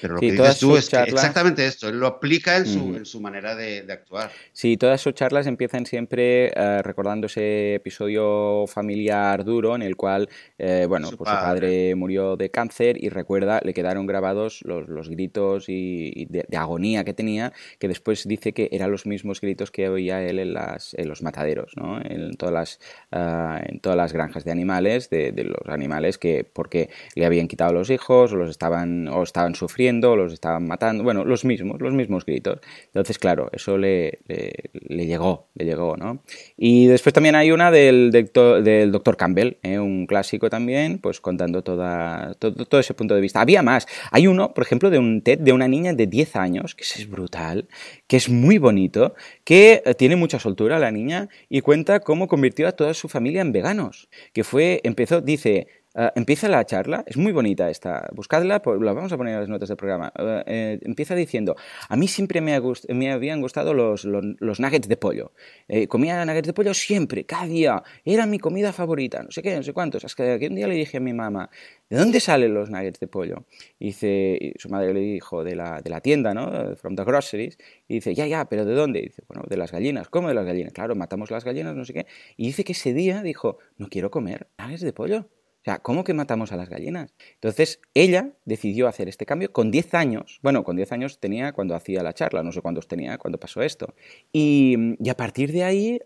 Pero 0.00 0.14
lo 0.14 0.20
que 0.20 0.32
dices 0.32 0.58
tú 0.58 0.76
es 0.76 0.92
exactamente 0.92 1.66
esto, 1.66 1.88
él 1.88 1.98
lo 1.98 2.06
aplica 2.06 2.56
en 2.56 2.66
su, 2.66 2.96
en 2.96 3.06
su 3.06 3.20
manera 3.20 3.54
de, 3.54 3.84
actuar. 3.90 4.30
Sí, 4.52 4.76
todas 4.76 5.00
sus 5.00 5.14
charlas 5.14 5.46
empiezan 5.46 5.86
siempre 5.86 6.52
eh, 6.54 6.82
recordando 6.82 7.26
ese 7.26 7.76
episodio 7.76 8.66
familiar 8.66 9.44
duro 9.44 9.74
en 9.74 9.82
el 9.82 9.96
cual, 9.96 10.28
eh, 10.58 10.86
bueno, 10.88 11.08
su, 11.08 11.16
pues 11.16 11.28
padre. 11.28 11.40
su 11.40 11.46
padre 11.46 11.94
murió 11.94 12.36
de 12.36 12.50
cáncer 12.50 13.02
y 13.02 13.08
recuerda, 13.08 13.60
le 13.62 13.72
quedaron 13.74 14.06
grabados 14.06 14.60
los, 14.64 14.88
los 14.88 15.08
gritos 15.08 15.68
y, 15.68 16.26
de, 16.26 16.44
agonía 16.56 17.04
que 17.04 17.14
tenía, 17.14 17.52
que 17.78 17.88
después 17.88 18.26
dice 18.26 18.52
que 18.52 18.68
eran 18.72 18.90
los 18.90 19.06
mismos 19.06 19.40
gritos 19.40 19.70
que 19.70 19.88
oía 19.88 20.22
él 20.22 20.38
en, 20.38 20.54
las, 20.54 20.94
en 20.94 21.08
los 21.08 21.22
mataderos, 21.22 21.72
¿no? 21.76 22.00
en, 22.02 22.36
todas 22.36 22.52
las, 22.52 22.80
uh, 23.12 23.62
en 23.64 23.80
todas 23.80 23.96
las 23.96 24.12
granjas 24.12 24.44
de 24.44 24.52
animales, 24.52 25.10
de, 25.10 25.32
de, 25.32 25.44
los 25.44 25.56
animales 25.66 26.18
que 26.18 26.44
porque 26.50 26.90
le 27.14 27.24
habían 27.26 27.48
quitado 27.48 27.72
los 27.72 27.90
hijos 27.90 28.32
o 28.32 28.36
los 28.36 28.50
estaban, 28.50 29.08
o 29.08 29.22
estaban 29.22 29.54
sufriendo 29.54 29.75
los 29.76 30.32
estaban 30.32 30.66
matando, 30.66 31.04
bueno, 31.04 31.24
los 31.24 31.44
mismos, 31.44 31.80
los 31.80 31.92
mismos 31.92 32.24
gritos. 32.24 32.60
Entonces, 32.86 33.18
claro, 33.18 33.50
eso 33.52 33.76
le, 33.76 34.20
le, 34.26 35.06
llegó, 35.06 35.48
le 35.54 35.64
llegó, 35.64 35.96
¿no? 35.96 36.22
Y 36.56 36.86
después 36.86 37.12
también 37.12 37.34
hay 37.34 37.52
una 37.52 37.70
del, 37.70 38.10
del, 38.10 38.92
doctor 38.92 39.16
Campbell, 39.16 39.56
¿eh? 39.62 39.78
un 39.78 40.06
clásico 40.06 40.48
también, 40.48 40.98
pues 40.98 41.20
contando 41.20 41.62
toda, 41.62 42.34
todo, 42.38 42.64
todo, 42.64 42.80
ese 42.80 42.94
punto 42.94 43.14
de 43.14 43.20
vista. 43.20 43.40
Había 43.40 43.62
más. 43.62 43.86
Hay 44.10 44.26
uno, 44.26 44.54
por 44.54 44.64
ejemplo, 44.64 44.90
de 44.90 44.98
un 44.98 45.22
TED 45.22 45.38
de 45.40 45.52
una 45.52 45.68
niña 45.68 45.92
de 45.92 46.06
10 46.06 46.36
años, 46.36 46.74
que 46.74 46.84
es 46.84 47.08
brutal, 47.08 47.68
que 48.06 48.16
es 48.16 48.28
muy 48.28 48.58
bonito, 48.58 49.14
que 49.44 49.82
eh, 49.84 49.94
tiene 49.94 50.16
mucha 50.16 50.38
soltura 50.38 50.78
la 50.78 50.90
niña 50.90 51.28
y 51.48 51.60
cuenta 51.60 52.00
cómo 52.00 52.28
convirtió 52.28 52.68
a 52.68 52.72
toda 52.72 52.94
su 52.94 53.08
familia 53.08 53.42
en 53.42 53.52
veganos. 53.52 54.08
Que 54.32 54.44
fue, 54.44 54.80
empezó, 54.84 55.20
dice, 55.20 55.66
Uh, 55.96 56.10
empieza 56.14 56.46
la 56.50 56.62
charla, 56.66 57.02
es 57.06 57.16
muy 57.16 57.32
bonita 57.32 57.70
esta, 57.70 58.06
buscadla, 58.12 58.60
pues, 58.60 58.78
la 58.82 58.92
vamos 58.92 59.10
a 59.14 59.16
poner 59.16 59.32
en 59.32 59.40
las 59.40 59.48
notas 59.48 59.70
del 59.70 59.78
programa. 59.78 60.12
Uh, 60.18 60.42
eh, 60.44 60.78
empieza 60.82 61.14
diciendo, 61.14 61.56
a 61.88 61.96
mí 61.96 62.06
siempre 62.06 62.42
me, 62.42 62.54
habían 63.10 63.40
gustado 63.40 63.72
los, 63.72 64.04
nuggets 64.04 64.88
de 64.88 64.96
pollo. 64.98 65.32
Eh, 65.68 65.88
comía 65.88 66.22
nuggets 66.26 66.48
de 66.48 66.52
pollo 66.52 66.74
siempre, 66.74 67.24
cada 67.24 67.46
día, 67.46 67.82
era 68.04 68.26
mi 68.26 68.38
comida 68.38 68.74
favorita, 68.74 69.22
no 69.22 69.30
sé 69.30 69.40
qué, 69.40 69.56
no 69.56 69.62
sé 69.62 69.72
cuántos. 69.72 70.04
Hasta 70.04 70.38
que 70.38 70.48
un 70.48 70.56
día 70.56 70.68
le 70.68 70.74
dije 70.74 70.98
a 70.98 71.00
mi 71.00 71.14
mamá, 71.14 71.48
¿de 71.88 71.96
dónde 71.96 72.20
salen 72.20 72.52
los 72.52 72.68
nuggets 72.68 73.00
de 73.00 73.06
pollo? 73.08 73.46
Y, 73.78 73.86
dice, 73.86 74.52
su 74.58 74.68
madre 74.68 74.92
le 74.92 75.00
dijo, 75.00 75.44
de 75.44 75.56
la, 75.56 76.00
tienda, 76.02 76.34
¿no? 76.34 76.76
From 76.76 76.94
the 76.94 77.04
groceries. 77.04 77.56
Y 77.88 77.94
dice, 77.94 78.14
ya, 78.14 78.26
ya, 78.26 78.44
pero 78.50 78.66
¿de 78.66 78.74
dónde? 78.74 79.00
Dice, 79.00 79.22
bueno, 79.28 79.44
de 79.48 79.56
las 79.56 79.72
gallinas. 79.72 80.10
¿Cómo 80.10 80.28
de 80.28 80.34
las 80.34 80.44
gallinas? 80.44 80.74
Claro, 80.74 80.94
matamos 80.94 81.30
las 81.30 81.44
gallinas, 81.44 81.74
no 81.74 81.86
sé 81.86 81.94
qué. 81.94 82.06
Y 82.36 82.48
dice 82.48 82.64
que 82.64 82.72
ese 82.72 82.92
día 82.92 83.22
dijo, 83.22 83.56
no 83.78 83.88
quiero 83.88 84.10
comer 84.10 84.48
nuggets 84.58 84.82
de 84.82 84.92
pollo. 84.92 85.30
Sea, 85.66 85.80
¿cómo 85.80 86.04
que 86.04 86.14
matamos 86.14 86.52
a 86.52 86.56
las 86.56 86.68
gallinas? 86.68 87.12
Entonces, 87.34 87.80
ella 87.92 88.30
decidió 88.44 88.86
hacer 88.86 89.08
este 89.08 89.26
cambio 89.26 89.52
con 89.52 89.72
10 89.72 89.94
años. 89.94 90.38
Bueno, 90.40 90.62
con 90.62 90.76
10 90.76 90.92
años 90.92 91.18
tenía 91.18 91.52
cuando 91.52 91.74
hacía 91.74 92.04
la 92.04 92.12
charla, 92.12 92.44
no 92.44 92.52
sé 92.52 92.62
cuántos 92.62 92.86
tenía 92.86 93.18
cuando 93.18 93.40
pasó 93.40 93.62
esto. 93.62 93.92
Y, 94.32 94.94
a 95.10 95.16
partir 95.16 95.50
de 95.50 95.64
ahí, 95.64 95.98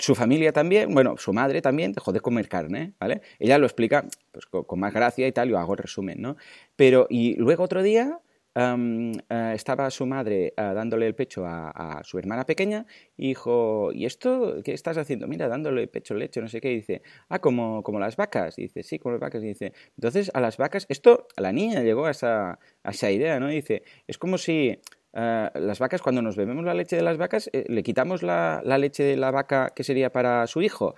su 0.00 0.14
familia 0.16 0.52
también, 0.52 0.92
bueno, 0.92 1.16
su 1.18 1.32
madre 1.32 1.62
también 1.62 1.92
dejó 1.92 2.10
de 2.10 2.18
comer 2.18 2.48
carne, 2.48 2.94
¿vale? 2.98 3.20
Ella 3.38 3.58
lo 3.58 3.66
explica 3.66 4.04
pues, 4.32 4.46
con, 4.46 4.64
con, 4.64 4.80
más 4.80 4.92
gracia 4.92 5.28
y 5.28 5.30
tal, 5.30 5.48
yo 5.48 5.58
hago 5.58 5.74
el 5.74 5.78
resumen, 5.78 6.20
¿no? 6.20 6.36
Pero, 6.74 7.06
y 7.08 7.36
luego 7.36 7.62
otro 7.62 7.84
día 7.84 8.18
eh, 8.58 9.52
estaba 9.54 9.90
su 9.90 10.06
madre 10.06 10.46
eh, 10.46 10.52
dándole 10.56 11.06
el 11.06 11.14
pecho 11.14 11.44
a, 11.46 12.00
su 12.04 12.18
hermana 12.18 12.46
pequeña 12.46 12.86
y 13.16 13.28
dijo, 13.28 13.90
¿y 13.92 14.06
esto 14.06 14.62
qué 14.64 14.72
estás 14.72 14.96
haciendo? 14.96 15.28
Mira, 15.28 15.46
dándole 15.48 15.86
pecho, 15.88 16.14
leche, 16.14 16.40
no 16.40 16.48
sé 16.48 16.60
qué. 16.62 16.68
Dice, 16.68 17.02
ah, 17.28 17.38
como, 17.38 17.82
como 17.82 18.00
las 18.00 18.16
vacas. 18.16 18.56
Dice, 18.56 18.82
sí, 18.82 18.98
como 18.98 19.12
las 19.12 19.20
vacas. 19.20 19.42
Y 19.42 19.48
dice, 19.48 19.72
entonces 19.96 20.30
a 20.32 20.40
las 20.40 20.56
vacas, 20.56 20.86
esto, 20.88 21.26
la 21.36 21.52
niña 21.52 21.82
llegó 21.82 22.06
a 22.06 22.12
esa, 22.12 22.58
a 22.82 22.90
esa 22.90 23.10
idea, 23.10 23.38
¿no? 23.40 23.48
Dice, 23.48 23.82
es 24.06 24.16
como 24.16 24.38
si 24.38 24.80
eh, 25.12 25.50
las 25.54 25.78
vacas, 25.78 26.00
cuando 26.00 26.22
nos 26.22 26.36
bebemos 26.36 26.64
la 26.64 26.72
leche 26.72 26.96
de 26.96 27.02
las 27.02 27.18
vacas, 27.18 27.50
le 27.52 27.82
quitamos 27.82 28.22
la, 28.22 28.62
la, 28.64 28.78
leche 28.78 29.02
de 29.02 29.16
la 29.16 29.30
vaca 29.30 29.72
que 29.74 29.84
sería 29.84 30.10
para 30.12 30.46
su 30.46 30.62
hijo. 30.62 30.94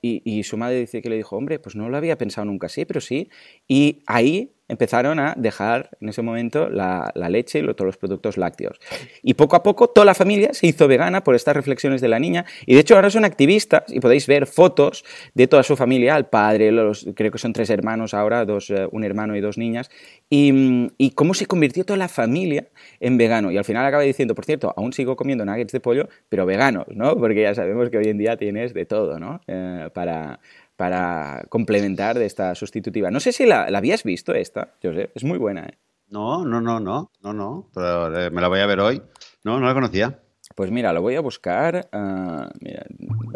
Y, 0.00 0.22
y, 0.24 0.42
su 0.44 0.56
madre 0.56 0.80
dice 0.80 1.02
que 1.02 1.10
le 1.10 1.16
dijo, 1.16 1.36
hombre, 1.36 1.58
pues 1.58 1.76
no 1.76 1.88
lo 1.88 1.96
había 1.96 2.16
pensado 2.16 2.44
nunca 2.46 2.66
así, 2.66 2.84
pero 2.84 3.00
sí. 3.00 3.28
Y 3.68 4.02
ahí 4.06 4.52
empezaron 4.72 5.18
a 5.18 5.34
dejar 5.36 5.90
en 6.00 6.08
ese 6.08 6.22
momento 6.22 6.68
la, 6.68 7.12
leche 7.14 7.58
y 7.58 7.62
todos 7.62 7.86
los 7.86 7.96
productos 7.96 8.36
lácteos. 8.36 8.80
Y 9.22 9.34
poco 9.34 9.56
a 9.56 9.62
poco 9.62 9.88
toda 9.88 10.04
la 10.04 10.14
familia 10.14 10.54
se 10.54 10.66
hizo 10.66 10.88
vegana 10.88 11.22
por 11.22 11.34
estas 11.34 11.54
reflexiones 11.54 12.00
de 12.00 12.08
la 12.08 12.18
niña 12.18 12.44
y 12.66 12.74
de 12.74 12.80
hecho 12.80 12.94
ahora 12.94 13.10
son 13.10 13.24
activistas 13.24 13.84
y 13.88 14.00
podéis 14.00 14.26
ver 14.26 14.46
fotos 14.46 15.04
de 15.34 15.46
toda 15.46 15.62
su 15.62 15.76
familia, 15.76 16.16
el 16.16 16.24
padre, 16.24 16.72
los, 16.72 17.06
creo 17.14 17.30
que 17.30 17.38
son 17.38 17.52
tres 17.52 17.70
hermanos 17.70 18.14
ahora, 18.14 18.44
dos, 18.44 18.70
eh, 18.70 18.88
un 18.90 19.04
hermano 19.04 19.36
y 19.36 19.40
dos 19.40 19.58
niñas, 19.58 19.90
y, 20.30 21.10
cómo 21.14 21.34
se 21.34 21.46
convirtió 21.46 21.84
toda 21.84 21.98
la 21.98 22.08
familia 22.08 22.68
en 22.98 23.18
vegano. 23.18 23.50
Y 23.50 23.58
al 23.58 23.64
final 23.64 23.84
acaba 23.84 24.02
diciendo, 24.02 24.34
por 24.34 24.46
cierto, 24.46 24.72
aún 24.76 24.92
sigo 24.92 25.14
comiendo 25.14 25.44
nuggets 25.44 25.72
de 25.72 25.80
pollo, 25.80 26.08
pero 26.28 26.46
veganos, 26.46 26.86
¿no? 26.88 27.16
Porque 27.16 27.42
ya 27.42 27.54
sabemos 27.54 27.90
que 27.90 27.98
hoy 27.98 28.06
en 28.06 28.18
día 28.18 28.36
tienes 28.36 28.72
de 28.72 28.86
todo, 28.86 29.18
¿no? 29.18 29.41
Eh, 29.46 29.90
para 29.94 30.40
para 30.82 31.44
complementar 31.48 32.18
de 32.18 32.26
esta 32.26 32.56
sustitutiva. 32.56 33.08
No 33.08 33.20
sé 33.20 33.30
si 33.30 33.46
la, 33.46 33.64
habías 33.64 34.02
visto 34.02 34.34
esta, 34.34 34.74
José, 34.82 35.12
es 35.14 35.22
muy 35.22 35.38
buena. 35.38 35.66
¿eh? 35.66 35.78
No, 36.08 36.44
no, 36.44 36.60
no, 36.60 36.80
no, 36.80 37.12
no, 37.22 37.32
no, 37.32 37.68
pero 37.72 38.18
eh, 38.18 38.30
me 38.30 38.40
la 38.40 38.48
voy 38.48 38.58
a 38.58 38.66
ver 38.66 38.80
hoy. 38.80 39.00
No, 39.44 39.60
no 39.60 39.66
la 39.66 39.74
conocía. 39.74 40.18
Pues 40.56 40.70
mira, 40.70 40.92
lo 40.92 41.00
voy 41.00 41.14
a 41.14 41.20
buscar. 41.20 41.88
Uh, 41.92 42.48
mira, 42.60 42.84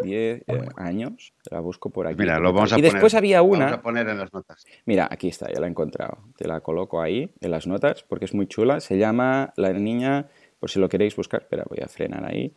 10 0.03 0.43
eh, 0.45 0.65
años. 0.75 1.33
La 1.49 1.61
busco 1.61 1.89
por 1.89 2.05
aquí. 2.05 2.17
Mira, 2.19 2.37
lo 2.37 2.53
vamos 2.53 2.73
a 2.73 2.77
y 2.77 2.81
después 2.81 3.13
había 3.13 3.41
una. 3.41 3.65
Vamos 3.65 3.79
a 3.79 3.81
poner 3.81 4.09
en 4.09 4.19
las 4.19 4.33
notas. 4.33 4.65
Mira, 4.85 5.07
aquí 5.09 5.29
está, 5.29 5.51
ya 5.51 5.59
la 5.59 5.67
he 5.67 5.69
encontrado. 5.69 6.17
Te 6.37 6.47
la 6.47 6.59
coloco 6.59 7.01
ahí 7.01 7.33
en 7.39 7.51
las 7.51 7.65
notas 7.65 8.03
porque 8.03 8.25
es 8.25 8.33
muy 8.33 8.47
chula. 8.47 8.81
Se 8.81 8.97
llama 8.97 9.53
La 9.55 9.71
niña, 9.73 10.27
por 10.59 10.69
si 10.69 10.79
lo 10.79 10.89
queréis 10.89 11.15
buscar. 11.15 11.41
Espera, 11.41 11.63
voy 11.69 11.79
a 11.83 11.87
frenar 11.87 12.25
ahí. 12.25 12.53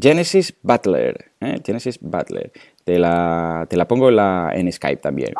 Genesis 0.00 0.54
Butler. 0.62 1.32
Genesis 1.64 1.98
Butler. 2.00 2.52
Te 2.84 2.98
la, 2.98 3.66
te 3.70 3.76
la 3.76 3.86
pongo 3.86 4.08
en, 4.08 4.16
la, 4.16 4.50
en 4.54 4.70
Skype 4.70 5.00
también. 5.00 5.34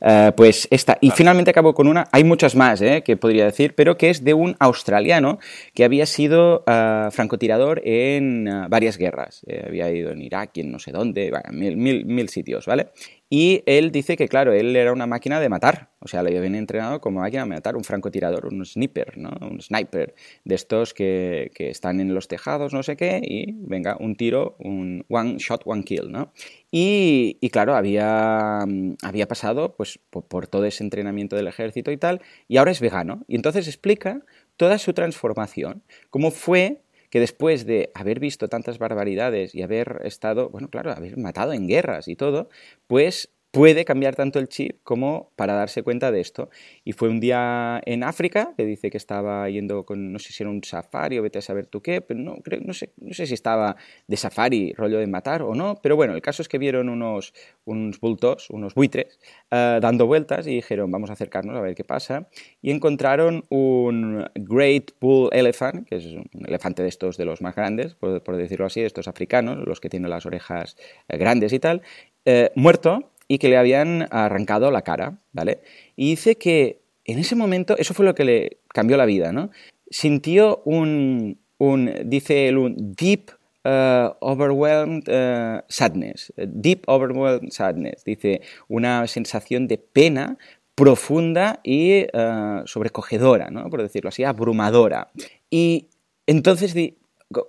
Uh, 0.00 0.32
pues 0.34 0.66
esta. 0.70 0.96
Y 1.00 1.10
finalmente 1.10 1.50
acabo 1.50 1.74
con 1.74 1.88
una. 1.88 2.08
Hay 2.10 2.24
muchas 2.24 2.56
más 2.56 2.80
eh, 2.80 3.02
que 3.04 3.18
podría 3.18 3.44
decir, 3.44 3.74
pero 3.74 3.98
que 3.98 4.08
es 4.08 4.24
de 4.24 4.32
un 4.32 4.56
australiano 4.58 5.38
que 5.74 5.84
había 5.84 6.06
sido 6.06 6.64
francotirador 7.10 7.82
en 7.84 8.48
varias 8.68 8.96
guerras. 8.96 9.42
Eh, 9.46 9.64
había 9.66 9.90
ido 9.90 10.10
en 10.10 10.22
Irak 10.22 10.50
y 10.54 10.60
en 10.60 10.72
no 10.72 10.78
sé 10.78 10.90
dónde, 10.90 11.30
bueno, 11.30 11.50
mil, 11.52 11.76
mil, 11.76 12.06
mil 12.06 12.28
sitios, 12.28 12.66
¿vale? 12.66 12.88
Y 13.28 13.62
él 13.66 13.90
dice 13.90 14.16
que, 14.16 14.28
claro, 14.28 14.52
él 14.52 14.76
era 14.76 14.92
una 14.92 15.08
máquina 15.08 15.40
de 15.40 15.48
matar, 15.48 15.90
o 15.98 16.06
sea, 16.06 16.22
le 16.22 16.36
habían 16.38 16.54
entrenado 16.54 17.00
como 17.00 17.20
máquina 17.20 17.42
de 17.42 17.48
matar, 17.48 17.74
un 17.74 17.82
francotirador, 17.82 18.46
un 18.46 18.64
sniper, 18.64 19.18
¿no? 19.18 19.30
Un 19.40 19.60
sniper 19.60 20.14
de 20.44 20.54
estos 20.54 20.94
que, 20.94 21.50
que, 21.52 21.70
están 21.70 21.98
en 22.00 22.14
los 22.14 22.28
tejados, 22.28 22.72
no 22.72 22.84
sé 22.84 22.96
qué, 22.96 23.20
y 23.22 23.52
venga, 23.58 23.96
un 23.98 24.14
tiro, 24.14 24.56
un 24.60 25.04
one 25.08 25.38
shot, 25.38 25.62
one 25.64 25.82
kill, 25.82 26.12
¿no? 26.12 26.32
Y, 26.70 27.38
y 27.40 27.50
claro, 27.50 27.74
había, 27.74 28.60
había 29.02 29.26
pasado 29.26 29.74
pues, 29.76 29.98
por, 30.10 30.24
por 30.28 30.46
todo 30.46 30.64
ese 30.64 30.84
entrenamiento 30.84 31.34
del 31.34 31.48
ejército 31.48 31.90
y 31.90 31.96
tal, 31.96 32.20
y 32.46 32.58
ahora 32.58 32.70
es 32.70 32.80
vegano. 32.80 33.24
Y 33.26 33.34
entonces 33.34 33.66
explica 33.66 34.22
toda 34.56 34.78
su 34.78 34.92
transformación, 34.92 35.82
cómo 36.10 36.30
fue 36.30 36.82
que 37.10 37.20
después 37.20 37.66
de 37.66 37.90
haber 37.94 38.20
visto 38.20 38.48
tantas 38.48 38.78
barbaridades 38.78 39.54
y 39.54 39.62
haber 39.62 40.00
estado, 40.04 40.50
bueno, 40.50 40.68
claro, 40.68 40.92
haber 40.92 41.16
matado 41.16 41.52
en 41.52 41.66
guerras 41.66 42.08
y 42.08 42.16
todo, 42.16 42.48
pues 42.86 43.30
puede 43.56 43.86
cambiar 43.86 44.14
tanto 44.14 44.38
el 44.38 44.48
chip 44.48 44.80
como 44.82 45.32
para 45.34 45.54
darse 45.54 45.82
cuenta 45.82 46.12
de 46.12 46.20
esto. 46.20 46.50
Y 46.84 46.92
fue 46.92 47.08
un 47.08 47.20
día 47.20 47.80
en 47.86 48.04
África, 48.04 48.52
que 48.54 48.66
dice 48.66 48.90
que 48.90 48.98
estaba 48.98 49.48
yendo 49.48 49.86
con, 49.86 50.12
no 50.12 50.18
sé 50.18 50.34
si 50.34 50.42
era 50.42 50.50
un 50.50 50.62
safari 50.62 51.18
o 51.18 51.22
vete 51.22 51.38
a 51.38 51.42
saber 51.42 51.66
tú 51.66 51.80
qué, 51.80 52.02
pero 52.02 52.20
no, 52.20 52.36
creo, 52.42 52.60
no, 52.62 52.74
sé, 52.74 52.92
no 52.98 53.14
sé 53.14 53.26
si 53.26 53.32
estaba 53.32 53.76
de 54.06 54.16
safari, 54.18 54.74
rollo 54.74 54.98
de 54.98 55.06
matar 55.06 55.40
o 55.40 55.54
no, 55.54 55.80
pero 55.82 55.96
bueno, 55.96 56.14
el 56.14 56.20
caso 56.20 56.42
es 56.42 56.48
que 56.48 56.58
vieron 56.58 56.90
unos, 56.90 57.32
unos 57.64 57.98
bultos, 57.98 58.50
unos 58.50 58.74
buitres, 58.74 59.18
eh, 59.50 59.78
dando 59.80 60.06
vueltas 60.06 60.46
y 60.46 60.56
dijeron, 60.56 60.90
vamos 60.90 61.08
a 61.08 61.14
acercarnos 61.14 61.56
a 61.56 61.60
ver 61.62 61.74
qué 61.74 61.84
pasa, 61.84 62.28
y 62.60 62.70
encontraron 62.70 63.44
un 63.48 64.26
Great 64.34 64.90
Bull 65.00 65.30
Elephant, 65.32 65.88
que 65.88 65.96
es 65.96 66.04
un 66.04 66.28
elefante 66.46 66.82
de 66.82 66.90
estos 66.90 67.16
de 67.16 67.24
los 67.24 67.40
más 67.40 67.54
grandes, 67.54 67.94
por, 67.94 68.36
decirlo 68.36 68.66
así, 68.66 68.82
de 68.82 68.86
estos 68.86 69.08
africanos, 69.08 69.66
los 69.66 69.80
que 69.80 69.88
tienen 69.88 70.10
las 70.10 70.26
orejas 70.26 70.76
eh, 71.08 71.16
grandes 71.16 71.54
y 71.54 71.58
tal, 71.58 71.80
eh, 72.26 72.50
muerto 72.54 73.12
y 73.28 73.38
que 73.38 73.48
le 73.48 73.56
habían 73.56 74.08
arrancado 74.10 74.70
la 74.70 74.82
cara, 74.82 75.18
¿vale? 75.32 75.60
Y 75.96 76.10
dice 76.10 76.36
que 76.36 76.80
en 77.04 77.18
ese 77.18 77.36
momento, 77.36 77.76
eso 77.78 77.94
fue 77.94 78.04
lo 78.04 78.14
que 78.14 78.24
le 78.24 78.58
cambió 78.68 78.96
la 78.96 79.06
vida, 79.06 79.32
¿no? 79.32 79.50
Sintió 79.90 80.62
un, 80.64 81.38
un 81.58 81.92
dice 82.04 82.48
él, 82.48 82.58
un 82.58 82.94
deep 82.96 83.30
uh, 83.64 84.14
overwhelmed 84.20 85.08
uh, 85.08 85.62
sadness, 85.68 86.32
deep 86.36 86.82
overwhelmed 86.86 87.52
sadness, 87.52 88.04
dice, 88.04 88.42
una 88.68 89.06
sensación 89.06 89.68
de 89.68 89.78
pena 89.78 90.36
profunda 90.74 91.60
y 91.62 92.04
uh, 92.04 92.66
sobrecogedora, 92.66 93.50
¿no? 93.50 93.70
por 93.70 93.82
decirlo 93.82 94.08
así, 94.08 94.24
abrumadora. 94.24 95.08
Y 95.48 95.88
entonces, 96.26 96.74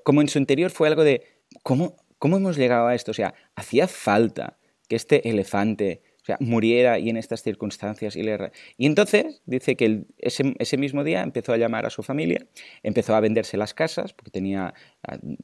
como 0.04 0.22
en 0.22 0.30
su 0.30 0.40
interior 0.40 0.72
fue 0.72 0.88
algo 0.88 1.04
de, 1.04 1.24
¿cómo, 1.64 1.96
cómo 2.20 2.38
hemos 2.38 2.58
llegado 2.58 2.88
a 2.88 2.96
esto? 2.96 3.12
O 3.12 3.14
sea, 3.14 3.34
hacía 3.56 3.88
falta 3.88 4.58
que 4.88 4.96
este 4.96 5.30
elefante 5.30 6.02
sea, 6.28 6.38
muriera 6.40 7.00
y 7.00 7.10
en 7.10 7.18
estas 7.18 7.42
circunstancias. 7.42 8.16
Y, 8.16 8.24
le... 8.24 8.52
y 8.78 8.86
entonces 8.86 9.42
dice 9.46 9.76
que 9.76 10.04
ese, 10.18 10.54
ese, 10.60 10.78
mismo 10.78 11.04
día 11.04 11.22
empezó 11.22 11.54
a 11.54 11.58
llamar 11.58 11.86
a 11.86 11.90
su 11.90 12.04
familia, 12.04 12.46
empezó 12.84 13.16
a 13.16 13.20
venderse 13.20 13.58
las 13.58 13.74
casas, 13.74 14.14
porque 14.14 14.32
tenía, 14.32 14.74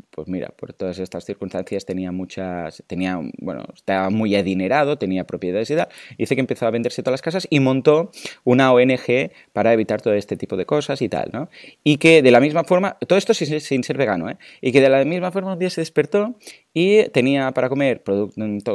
pues 0.09 0.27
mira, 0.27 0.49
por 0.49 0.73
todas 0.73 0.99
estas 0.99 1.25
circunstancias 1.25 1.85
tenía 1.85 2.11
muchas, 2.11 2.83
tenía, 2.87 3.19
bueno, 3.39 3.63
estaba 3.73 4.09
muy 4.09 4.35
adinerado, 4.35 4.97
tenía 4.97 5.25
propiedades 5.25 5.69
y 5.71 5.75
tal. 5.75 5.87
Dice 6.17 6.35
que 6.35 6.41
empezó 6.41 6.67
a 6.67 6.71
venderse 6.71 7.01
todas 7.01 7.13
las 7.13 7.21
casas 7.21 7.47
y 7.49 7.59
montó 7.59 8.11
una 8.43 8.73
ONG 8.73 9.31
para 9.53 9.73
evitar 9.73 10.01
todo 10.01 10.13
este 10.13 10.37
tipo 10.37 10.57
de 10.57 10.65
cosas 10.65 11.01
y 11.01 11.09
tal, 11.09 11.29
¿no? 11.31 11.49
Y 11.83 11.97
que 11.97 12.21
de 12.21 12.31
la 12.31 12.39
misma 12.39 12.63
forma, 12.63 12.97
todo 13.07 13.17
esto 13.17 13.33
sin, 13.33 13.59
sin 13.59 13.83
ser 13.83 13.97
vegano, 13.97 14.29
¿eh? 14.29 14.37
Y 14.61 14.71
que 14.71 14.81
de 14.81 14.89
la 14.89 15.03
misma 15.05 15.31
forma 15.31 15.53
un 15.53 15.59
día 15.59 15.69
se 15.69 15.81
despertó 15.81 16.35
y 16.73 17.03
tenía 17.09 17.51
para 17.51 17.69
comer 17.69 18.03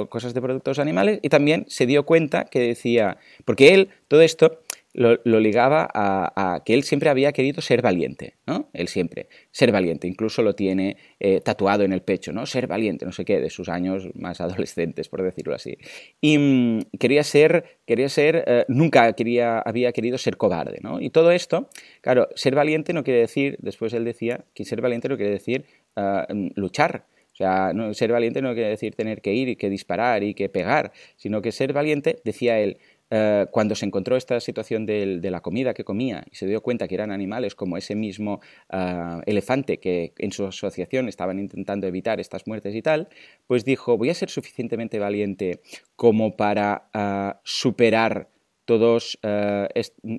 cosas 0.09 0.34
de 0.34 0.41
productos 0.41 0.78
animales 0.78 1.18
y 1.22 1.28
también 1.28 1.64
se 1.68 1.86
dio 1.86 2.05
cuenta 2.05 2.45
que 2.45 2.61
decía, 2.61 3.18
porque 3.45 3.74
él 3.74 3.89
todo 4.09 4.22
esto 4.22 4.61
lo, 4.99 5.41
ligaba 5.41 5.89
a, 5.95 6.63
que 6.65 6.75
él 6.75 6.83
siempre 6.83 7.09
había 7.09 7.33
querido 7.33 7.63
ser 7.63 7.83
valiente, 7.83 8.35
¿no? 8.47 8.69
Él 8.73 8.89
siempre, 8.89 9.29
ser 9.53 9.71
valiente, 9.71 10.09
incluso 10.09 10.43
lo 10.43 10.55
tiene 10.55 10.97
eh, 11.21 11.41
tatuado 11.41 11.85
en 11.85 11.93
el 11.93 12.03
pecho, 12.03 12.33
¿no? 12.33 12.47
Ser 12.47 12.67
valiente, 12.67 13.07
no 13.07 13.13
sé 13.13 13.25
qué, 13.25 13.41
de 13.41 13.49
sus 13.49 13.69
años 13.69 14.09
más 14.15 14.41
adolescentes, 14.41 15.09
por 15.09 15.23
decirlo 15.23 15.55
así. 15.55 15.79
Y 16.21 16.39
mm, 16.39 16.81
quería 16.99 17.23
ser, 17.23 17.79
quería 17.87 18.09
ser, 18.09 18.45
eh, 18.47 18.65
nunca 18.67 19.13
quería, 19.13 19.61
había 19.61 19.93
querido 19.93 20.19
ser 20.19 20.37
cobarde, 20.37 20.79
¿no? 20.83 21.01
Y 21.01 21.11
todo 21.11 21.31
esto, 21.31 21.69
claro, 22.01 22.29
ser 22.35 22.57
valiente 22.57 22.93
no 22.93 23.05
quiere 23.05 23.21
decir, 23.21 23.57
después 23.61 23.93
él 23.93 24.05
decía, 24.05 24.45
que 24.53 24.65
ser 24.65 24.81
valiente 24.81 25.09
no 25.09 25.17
quiere 25.17 25.33
decir 25.33 25.65
ah, 25.95 26.27
mm, 26.29 26.49
luchar, 26.57 27.05
o 27.33 27.37
sea, 27.39 27.73
no, 27.73 27.95
ser 27.95 28.11
valiente 28.11 28.43
no 28.43 28.53
quiere 28.53 28.71
decir 28.71 28.97
tener 28.97 29.21
que 29.21 29.33
ir 29.33 29.49
y 29.49 29.55
que 29.55 29.71
disparar 29.71 30.25
y 30.25 30.35
que 30.35 30.49
pegar, 30.49 30.91
sino 31.15 31.41
que 31.41 31.53
ser 31.53 31.73
valiente, 31.73 32.19
decía 32.25 32.59
él, 32.59 32.79
eh, 33.11 33.47
cuando 33.51 33.75
se 33.75 33.87
encontró 33.87 34.17
esta 34.17 34.39
situación 34.41 34.85
de, 34.85 35.21
la 35.23 35.41
comida 35.41 35.75
que 35.75 35.85
comía 35.85 36.25
y 36.31 36.37
se 36.37 36.47
dio 36.47 36.63
cuenta 36.63 36.89
que 36.89 36.95
eran 36.95 37.11
animales 37.11 37.55
como 37.55 37.77
ese 37.77 37.95
mismo 37.95 38.41
eh, 38.71 39.21
elefante 39.27 39.79
que 39.79 40.13
en 40.19 40.33
su 40.33 40.47
asociación 40.47 41.09
estaban 41.09 41.39
intentando 41.39 41.87
evitar 41.87 42.21
estas 42.21 42.47
muertes 42.47 42.75
y 42.75 42.83
tal, 42.83 43.09
pues 43.47 43.65
dijo, 43.65 43.97
voy 43.97 44.11
a 44.11 44.15
ser 44.15 44.31
suficientemente 44.31 44.99
valiente 44.99 45.61
como 45.97 46.37
para 46.37 46.91
eh, 46.93 47.33
superar 47.45 48.29
todos, 48.65 49.19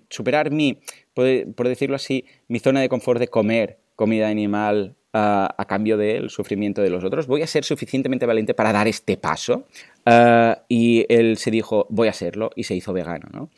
superar 0.09 0.49
mi, 0.49 0.79
por 1.13 1.67
decirlo 1.67 1.95
así, 1.95 2.25
mi 2.47 2.57
zona 2.57 2.81
de 2.81 2.89
confort 2.89 3.19
de 3.19 3.27
comer 3.27 3.77
comida 3.95 4.27
animal 4.27 4.95
a 5.13 5.65
cambio 5.67 5.97
del 5.97 6.29
sufrimiento 6.29 6.81
de 6.81 6.89
los 6.89 7.03
otros. 7.03 7.27
Voy 7.27 7.41
a 7.41 7.47
ser 7.47 7.63
suficientemente 7.63 8.25
valiente 8.25 8.53
para 8.53 8.71
dar 8.71 8.87
este 8.87 9.17
paso. 9.17 9.65
Ah, 10.05 10.63
y 10.67 11.05
él 11.09 11.37
se 11.37 11.51
dijo, 11.51 11.87
voy 11.89 12.07
a 12.07 12.13
serlo, 12.13 12.51
y 12.55 12.63
se 12.63 12.75
hizo 12.75 12.93
vegano. 12.93 13.27
¿no? 13.31 13.49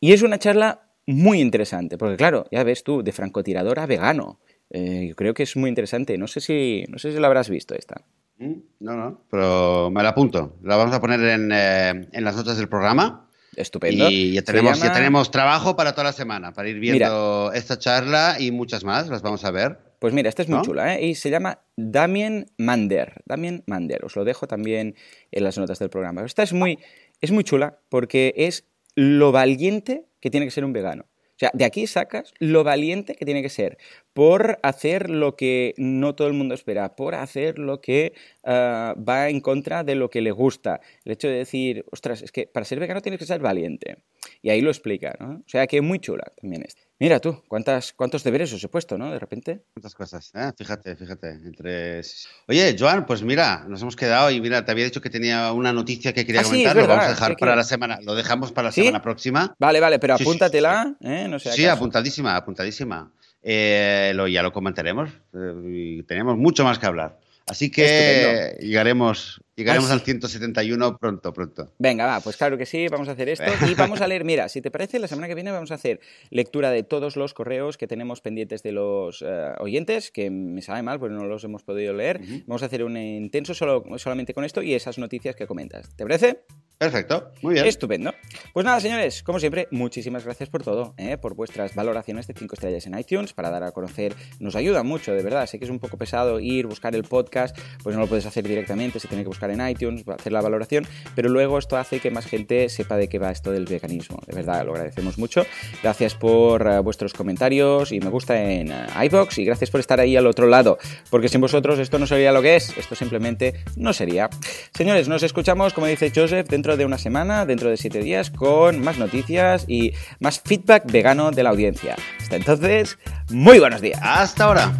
Y 0.00 0.12
es 0.12 0.22
una 0.22 0.38
charla 0.38 0.82
muy 1.06 1.40
interesante, 1.40 1.98
porque 1.98 2.16
claro, 2.16 2.46
ya 2.50 2.64
ves 2.64 2.82
tú, 2.82 3.02
de 3.02 3.12
francotirador 3.12 3.78
a 3.78 3.86
vegano. 3.86 4.40
Eh, 4.70 5.06
yo 5.08 5.14
creo 5.14 5.34
que 5.34 5.44
es 5.44 5.56
muy 5.56 5.68
interesante. 5.68 6.18
No 6.18 6.26
sé 6.26 6.40
si, 6.40 6.84
no 6.88 6.98
sé 6.98 7.12
si 7.12 7.18
lo 7.18 7.26
habrás 7.26 7.48
visto 7.48 7.74
esta. 7.74 8.02
Mm, 8.38 8.54
no, 8.80 8.96
no, 8.96 9.20
pero 9.30 9.90
me 9.90 10.02
la 10.02 10.10
apunto. 10.10 10.56
La 10.62 10.76
vamos 10.76 10.94
a 10.94 11.00
poner 11.00 11.20
en, 11.20 11.50
eh, 11.52 12.08
en 12.12 12.24
las 12.24 12.36
notas 12.36 12.56
del 12.56 12.68
programa. 12.68 13.28
Estupendo. 13.54 14.10
Y 14.10 14.32
ya 14.32 14.42
tenemos, 14.42 14.80
ya 14.80 14.92
tenemos 14.92 15.30
trabajo 15.30 15.76
para 15.76 15.92
toda 15.92 16.04
la 16.04 16.12
semana, 16.12 16.52
para 16.52 16.68
ir 16.68 16.78
viendo 16.78 17.52
esta 17.54 17.78
charla 17.78 18.36
y 18.38 18.50
muchas 18.50 18.84
más, 18.84 19.08
las 19.08 19.22
vamos 19.22 19.44
a 19.44 19.50
ver. 19.50 19.78
Pues 20.06 20.14
mira, 20.14 20.28
esta 20.28 20.42
es 20.42 20.48
muy 20.48 20.62
chula, 20.62 20.94
¿eh? 20.94 21.04
Y 21.04 21.16
se 21.16 21.30
llama 21.30 21.64
Damien 21.74 22.46
Mander. 22.58 23.24
Damien 23.24 23.64
Mander. 23.66 24.04
Os 24.04 24.14
lo 24.14 24.24
dejo 24.24 24.46
también 24.46 24.94
en 25.32 25.42
las 25.42 25.58
notas 25.58 25.80
del 25.80 25.90
programa. 25.90 26.24
Esta 26.24 26.44
es 26.44 26.52
muy, 26.52 26.78
es 27.20 27.32
muy 27.32 27.42
chula 27.42 27.80
porque 27.88 28.32
es 28.36 28.68
lo 28.94 29.32
valiente 29.32 30.06
que 30.20 30.30
tiene 30.30 30.46
que 30.46 30.52
ser 30.52 30.64
un 30.64 30.72
vegano. 30.72 31.06
O 31.08 31.38
sea, 31.40 31.50
de 31.54 31.64
aquí 31.64 31.88
sacas 31.88 32.34
lo 32.38 32.62
valiente 32.62 33.16
que 33.16 33.24
tiene 33.24 33.42
que 33.42 33.48
ser 33.48 33.78
por 34.12 34.60
hacer 34.62 35.10
lo 35.10 35.34
que 35.34 35.74
no 35.76 36.14
todo 36.14 36.28
el 36.28 36.34
mundo 36.34 36.54
espera, 36.54 36.94
por 36.94 37.16
hacer 37.16 37.58
lo 37.58 37.80
que 37.80 38.12
ah, 38.44 38.94
va 38.96 39.28
en 39.28 39.40
contra 39.40 39.82
de 39.82 39.96
lo 39.96 40.08
que 40.08 40.20
le 40.20 40.30
gusta. 40.30 40.80
El 41.04 41.14
hecho 41.14 41.26
de 41.26 41.38
decir, 41.38 41.84
ostras, 41.90 42.22
es 42.22 42.30
que 42.30 42.46
para 42.46 42.64
ser 42.64 42.78
vegano 42.78 43.00
tienes 43.00 43.18
que 43.18 43.26
ser 43.26 43.40
valiente. 43.40 43.96
Y 44.40 44.50
ahí 44.50 44.60
lo 44.60 44.70
explica, 44.70 45.16
¿no? 45.18 45.38
O 45.44 45.48
sea, 45.48 45.66
que 45.66 45.78
es 45.78 45.82
muy 45.82 45.98
chula 45.98 46.32
también 46.40 46.62
esta. 46.62 46.85
Mira 46.98 47.20
tú, 47.20 47.42
¿cuántas, 47.46 47.92
¿cuántos 47.92 48.24
deberes 48.24 48.50
os 48.54 48.64
he 48.64 48.68
puesto, 48.68 48.96
no? 48.96 49.10
De 49.10 49.18
repente. 49.18 49.64
Cuántas 49.74 49.94
cosas, 49.94 50.32
¿eh? 50.34 50.50
Fíjate, 50.56 50.96
fíjate. 50.96 51.28
Entre... 51.28 52.00
Oye, 52.48 52.74
Joan, 52.78 53.04
pues 53.04 53.22
mira, 53.22 53.66
nos 53.68 53.82
hemos 53.82 53.96
quedado 53.96 54.30
y 54.30 54.40
mira, 54.40 54.64
te 54.64 54.72
había 54.72 54.86
dicho 54.86 55.02
que 55.02 55.10
tenía 55.10 55.52
una 55.52 55.74
noticia 55.74 56.14
que 56.14 56.24
quería 56.24 56.40
ah, 56.40 56.44
comentar. 56.44 56.74
lo 56.74 56.86
vamos 56.86 57.04
a 57.04 57.08
dejar 57.10 57.36
para 57.36 57.54
la 57.54 57.64
semana, 57.64 57.98
lo 58.02 58.14
dejamos 58.14 58.50
para 58.50 58.68
la 58.68 58.72
semana 58.72 59.02
próxima. 59.02 59.54
Vale, 59.58 59.78
vale, 59.78 59.98
pero 59.98 60.14
apúntatela, 60.14 60.96
¿eh? 61.02 61.26
No 61.28 61.38
sé. 61.38 61.52
Sí, 61.52 61.66
apuntadísima, 61.66 62.34
apuntadísima. 62.34 63.12
Eh, 63.42 64.12
lo, 64.14 64.26
ya 64.26 64.42
lo 64.42 64.52
comentaremos. 64.52 65.10
Eh, 65.34 66.02
tenemos 66.08 66.38
mucho 66.38 66.64
más 66.64 66.78
que 66.78 66.86
hablar. 66.86 67.18
Así 67.46 67.70
que 67.70 68.56
llegaremos, 68.60 69.42
llegaremos 69.56 69.90
al 69.90 70.00
171 70.00 70.98
pronto, 70.98 71.32
pronto. 71.32 71.72
Venga, 71.78 72.06
va, 72.06 72.20
pues 72.20 72.36
claro 72.36 72.58
que 72.58 72.66
sí, 72.66 72.86
vamos 72.88 73.08
a 73.08 73.12
hacer 73.12 73.28
esto. 73.28 73.44
Y 73.66 73.74
vamos 73.74 74.00
a 74.00 74.06
leer, 74.06 74.24
mira, 74.24 74.48
si 74.48 74.60
te 74.60 74.70
parece, 74.70 74.98
la 74.98 75.08
semana 75.08 75.26
que 75.26 75.34
viene 75.34 75.50
vamos 75.50 75.72
a 75.72 75.74
hacer 75.74 76.00
lectura 76.30 76.70
de 76.70 76.82
todos 76.82 77.16
los 77.16 77.34
correos 77.34 77.76
que 77.76 77.86
tenemos 77.86 78.20
pendientes 78.20 78.62
de 78.62 78.72
los 78.72 79.22
eh, 79.26 79.52
oyentes, 79.58 80.10
que 80.10 80.30
me 80.30 80.62
sabe 80.62 80.82
mal 80.82 81.00
porque 81.00 81.14
no 81.14 81.24
los 81.24 81.42
hemos 81.44 81.62
podido 81.62 81.92
leer. 81.94 82.20
Vamos 82.46 82.62
a 82.62 82.66
hacer 82.66 82.84
un 82.84 82.96
intenso 82.96 83.54
solo, 83.54 83.84
solamente 83.98 84.34
con 84.34 84.44
esto 84.44 84.62
y 84.62 84.74
esas 84.74 84.98
noticias 84.98 85.34
que 85.34 85.46
comentas. 85.46 85.94
¿Te 85.96 86.04
parece? 86.04 86.44
Perfecto, 86.78 87.32
muy 87.40 87.54
bien. 87.54 87.64
Estupendo. 87.64 88.12
Pues 88.52 88.66
nada, 88.66 88.80
señores, 88.80 89.22
como 89.22 89.40
siempre, 89.40 89.66
muchísimas 89.70 90.24
gracias 90.24 90.50
por 90.50 90.62
todo, 90.62 90.94
¿eh? 90.98 91.16
por 91.16 91.34
vuestras 91.34 91.74
valoraciones 91.74 92.26
de 92.26 92.34
5 92.34 92.54
estrellas 92.54 92.86
en 92.86 92.98
iTunes 92.98 93.32
para 93.32 93.48
dar 93.48 93.64
a 93.64 93.72
conocer. 93.72 94.14
Nos 94.40 94.56
ayuda 94.56 94.82
mucho, 94.82 95.14
de 95.14 95.22
verdad. 95.22 95.46
Sé 95.46 95.58
que 95.58 95.64
es 95.64 95.70
un 95.70 95.78
poco 95.78 95.96
pesado 95.96 96.38
ir, 96.38 96.66
buscar 96.66 96.94
el 96.94 97.04
podcast, 97.04 97.56
pues 97.82 97.96
no 97.96 98.02
lo 98.02 98.08
puedes 98.08 98.26
hacer 98.26 98.46
directamente, 98.46 99.00
se 99.00 99.08
tiene 99.08 99.22
que 99.22 99.28
buscar 99.28 99.45
en 99.50 99.66
iTunes, 99.66 100.04
hacer 100.08 100.32
la 100.32 100.40
valoración, 100.40 100.86
pero 101.14 101.28
luego 101.28 101.58
esto 101.58 101.76
hace 101.76 102.00
que 102.00 102.10
más 102.10 102.26
gente 102.26 102.68
sepa 102.68 102.96
de 102.96 103.08
qué 103.08 103.18
va 103.18 103.30
esto 103.30 103.50
del 103.50 103.64
veganismo. 103.64 104.20
De 104.26 104.34
verdad, 104.34 104.64
lo 104.64 104.72
agradecemos 104.72 105.18
mucho. 105.18 105.44
Gracias 105.82 106.14
por 106.14 106.66
eh, 106.66 106.78
vuestros 106.80 107.12
comentarios 107.12 107.92
y 107.92 108.00
me 108.00 108.10
gusta 108.10 108.40
en 108.40 108.70
uh, 108.70 109.02
iVox 109.04 109.38
y 109.38 109.44
gracias 109.44 109.70
por 109.70 109.80
estar 109.80 110.00
ahí 110.00 110.16
al 110.16 110.26
otro 110.26 110.46
lado, 110.46 110.78
porque 111.10 111.28
sin 111.28 111.40
vosotros 111.40 111.78
esto 111.78 111.98
no 111.98 112.06
sería 112.06 112.32
lo 112.32 112.42
que 112.42 112.56
es, 112.56 112.76
esto 112.76 112.94
simplemente 112.94 113.54
no 113.76 113.92
sería. 113.92 114.28
Señores, 114.74 115.08
nos 115.08 115.22
escuchamos, 115.22 115.72
como 115.72 115.86
dice 115.86 116.12
Joseph, 116.14 116.48
dentro 116.48 116.76
de 116.76 116.84
una 116.84 116.98
semana, 116.98 117.46
dentro 117.46 117.70
de 117.70 117.76
siete 117.76 118.00
días, 118.00 118.30
con 118.30 118.80
más 118.80 118.98
noticias 118.98 119.64
y 119.68 119.92
más 120.20 120.40
feedback 120.40 120.90
vegano 120.90 121.30
de 121.30 121.42
la 121.42 121.50
audiencia. 121.50 121.96
Hasta 122.20 122.36
entonces, 122.36 122.98
muy 123.30 123.58
buenos 123.58 123.80
días. 123.80 124.00
Hasta 124.02 124.44
ahora. 124.44 124.72